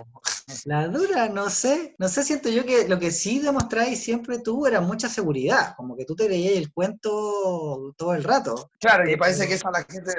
La 0.64 0.88
dura, 0.88 1.28
no 1.28 1.50
sé, 1.50 1.94
no 1.98 2.08
sé, 2.08 2.22
siento 2.24 2.48
yo 2.48 2.64
que 2.64 2.88
lo 2.88 2.98
que 2.98 3.10
sí 3.10 3.38
demostráis 3.38 4.02
siempre 4.02 4.38
tú 4.38 4.66
era 4.66 4.80
mucha 4.80 5.10
seguridad, 5.10 5.74
como 5.76 5.94
que 5.94 6.06
tú 6.06 6.16
te 6.16 6.26
creías 6.26 6.54
el 6.56 6.72
cuento 6.72 7.94
todo 7.98 8.14
el 8.14 8.24
rato. 8.24 8.49
Claro, 8.78 9.08
y 9.08 9.16
parece 9.16 9.46
que 9.46 9.54
eso 9.54 9.68
a 9.68 9.72
la 9.72 9.84
gente 9.84 10.12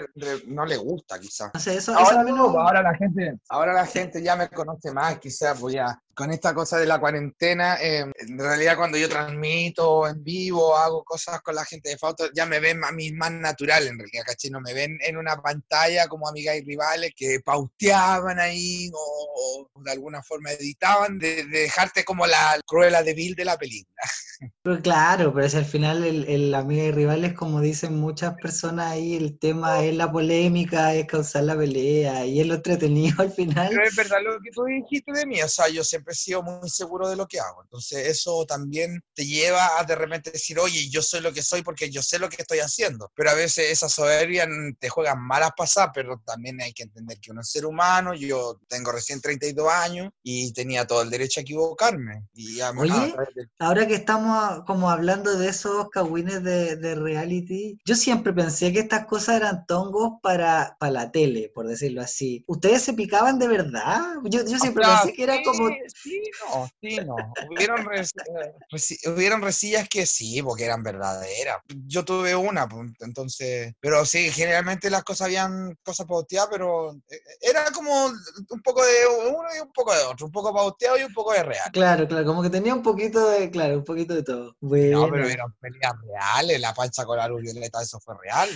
no 0.47 0.65
le 0.65 0.77
gusta, 0.77 1.19
quizás. 1.19 1.51
No 1.53 1.59
sé, 1.59 1.75
eso, 1.75 1.95
Ahora 1.97 2.23
no, 2.23 2.59
ahora 2.59 2.81
la 2.81 2.93
gente, 2.95 3.39
ahora 3.49 3.73
la 3.73 3.85
gente 3.85 4.21
ya 4.21 4.35
me 4.35 4.49
conoce 4.49 4.91
más, 4.91 5.19
quizás, 5.19 5.59
pues 5.59 5.73
ya 5.75 5.99
con 6.21 6.29
esta 6.31 6.53
cosa 6.53 6.77
de 6.77 6.85
la 6.85 6.99
cuarentena, 6.99 7.81
eh, 7.81 8.05
en 8.15 8.37
realidad 8.37 8.77
cuando 8.77 8.95
yo 8.95 9.09
transmito 9.09 10.07
en 10.07 10.23
vivo, 10.23 10.77
hago 10.77 11.03
cosas 11.03 11.41
con 11.41 11.55
la 11.55 11.65
gente 11.65 11.89
de 11.89 11.97
Fausto, 11.97 12.29
ya 12.35 12.45
me 12.45 12.59
ven 12.59 12.83
a 12.83 12.91
mí 12.91 13.11
más 13.11 13.31
natural 13.31 13.87
en 13.87 13.97
realidad, 13.97 14.21
¿cachai? 14.27 14.51
No 14.51 14.61
me 14.61 14.75
ven 14.75 14.99
en 15.01 15.17
una 15.17 15.35
pantalla 15.37 16.07
como 16.07 16.29
amigas 16.29 16.57
y 16.57 16.61
rivales 16.61 17.13
que 17.15 17.39
pauteaban 17.43 18.39
ahí 18.39 18.91
o, 18.93 19.69
o 19.75 19.81
de 19.81 19.91
alguna 19.91 20.21
forma 20.21 20.51
editaban, 20.51 21.17
de, 21.17 21.43
de 21.45 21.61
dejarte 21.61 22.03
como 22.03 22.27
la 22.27 22.61
cruela 22.67 23.01
débil 23.01 23.33
de 23.33 23.45
la 23.45 23.57
película. 23.57 23.97
Pero 24.63 24.81
claro, 24.81 25.33
pero 25.33 25.47
si 25.49 25.57
al 25.57 25.65
final 25.65 26.03
el, 26.03 26.27
el 26.27 26.53
amiga 26.55 26.83
y 26.83 26.91
rivales, 26.91 27.33
como 27.33 27.61
dicen 27.61 27.99
muchas 27.99 28.33
personas 28.35 28.91
ahí, 28.91 29.15
el 29.15 29.37
tema 29.37 29.83
es 29.83 29.95
la 29.95 30.11
polémica, 30.11 30.95
es 30.95 31.05
causar 31.05 31.43
la 31.43 31.55
pelea, 31.55 32.25
y 32.25 32.39
es 32.39 32.47
lo 32.47 32.55
entretenido 32.55 33.15
al 33.21 33.31
final. 33.31 33.69
Pero 33.69 33.83
es 33.83 33.95
verdad 33.95 34.17
lo 34.23 34.39
que 34.39 34.49
tú 34.51 34.63
dijiste 34.65 35.11
de 35.11 35.25
mí, 35.27 35.41
o 35.41 35.47
sea, 35.47 35.69
yo 35.69 35.83
siempre 35.83 36.10
he 36.11 36.15
sido 36.15 36.43
muy 36.43 36.69
seguro 36.69 37.09
de 37.09 37.15
lo 37.15 37.27
que 37.27 37.39
hago, 37.39 37.63
entonces 37.63 38.07
eso 38.07 38.45
también 38.45 39.01
te 39.13 39.25
lleva 39.25 39.79
a 39.79 39.83
de 39.83 39.95
repente 39.95 40.31
decir, 40.31 40.59
oye, 40.59 40.89
yo 40.89 41.01
soy 41.01 41.21
lo 41.21 41.33
que 41.33 41.41
soy 41.41 41.61
porque 41.63 41.89
yo 41.89 42.01
sé 42.01 42.19
lo 42.19 42.29
que 42.29 42.41
estoy 42.41 42.59
haciendo, 42.59 43.11
pero 43.15 43.31
a 43.31 43.33
veces 43.33 43.71
esa 43.71 43.89
soberbia 43.89 44.47
te 44.79 44.89
juega 44.89 45.15
malas 45.15 45.51
pasadas, 45.55 45.91
pero 45.93 46.21
también 46.25 46.61
hay 46.61 46.73
que 46.73 46.83
entender 46.83 47.19
que 47.19 47.31
uno 47.31 47.41
es 47.41 47.49
ser 47.49 47.65
humano, 47.65 48.13
yo 48.13 48.59
tengo 48.67 48.91
recién 48.91 49.21
32 49.21 49.71
años 49.71 50.09
y 50.23 50.51
tenía 50.53 50.85
todo 50.85 51.01
el 51.01 51.09
derecho 51.09 51.39
a 51.39 51.43
equivocarme. 51.43 52.25
Y 52.33 52.61
Oye, 52.61 52.91
a 52.91 53.11
través 53.13 53.35
del- 53.35 53.51
Ahora 53.59 53.87
que 53.87 53.95
estamos 53.95 54.63
como 54.65 54.89
hablando 54.89 55.37
de 55.37 55.49
esos 55.49 55.89
cagüines 55.89 56.43
de, 56.43 56.75
de 56.77 56.95
reality, 56.95 57.77
yo 57.85 57.95
siempre 57.95 58.33
pensé 58.33 58.71
que 58.73 58.79
estas 58.79 59.05
cosas 59.05 59.37
eran 59.37 59.65
tongos 59.65 60.13
para, 60.21 60.75
para 60.79 60.91
la 60.91 61.11
tele, 61.11 61.51
por 61.53 61.67
decirlo 61.67 62.01
así. 62.01 62.43
¿Ustedes 62.47 62.81
se 62.83 62.93
picaban 62.93 63.39
de 63.39 63.47
verdad? 63.47 64.01
Yo, 64.25 64.41
yo 64.45 64.57
siempre 64.59 64.83
O 64.83 64.87
sea, 64.87 65.01
pensé 65.03 65.15
que 65.15 65.23
era 65.23 65.37
como... 65.43 65.69
Sí, 65.95 66.21
no, 66.49 66.69
sí, 66.81 66.95
no. 66.97 67.15
Hubieron, 67.49 67.85
res- 67.85 68.11
eh, 68.15 68.53
resi- 68.71 68.99
hubieron 69.13 69.41
resillas 69.41 69.87
que 69.89 70.05
sí, 70.05 70.41
porque 70.41 70.65
eran 70.65 70.83
verdaderas. 70.83 71.57
Yo 71.87 72.03
tuve 72.05 72.35
una, 72.35 72.67
entonces... 72.99 73.73
Pero 73.79 74.05
sí, 74.05 74.31
generalmente 74.31 74.89
las 74.89 75.03
cosas 75.03 75.25
habían 75.25 75.77
cosas 75.83 76.05
pauteadas, 76.07 76.49
pero 76.51 76.93
eh, 77.09 77.21
era 77.41 77.65
como 77.71 78.05
un 78.05 78.61
poco 78.63 78.83
de 78.83 78.91
uno 79.29 79.47
y 79.55 79.59
un 79.59 79.71
poco 79.73 79.93
de 79.93 80.03
otro. 80.03 80.25
Un 80.25 80.31
poco 80.31 80.53
pauteado 80.53 80.97
y 80.97 81.03
un 81.03 81.13
poco 81.13 81.33
de 81.33 81.43
real. 81.43 81.71
Claro, 81.71 82.07
claro, 82.07 82.25
como 82.25 82.41
que 82.41 82.49
tenía 82.49 82.73
un 82.73 82.83
poquito 82.83 83.29
de, 83.29 83.49
claro, 83.51 83.77
un 83.79 83.83
poquito 83.85 84.13
de 84.13 84.23
todo. 84.23 84.55
No, 84.61 84.69
Bueno. 84.69 85.07
pero 85.11 85.27
eran 85.29 85.53
peleas 85.59 85.93
reales. 86.07 86.59
La 86.59 86.73
pancha 86.73 87.05
con 87.05 87.17
la 87.17 87.27
luz 87.27 87.41
violeta, 87.41 87.81
eso 87.81 87.99
fue 87.99 88.15
real. 88.21 88.49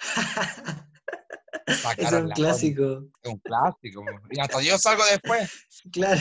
Es 1.66 2.12
un 2.12 2.30
clásico, 2.30 3.04
Es 3.22 3.30
un 3.30 3.38
clásico. 3.38 4.04
Y 4.30 4.40
hasta 4.40 4.60
yo 4.60 4.78
salgo 4.78 5.02
después. 5.10 5.50
claro. 5.92 6.20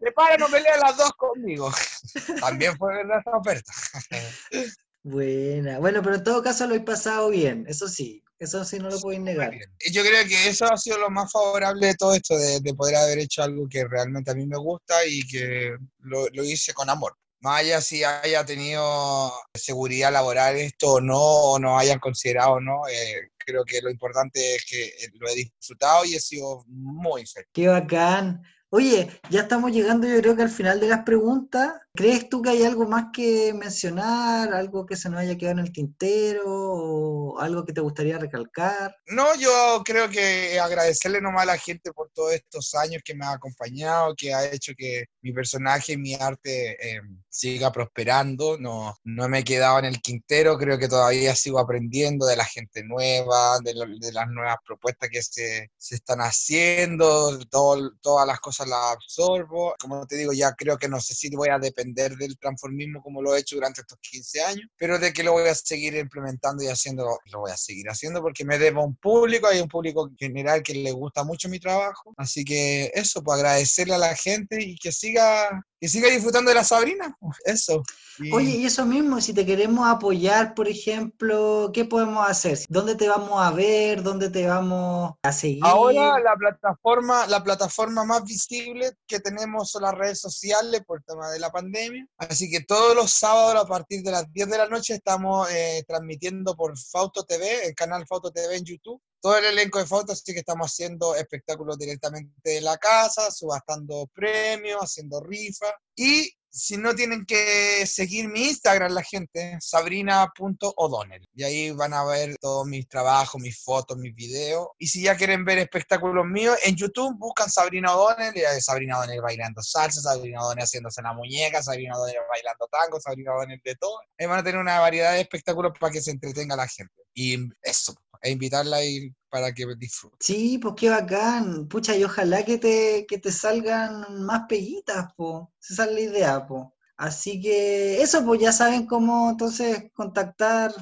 Prepara, 0.00 0.36
no 0.36 0.48
pelean 0.48 0.80
las 0.80 0.96
dos 0.96 1.12
conmigo. 1.12 1.72
También 2.40 2.76
fue 2.76 2.94
verdad 2.94 3.20
esa 3.20 3.36
oferta. 3.36 3.72
Buena. 5.02 5.78
Bueno, 5.78 6.02
pero 6.02 6.16
en 6.16 6.24
todo 6.24 6.42
caso 6.42 6.66
lo 6.66 6.74
he 6.74 6.80
pasado 6.80 7.30
bien, 7.30 7.64
eso 7.68 7.88
sí, 7.88 8.24
eso 8.40 8.64
sí 8.64 8.80
no 8.80 8.90
lo 8.90 9.00
podéis 9.00 9.22
negar. 9.22 9.52
Yo 9.92 10.02
creo 10.02 10.26
que 10.26 10.48
eso 10.48 10.70
ha 10.70 10.76
sido 10.76 10.98
lo 10.98 11.10
más 11.10 11.30
favorable 11.30 11.86
de 11.86 11.94
todo 11.94 12.12
esto, 12.12 12.36
de, 12.36 12.58
de 12.60 12.74
poder 12.74 12.96
haber 12.96 13.20
hecho 13.20 13.44
algo 13.44 13.68
que 13.68 13.86
realmente 13.86 14.32
a 14.32 14.34
mí 14.34 14.46
me 14.46 14.58
gusta 14.58 15.06
y 15.06 15.24
que 15.28 15.76
lo, 16.00 16.26
lo 16.32 16.42
hice 16.42 16.74
con 16.74 16.90
amor. 16.90 17.16
Más 17.40 17.60
allá 17.60 17.80
si 17.80 18.02
haya 18.02 18.44
tenido 18.44 19.32
seguridad 19.54 20.12
laboral 20.12 20.56
esto 20.56 20.94
o 20.94 21.00
no, 21.00 21.20
o 21.20 21.58
no 21.60 21.78
hayan 21.78 22.00
considerado 22.00 22.54
o 22.54 22.60
no, 22.60 22.88
eh, 22.88 23.30
creo 23.46 23.64
que 23.64 23.80
lo 23.80 23.90
importante 23.90 24.56
es 24.56 24.66
que 24.66 24.84
eh, 24.86 25.10
lo 25.14 25.28
he 25.28 25.36
disfrutado 25.36 26.04
y 26.04 26.14
he 26.14 26.20
sido 26.20 26.64
muy 26.66 27.24
feliz. 27.26 27.48
Qué 27.52 27.68
bacán. 27.68 28.42
Oye, 28.68 29.08
ya 29.30 29.42
estamos 29.42 29.70
llegando 29.70 30.08
yo 30.08 30.20
creo 30.20 30.36
que 30.36 30.42
al 30.42 30.50
final 30.50 30.80
de 30.80 30.88
las 30.88 31.04
preguntas. 31.04 31.72
¿Crees 31.96 32.28
tú 32.28 32.42
que 32.42 32.50
hay 32.50 32.62
algo 32.64 32.86
más 32.86 33.06
que 33.12 33.52
mencionar, 33.54 34.52
algo 34.52 34.84
que 34.86 34.96
se 34.96 35.08
nos 35.08 35.20
haya 35.20 35.36
quedado 35.36 35.58
en 35.58 35.66
el 35.66 35.72
tintero 35.72 36.44
o 36.46 37.38
algo 37.40 37.64
que 37.64 37.72
te 37.72 37.80
gustaría 37.80 38.18
recalcar? 38.18 38.94
No, 39.08 39.34
yo 39.36 39.82
creo 39.84 40.08
que 40.08 40.60
agradecerle 40.60 41.20
nomás 41.20 41.42
a 41.44 41.46
la 41.46 41.58
gente 41.58 41.92
por 41.92 42.10
todos 42.10 42.34
estos 42.34 42.74
años 42.74 43.02
que 43.04 43.14
me 43.14 43.24
ha 43.24 43.32
acompañado, 43.32 44.14
que 44.16 44.34
ha 44.34 44.44
hecho 44.52 44.72
que 44.76 45.06
mi 45.22 45.32
personaje 45.32 45.92
y 45.94 45.96
mi 45.96 46.14
arte 46.14 46.72
eh, 46.96 47.00
siga 47.28 47.72
prosperando. 47.72 48.58
No, 48.58 48.94
no 49.04 49.28
me 49.28 49.38
he 49.40 49.44
quedado 49.44 49.78
en 49.78 49.86
el 49.86 50.00
quintero, 50.02 50.58
creo 50.58 50.78
que 50.78 50.88
todavía 50.88 51.34
sigo 51.34 51.58
aprendiendo 51.58 52.26
de 52.26 52.36
la 52.36 52.44
gente 52.44 52.82
nueva, 52.84 53.58
de, 53.60 53.74
las 54.12 54.28
nuevas 54.28 54.56
propuestas 54.66 55.08
que 55.10 55.22
se, 55.22 55.70
se 55.76 55.94
están 55.94 56.18
haciendo, 56.20 57.38
todo- 57.46 57.92
todas 58.02 58.26
las 58.26 58.40
cosas 58.40 58.68
las 58.68 58.92
absorbo. 58.92 59.74
Como 59.80 60.06
te 60.06 60.16
digo, 60.16 60.32
ya 60.32 60.52
creo 60.52 60.76
que 60.78 60.88
no 60.88 61.00
sé 61.00 61.14
si 61.14 61.34
voy 61.34 61.48
a 61.48 61.58
depender 61.58 61.85
del 61.94 62.38
transformismo 62.38 63.02
como 63.02 63.22
lo 63.22 63.34
he 63.34 63.40
hecho 63.40 63.56
durante 63.56 63.80
estos 63.80 63.98
15 64.00 64.42
años, 64.42 64.68
pero 64.76 64.98
de 64.98 65.12
que 65.12 65.22
lo 65.22 65.32
voy 65.32 65.48
a 65.48 65.54
seguir 65.54 65.94
implementando 65.96 66.62
y 66.64 66.68
haciendo, 66.68 67.18
lo 67.32 67.40
voy 67.40 67.50
a 67.50 67.56
seguir 67.56 67.88
haciendo 67.88 68.20
porque 68.22 68.44
me 68.44 68.58
debo 68.58 68.82
a 68.82 68.84
un 68.86 68.96
público, 68.96 69.46
hay 69.46 69.60
un 69.60 69.68
público 69.68 70.08
en 70.08 70.16
general 70.16 70.62
que 70.62 70.74
le 70.74 70.92
gusta 70.92 71.24
mucho 71.24 71.48
mi 71.48 71.58
trabajo, 71.60 72.14
así 72.16 72.44
que 72.44 72.90
eso, 72.94 73.22
pues 73.22 73.36
agradecerle 73.38 73.94
a 73.94 73.98
la 73.98 74.14
gente 74.16 74.62
y 74.62 74.76
que 74.76 74.92
siga, 74.92 75.64
que 75.80 75.88
siga 75.88 76.08
disfrutando 76.08 76.48
de 76.50 76.54
la 76.54 76.64
Sabrina, 76.64 77.16
pues, 77.20 77.36
eso. 77.44 77.82
Y- 78.18 78.32
Oye, 78.32 78.50
y 78.56 78.64
eso 78.64 78.86
mismo, 78.86 79.20
si 79.20 79.34
te 79.34 79.44
queremos 79.44 79.86
apoyar, 79.88 80.54
por 80.54 80.68
ejemplo, 80.68 81.70
¿qué 81.74 81.84
podemos 81.84 82.26
hacer? 82.28 82.58
¿Dónde 82.68 82.94
te 82.94 83.08
vamos 83.08 83.40
a 83.42 83.50
ver? 83.50 84.02
¿Dónde 84.02 84.30
te 84.30 84.46
vamos 84.46 85.12
a 85.22 85.32
seguir? 85.32 85.62
Ahora 85.64 86.18
la 86.20 86.34
plataforma, 86.36 87.26
la 87.26 87.44
plataforma 87.44 88.04
más 88.04 88.24
visible 88.24 88.92
que 89.06 89.20
tenemos 89.20 89.70
son 89.70 89.82
las 89.82 89.94
redes 89.94 90.20
sociales 90.20 90.82
por 90.86 91.02
tema 91.02 91.30
de 91.30 91.38
la 91.38 91.50
pandemia. 91.50 91.75
Así 92.18 92.50
que 92.50 92.60
todos 92.60 92.94
los 92.94 93.12
sábados 93.12 93.56
a 93.56 93.66
partir 93.66 94.02
de 94.02 94.10
las 94.10 94.32
10 94.32 94.48
de 94.48 94.58
la 94.58 94.68
noche 94.68 94.94
estamos 94.94 95.50
eh, 95.50 95.84
transmitiendo 95.86 96.54
por 96.56 96.78
Fauto 96.78 97.24
TV, 97.24 97.66
el 97.66 97.74
canal 97.74 98.06
Fauto 98.06 98.30
TV 98.30 98.56
en 98.56 98.64
YouTube. 98.64 99.00
Todo 99.20 99.38
el 99.38 99.46
elenco 99.46 99.78
de 99.78 99.86
Fauto, 99.86 100.12
así 100.12 100.32
que 100.32 100.40
estamos 100.40 100.70
haciendo 100.70 101.14
espectáculos 101.16 101.78
directamente 101.78 102.32
de 102.42 102.60
la 102.60 102.76
casa, 102.76 103.30
subastando 103.30 104.08
premios, 104.14 104.80
haciendo 104.80 105.20
rifas. 105.20 105.72
Y 105.96 106.30
si 106.56 106.78
no 106.78 106.94
tienen 106.94 107.26
que 107.26 107.86
seguir 107.86 108.28
mi 108.28 108.48
Instagram 108.48 108.92
la 108.92 109.02
gente, 109.02 109.58
sabrina.o'donnell. 109.60 111.28
Y 111.34 111.44
ahí 111.44 111.70
van 111.72 111.92
a 111.92 112.02
ver 112.04 112.34
todos 112.40 112.66
mis 112.66 112.88
trabajos, 112.88 113.40
mis 113.42 113.62
fotos, 113.62 113.98
mis 113.98 114.14
videos. 114.14 114.68
Y 114.78 114.86
si 114.86 115.02
ya 115.02 115.16
quieren 115.16 115.44
ver 115.44 115.58
espectáculos 115.58 116.24
míos, 116.24 116.56
en 116.64 116.74
YouTube 116.74 117.18
buscan 117.18 117.50
Sabrina 117.50 117.94
O'Donnell, 117.94 118.34
Sabrina 118.60 118.98
O'Donnell 118.98 119.20
bailando 119.20 119.62
salsa, 119.62 120.00
Sabrina 120.00 120.40
O'Donnell 120.40 120.64
haciéndose 120.64 121.02
la 121.02 121.12
muñeca, 121.12 121.62
Sabrina 121.62 121.94
O'Donnell 121.94 122.22
bailando 122.30 122.66
tango, 122.68 122.98
Sabrina 123.00 123.34
O'Donnell 123.34 123.60
de 123.62 123.74
todo. 123.74 124.00
Ahí 124.18 124.26
van 124.26 124.38
a 124.38 124.42
tener 124.42 124.58
una 124.58 124.80
variedad 124.80 125.12
de 125.12 125.20
espectáculos 125.20 125.72
para 125.78 125.92
que 125.92 126.00
se 126.00 126.10
entretenga 126.10 126.56
la 126.56 126.66
gente. 126.66 126.94
Y 127.12 127.36
eso, 127.62 127.94
e 128.22 128.30
invitarla 128.30 128.76
ahí 128.78 129.12
para 129.28 129.52
que 129.52 129.66
disfruten. 129.78 130.18
Sí, 130.20 130.58
pues 130.58 130.74
qué 130.76 130.90
bacán. 130.90 131.68
Pucha, 131.68 131.96
y 131.96 132.04
ojalá 132.04 132.44
que 132.44 132.58
te, 132.58 133.06
que 133.06 133.18
te 133.18 133.32
salgan 133.32 134.24
más 134.24 134.42
peguitas, 134.48 135.12
po. 135.16 135.52
Esa 135.68 135.84
es 135.84 135.92
la 135.92 136.00
idea, 136.00 136.46
po. 136.46 136.74
Así 136.96 137.40
que 137.40 138.00
eso, 138.00 138.24
pues 138.24 138.40
ya 138.40 138.52
saben 138.52 138.86
cómo 138.86 139.30
entonces 139.30 139.90
contactar 139.92 140.72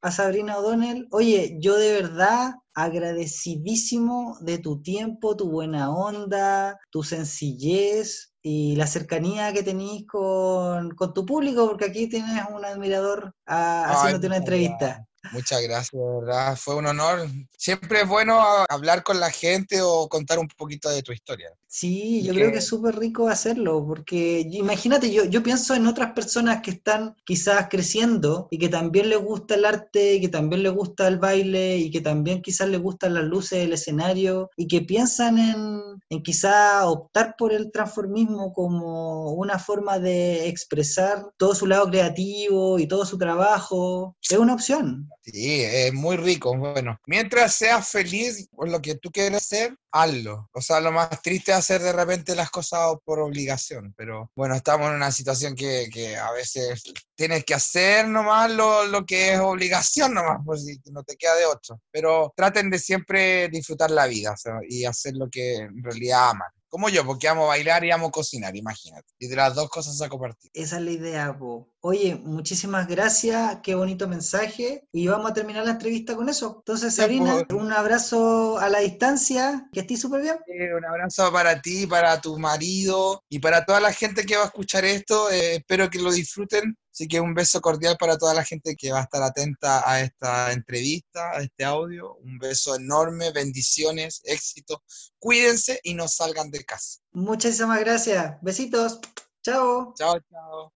a 0.00 0.10
Sabrina 0.10 0.58
O'Donnell. 0.58 1.08
Oye, 1.10 1.56
yo 1.60 1.76
de 1.76 1.92
verdad 1.92 2.54
agradecidísimo 2.74 4.36
de 4.40 4.58
tu 4.58 4.82
tiempo, 4.82 5.36
tu 5.36 5.50
buena 5.50 5.90
onda, 5.90 6.78
tu 6.90 7.02
sencillez 7.02 8.32
y 8.42 8.76
la 8.76 8.86
cercanía 8.86 9.52
que 9.52 9.62
tenés 9.62 10.06
con, 10.06 10.90
con 10.94 11.14
tu 11.14 11.24
público, 11.24 11.66
porque 11.68 11.86
aquí 11.86 12.08
tienes 12.08 12.44
un 12.54 12.64
admirador 12.64 13.34
ah, 13.46 13.86
Ay, 13.86 13.94
haciéndote 13.94 14.26
una 14.26 14.36
entrevista. 14.36 15.06
Muchas 15.30 15.62
gracias, 15.62 15.92
de 15.92 16.20
verdad, 16.20 16.56
fue 16.56 16.74
un 16.74 16.86
honor. 16.86 17.28
Siempre 17.56 18.00
es 18.02 18.08
bueno 18.08 18.40
hablar 18.68 19.04
con 19.04 19.20
la 19.20 19.30
gente 19.30 19.80
o 19.80 20.08
contar 20.08 20.38
un 20.38 20.48
poquito 20.48 20.90
de 20.90 21.02
tu 21.02 21.12
historia. 21.12 21.50
Sí, 21.68 22.22
yo 22.22 22.34
creo 22.34 22.52
que 22.52 22.58
es 22.58 22.66
súper 22.66 22.98
rico 22.98 23.28
hacerlo, 23.28 23.82
porque 23.86 24.46
imagínate, 24.50 25.10
yo, 25.10 25.24
yo 25.24 25.42
pienso 25.42 25.74
en 25.74 25.86
otras 25.86 26.12
personas 26.12 26.60
que 26.60 26.72
están 26.72 27.16
quizás 27.24 27.68
creciendo 27.70 28.48
y 28.50 28.58
que 28.58 28.68
también 28.68 29.08
les 29.08 29.18
gusta 29.18 29.54
el 29.54 29.64
arte, 29.64 30.16
y 30.16 30.20
que 30.20 30.28
también 30.28 30.62
les 30.62 30.72
gusta 30.72 31.08
el 31.08 31.18
baile 31.18 31.78
y 31.78 31.90
que 31.90 32.02
también 32.02 32.42
quizás 32.42 32.68
les 32.68 32.80
gustan 32.80 33.14
las 33.14 33.24
luces 33.24 33.60
del 33.60 33.72
escenario 33.72 34.50
y 34.56 34.66
que 34.66 34.82
piensan 34.82 35.38
en, 35.38 35.80
en 36.10 36.22
quizás 36.22 36.84
optar 36.84 37.36
por 37.38 37.52
el 37.52 37.70
transformismo 37.72 38.52
como 38.52 39.32
una 39.32 39.58
forma 39.58 39.98
de 39.98 40.48
expresar 40.48 41.30
todo 41.38 41.54
su 41.54 41.66
lado 41.66 41.88
creativo 41.88 42.78
y 42.78 42.86
todo 42.86 43.06
su 43.06 43.16
trabajo. 43.16 44.16
Es 44.20 44.36
una 44.36 44.54
opción. 44.54 45.08
Sí, 45.20 45.62
es 45.62 45.92
muy 45.92 46.16
rico. 46.16 46.56
Bueno, 46.56 46.98
mientras 47.06 47.54
seas 47.54 47.88
feliz 47.88 48.48
con 48.54 48.70
lo 48.72 48.80
que 48.80 48.96
tú 48.96 49.10
quieres 49.10 49.42
hacer, 49.42 49.76
hazlo. 49.92 50.48
O 50.52 50.60
sea, 50.60 50.80
lo 50.80 50.90
más 50.90 51.22
triste 51.22 51.52
es 51.52 51.58
hacer 51.58 51.82
de 51.82 51.92
repente 51.92 52.34
las 52.34 52.50
cosas 52.50 52.94
por 53.04 53.20
obligación, 53.20 53.94
pero 53.96 54.30
bueno, 54.34 54.54
estamos 54.54 54.88
en 54.88 54.96
una 54.96 55.12
situación 55.12 55.54
que, 55.54 55.88
que 55.92 56.16
a 56.16 56.32
veces 56.32 56.82
tienes 57.14 57.44
que 57.44 57.54
hacer 57.54 58.08
nomás 58.08 58.50
lo, 58.50 58.86
lo 58.86 59.04
que 59.04 59.34
es 59.34 59.40
obligación 59.40 60.14
nomás, 60.14 60.40
pues 60.44 60.64
si 60.64 60.78
no 60.90 61.02
te 61.04 61.16
queda 61.16 61.36
de 61.36 61.46
otro. 61.46 61.80
Pero 61.90 62.32
traten 62.36 62.70
de 62.70 62.78
siempre 62.78 63.48
disfrutar 63.48 63.90
la 63.90 64.06
vida 64.06 64.34
y 64.68 64.84
hacer 64.84 65.14
lo 65.14 65.28
que 65.28 65.56
en 65.56 65.82
realidad 65.82 66.30
aman. 66.30 66.48
Como 66.68 66.88
yo, 66.88 67.04
porque 67.04 67.28
amo 67.28 67.46
bailar 67.46 67.84
y 67.84 67.90
amo 67.90 68.10
cocinar, 68.10 68.56
imagínate. 68.56 69.06
Y 69.18 69.28
de 69.28 69.36
las 69.36 69.54
dos 69.54 69.68
cosas 69.68 70.00
a 70.00 70.08
compartir. 70.08 70.50
Esa 70.54 70.76
es 70.76 70.82
la 70.82 70.90
idea, 70.90 71.38
po. 71.38 71.71
Oye, 71.84 72.14
muchísimas 72.14 72.86
gracias, 72.86 73.58
qué 73.60 73.74
bonito 73.74 74.06
mensaje. 74.06 74.86
Y 74.92 75.08
vamos 75.08 75.32
a 75.32 75.34
terminar 75.34 75.64
la 75.64 75.72
entrevista 75.72 76.14
con 76.14 76.28
eso. 76.28 76.58
Entonces, 76.58 76.94
Sabrina, 76.94 77.44
un 77.50 77.72
abrazo 77.72 78.56
a 78.58 78.68
la 78.68 78.78
distancia, 78.78 79.68
que 79.72 79.80
estés 79.80 80.00
súper 80.00 80.22
bien. 80.22 80.36
un 80.76 80.84
abrazo 80.84 81.32
para 81.32 81.60
ti, 81.60 81.88
para 81.88 82.20
tu 82.20 82.38
marido 82.38 83.24
y 83.28 83.40
para 83.40 83.64
toda 83.64 83.80
la 83.80 83.92
gente 83.92 84.24
que 84.24 84.36
va 84.36 84.44
a 84.44 84.46
escuchar 84.46 84.84
esto. 84.84 85.28
Eh, 85.32 85.56
espero 85.56 85.90
que 85.90 85.98
lo 85.98 86.12
disfruten. 86.12 86.76
Así 86.92 87.08
que 87.08 87.20
un 87.20 87.34
beso 87.34 87.60
cordial 87.60 87.96
para 87.98 88.16
toda 88.16 88.34
la 88.34 88.44
gente 88.44 88.76
que 88.76 88.92
va 88.92 89.00
a 89.00 89.02
estar 89.02 89.22
atenta 89.24 89.82
a 89.90 90.02
esta 90.02 90.52
entrevista, 90.52 91.32
a 91.32 91.42
este 91.42 91.64
audio. 91.64 92.14
Un 92.22 92.38
beso 92.38 92.76
enorme, 92.76 93.32
bendiciones, 93.32 94.20
éxito. 94.22 94.84
Cuídense 95.18 95.80
y 95.82 95.94
no 95.94 96.06
salgan 96.06 96.52
de 96.52 96.62
casa. 96.64 97.00
Muchísimas 97.10 97.80
gracias. 97.80 98.36
Besitos. 98.40 99.00
Chao. 99.42 99.94
Chao, 99.98 100.20
chao. 100.30 100.72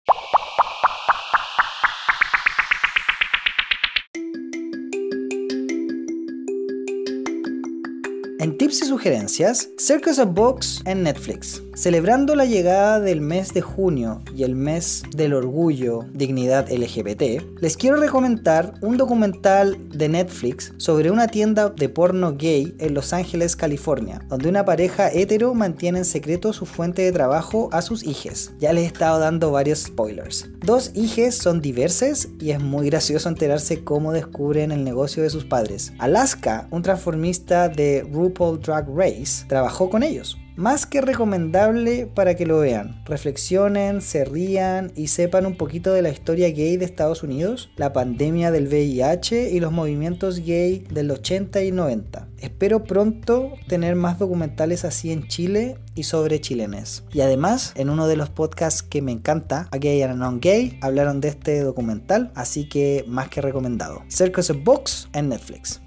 En 8.47 8.57
tips 8.57 8.82
y 8.82 8.86
sugerencias, 8.86 9.70
Circus 9.76 10.20
of 10.20 10.32
Books 10.32 10.80
en 10.84 11.03
Netflix. 11.03 11.64
Celebrando 11.74 12.36
la 12.36 12.44
llegada 12.44 13.01
del 13.01 13.20
mes 13.20 13.53
de 13.53 13.61
junio 13.61 14.22
y 14.34 14.44
el 14.44 14.55
mes 14.55 15.03
del 15.14 15.34
orgullo, 15.34 16.05
dignidad 16.14 16.70
LGBT, 16.70 17.61
les 17.61 17.76
quiero 17.76 17.97
recomendar 17.97 18.74
un 18.82 18.97
documental 18.97 19.76
de 19.90 20.09
Netflix 20.09 20.72
sobre 20.78 21.11
una 21.11 21.26
tienda 21.26 21.68
de 21.68 21.88
porno 21.88 22.34
gay 22.34 22.74
en 22.78 22.94
Los 22.94 23.12
Ángeles, 23.12 23.57
California, 23.57 24.22
donde 24.28 24.49
una 24.49 24.64
pareja 24.64 25.12
hetero 25.12 25.53
mantiene 25.53 25.99
en 25.99 26.05
secreto 26.07 26.53
su 26.53 26.64
fuente 26.64 27.03
de 27.03 27.12
trabajo 27.12 27.68
a 27.72 27.82
sus 27.82 28.05
hijes. 28.05 28.53
Ya 28.59 28.72
les 28.72 28.84
he 28.84 28.86
estado 28.86 29.18
dando 29.18 29.51
varios 29.51 29.80
spoilers. 29.80 30.49
Dos 30.64 30.92
hijes 30.94 31.34
son 31.34 31.61
diversos 31.61 32.28
y 32.40 32.53
es 32.53 32.61
muy 32.61 32.86
gracioso 32.86 33.28
enterarse 33.28 33.84
cómo 33.84 34.12
descubren 34.12 34.72
el 34.72 34.82
negocio 34.82 35.22
de 35.22 35.30
sus 35.30 35.44
padres. 35.44 35.92
Alaska, 35.99 36.68
un 36.70 36.82
transformista 36.82 37.68
de 37.68 38.03
RuPaul 38.37 38.61
Drag 38.61 38.87
Race, 38.95 39.47
trabajó 39.49 39.89
con 39.89 40.03
ellos 40.03 40.39
más 40.57 40.87
que 40.87 41.03
recomendable 41.03 42.07
para 42.07 42.34
que 42.34 42.47
lo 42.47 42.59
vean. 42.59 43.03
Reflexionen, 43.05 44.01
se 44.01 44.24
rían 44.24 44.91
y 44.97 45.09
sepan 45.09 45.47
un 45.47 45.57
poquito 45.57 45.93
de 45.93 46.03
la 46.03 46.09
historia 46.09 46.49
gay 46.49 46.76
de 46.76 46.87
Estados 46.87 47.22
Unidos, 47.22 47.70
la 47.76 47.93
pandemia 47.93 48.51
del 48.51 48.66
VIH 48.66 49.51
y 49.51 49.61
los 49.61 49.70
movimientos 49.70 50.41
gay 50.41 50.78
del 50.91 51.11
80 51.11 51.62
y 51.62 51.72
90. 51.72 52.28
Espero 52.39 52.84
pronto 52.84 53.53
tener 53.68 53.97
más 53.97 54.18
documentales 54.18 54.84
así 54.84 55.12
en 55.12 55.28
Chile 55.28 55.76
y 55.95 56.05
sobre 56.05 56.41
chilenes. 56.41 57.05
Y 57.12 57.20
además, 57.20 57.72
en 57.76 57.91
uno 57.91 58.07
de 58.07 58.16
los 58.16 58.30
podcasts 58.30 58.82
que 58.82 59.03
me 59.03 59.12
encanta, 59.12 59.68
A 59.72 59.78
Gay 59.78 60.03
and 60.03 60.18
Non 60.18 60.41
Gay, 60.41 60.78
hablaron 60.80 61.20
de 61.20 61.28
este 61.28 61.61
documental, 61.61 62.32
así 62.34 62.68
que 62.68 63.05
más 63.07 63.28
que 63.28 63.41
recomendado. 63.41 64.03
Circus 64.09 64.51
of 64.51 64.64
Books 64.64 65.09
en 65.12 65.28
Netflix. 65.28 65.80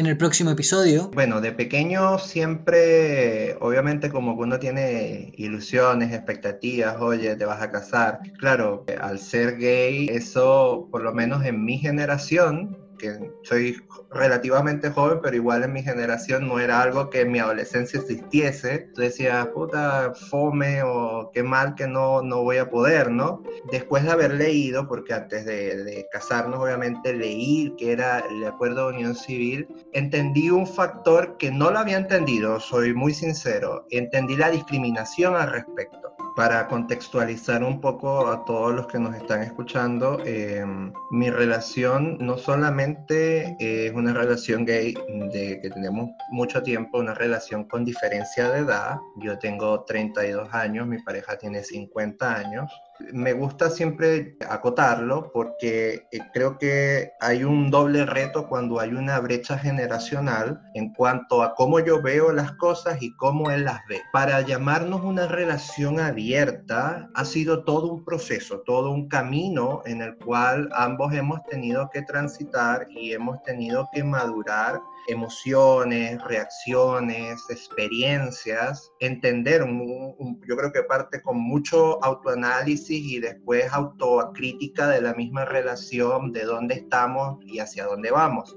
En 0.00 0.06
el 0.06 0.16
próximo 0.16 0.50
episodio. 0.50 1.10
Bueno, 1.12 1.42
de 1.42 1.52
pequeño 1.52 2.18
siempre, 2.18 3.54
obviamente 3.60 4.08
como 4.08 4.34
que 4.34 4.42
uno 4.44 4.58
tiene 4.58 5.34
ilusiones, 5.36 6.14
expectativas, 6.14 6.96
oye, 7.00 7.36
te 7.36 7.44
vas 7.44 7.60
a 7.60 7.70
casar. 7.70 8.20
Claro, 8.38 8.86
al 8.98 9.18
ser 9.18 9.58
gay, 9.58 10.08
eso 10.08 10.88
por 10.90 11.02
lo 11.02 11.12
menos 11.12 11.44
en 11.44 11.66
mi 11.66 11.76
generación, 11.76 12.78
que 13.00 13.32
soy 13.42 13.82
relativamente 14.10 14.90
joven, 14.90 15.20
pero 15.22 15.36
igual 15.36 15.64
en 15.64 15.72
mi 15.72 15.82
generación 15.82 16.46
no 16.46 16.58
era 16.58 16.82
algo 16.82 17.10
que 17.10 17.22
en 17.22 17.32
mi 17.32 17.38
adolescencia 17.38 18.00
existiese. 18.00 18.90
Tú 18.94 19.00
decías, 19.00 19.46
puta, 19.48 20.12
fome 20.14 20.82
o 20.82 21.30
qué 21.32 21.42
mal 21.42 21.74
que 21.74 21.86
no, 21.86 22.22
no 22.22 22.42
voy 22.42 22.58
a 22.58 22.70
poder, 22.70 23.10
¿no? 23.10 23.42
Después 23.70 24.04
de 24.04 24.10
haber 24.10 24.34
leído, 24.34 24.86
porque 24.86 25.14
antes 25.14 25.44
de, 25.44 25.82
de 25.84 26.06
casarnos 26.10 26.60
obviamente 26.60 27.14
leí 27.14 27.74
que 27.78 27.92
era 27.92 28.20
el 28.20 28.44
acuerdo 28.44 28.88
de 28.88 28.96
unión 28.96 29.14
civil, 29.14 29.68
entendí 29.92 30.50
un 30.50 30.66
factor 30.66 31.36
que 31.38 31.50
no 31.50 31.70
lo 31.70 31.78
había 31.78 31.96
entendido, 31.96 32.60
soy 32.60 32.94
muy 32.94 33.14
sincero, 33.14 33.86
entendí 33.90 34.36
la 34.36 34.50
discriminación 34.50 35.34
al 35.34 35.50
respecto 35.50 36.10
para 36.40 36.68
contextualizar 36.68 37.62
un 37.62 37.82
poco 37.82 38.28
a 38.28 38.46
todos 38.46 38.74
los 38.74 38.86
que 38.86 38.98
nos 38.98 39.14
están 39.14 39.42
escuchando, 39.42 40.22
eh, 40.24 40.64
mi 41.10 41.28
relación 41.28 42.16
no 42.18 42.38
solamente 42.38 43.56
es 43.60 43.92
una 43.92 44.14
relación 44.14 44.64
gay 44.64 44.94
de 45.34 45.60
que 45.60 45.68
tenemos 45.68 46.08
mucho 46.30 46.62
tiempo, 46.62 46.98
una 46.98 47.12
relación 47.12 47.64
con 47.64 47.84
diferencia 47.84 48.50
de 48.52 48.60
edad. 48.60 48.96
Yo 49.16 49.38
tengo 49.38 49.84
32 49.84 50.48
años, 50.54 50.86
mi 50.86 50.96
pareja 51.02 51.36
tiene 51.36 51.62
50 51.62 52.34
años. 52.34 52.72
Me 53.12 53.32
gusta 53.32 53.70
siempre 53.70 54.36
acotarlo 54.48 55.30
porque 55.32 56.06
eh, 56.12 56.18
creo 56.32 56.58
que 56.58 57.12
hay 57.20 57.44
un 57.44 57.70
doble 57.70 58.06
reto 58.06 58.48
cuando 58.48 58.80
hay 58.80 58.90
una 58.90 59.18
brecha 59.20 59.58
generacional 59.58 60.60
en 60.74 60.92
cuanto 60.92 61.42
a 61.42 61.54
cómo 61.54 61.80
yo 61.80 62.02
veo 62.02 62.32
las 62.32 62.52
cosas 62.52 63.02
y 63.02 63.14
cómo 63.16 63.50
él 63.50 63.64
las 63.64 63.80
ve. 63.88 64.00
Para 64.12 64.40
llamarnos 64.42 65.02
una 65.02 65.26
relación 65.26 66.00
abierta 66.00 67.08
ha 67.14 67.24
sido 67.24 67.64
todo 67.64 67.92
un 67.92 68.04
proceso, 68.04 68.60
todo 68.60 68.90
un 68.90 69.08
camino 69.08 69.82
en 69.86 70.02
el 70.02 70.16
cual 70.16 70.68
ambos 70.72 71.12
hemos 71.14 71.42
tenido 71.44 71.90
que 71.90 72.02
transitar 72.02 72.86
y 72.90 73.12
hemos 73.12 73.42
tenido 73.42 73.88
que 73.92 74.04
madurar 74.04 74.80
emociones, 75.08 76.22
reacciones, 76.24 77.40
experiencias, 77.48 78.92
entender, 79.00 79.64
yo 79.66 80.56
creo 80.56 80.72
que 80.72 80.82
parte 80.82 81.22
con 81.22 81.38
mucho 81.38 82.02
autoanálisis 82.04 83.04
y 83.04 83.18
después 83.18 83.72
autocrítica 83.72 84.88
de 84.88 85.00
la 85.00 85.14
misma 85.14 85.44
relación, 85.44 86.32
de 86.32 86.44
dónde 86.44 86.74
estamos 86.74 87.38
y 87.44 87.58
hacia 87.58 87.84
dónde 87.84 88.10
vamos. 88.10 88.56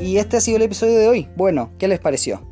Y 0.00 0.18
este 0.18 0.36
ha 0.36 0.40
sido 0.40 0.56
el 0.56 0.64
episodio 0.64 0.98
de 0.98 1.08
hoy. 1.08 1.28
Bueno, 1.36 1.70
¿qué 1.78 1.86
les 1.86 2.00
pareció? 2.00 2.51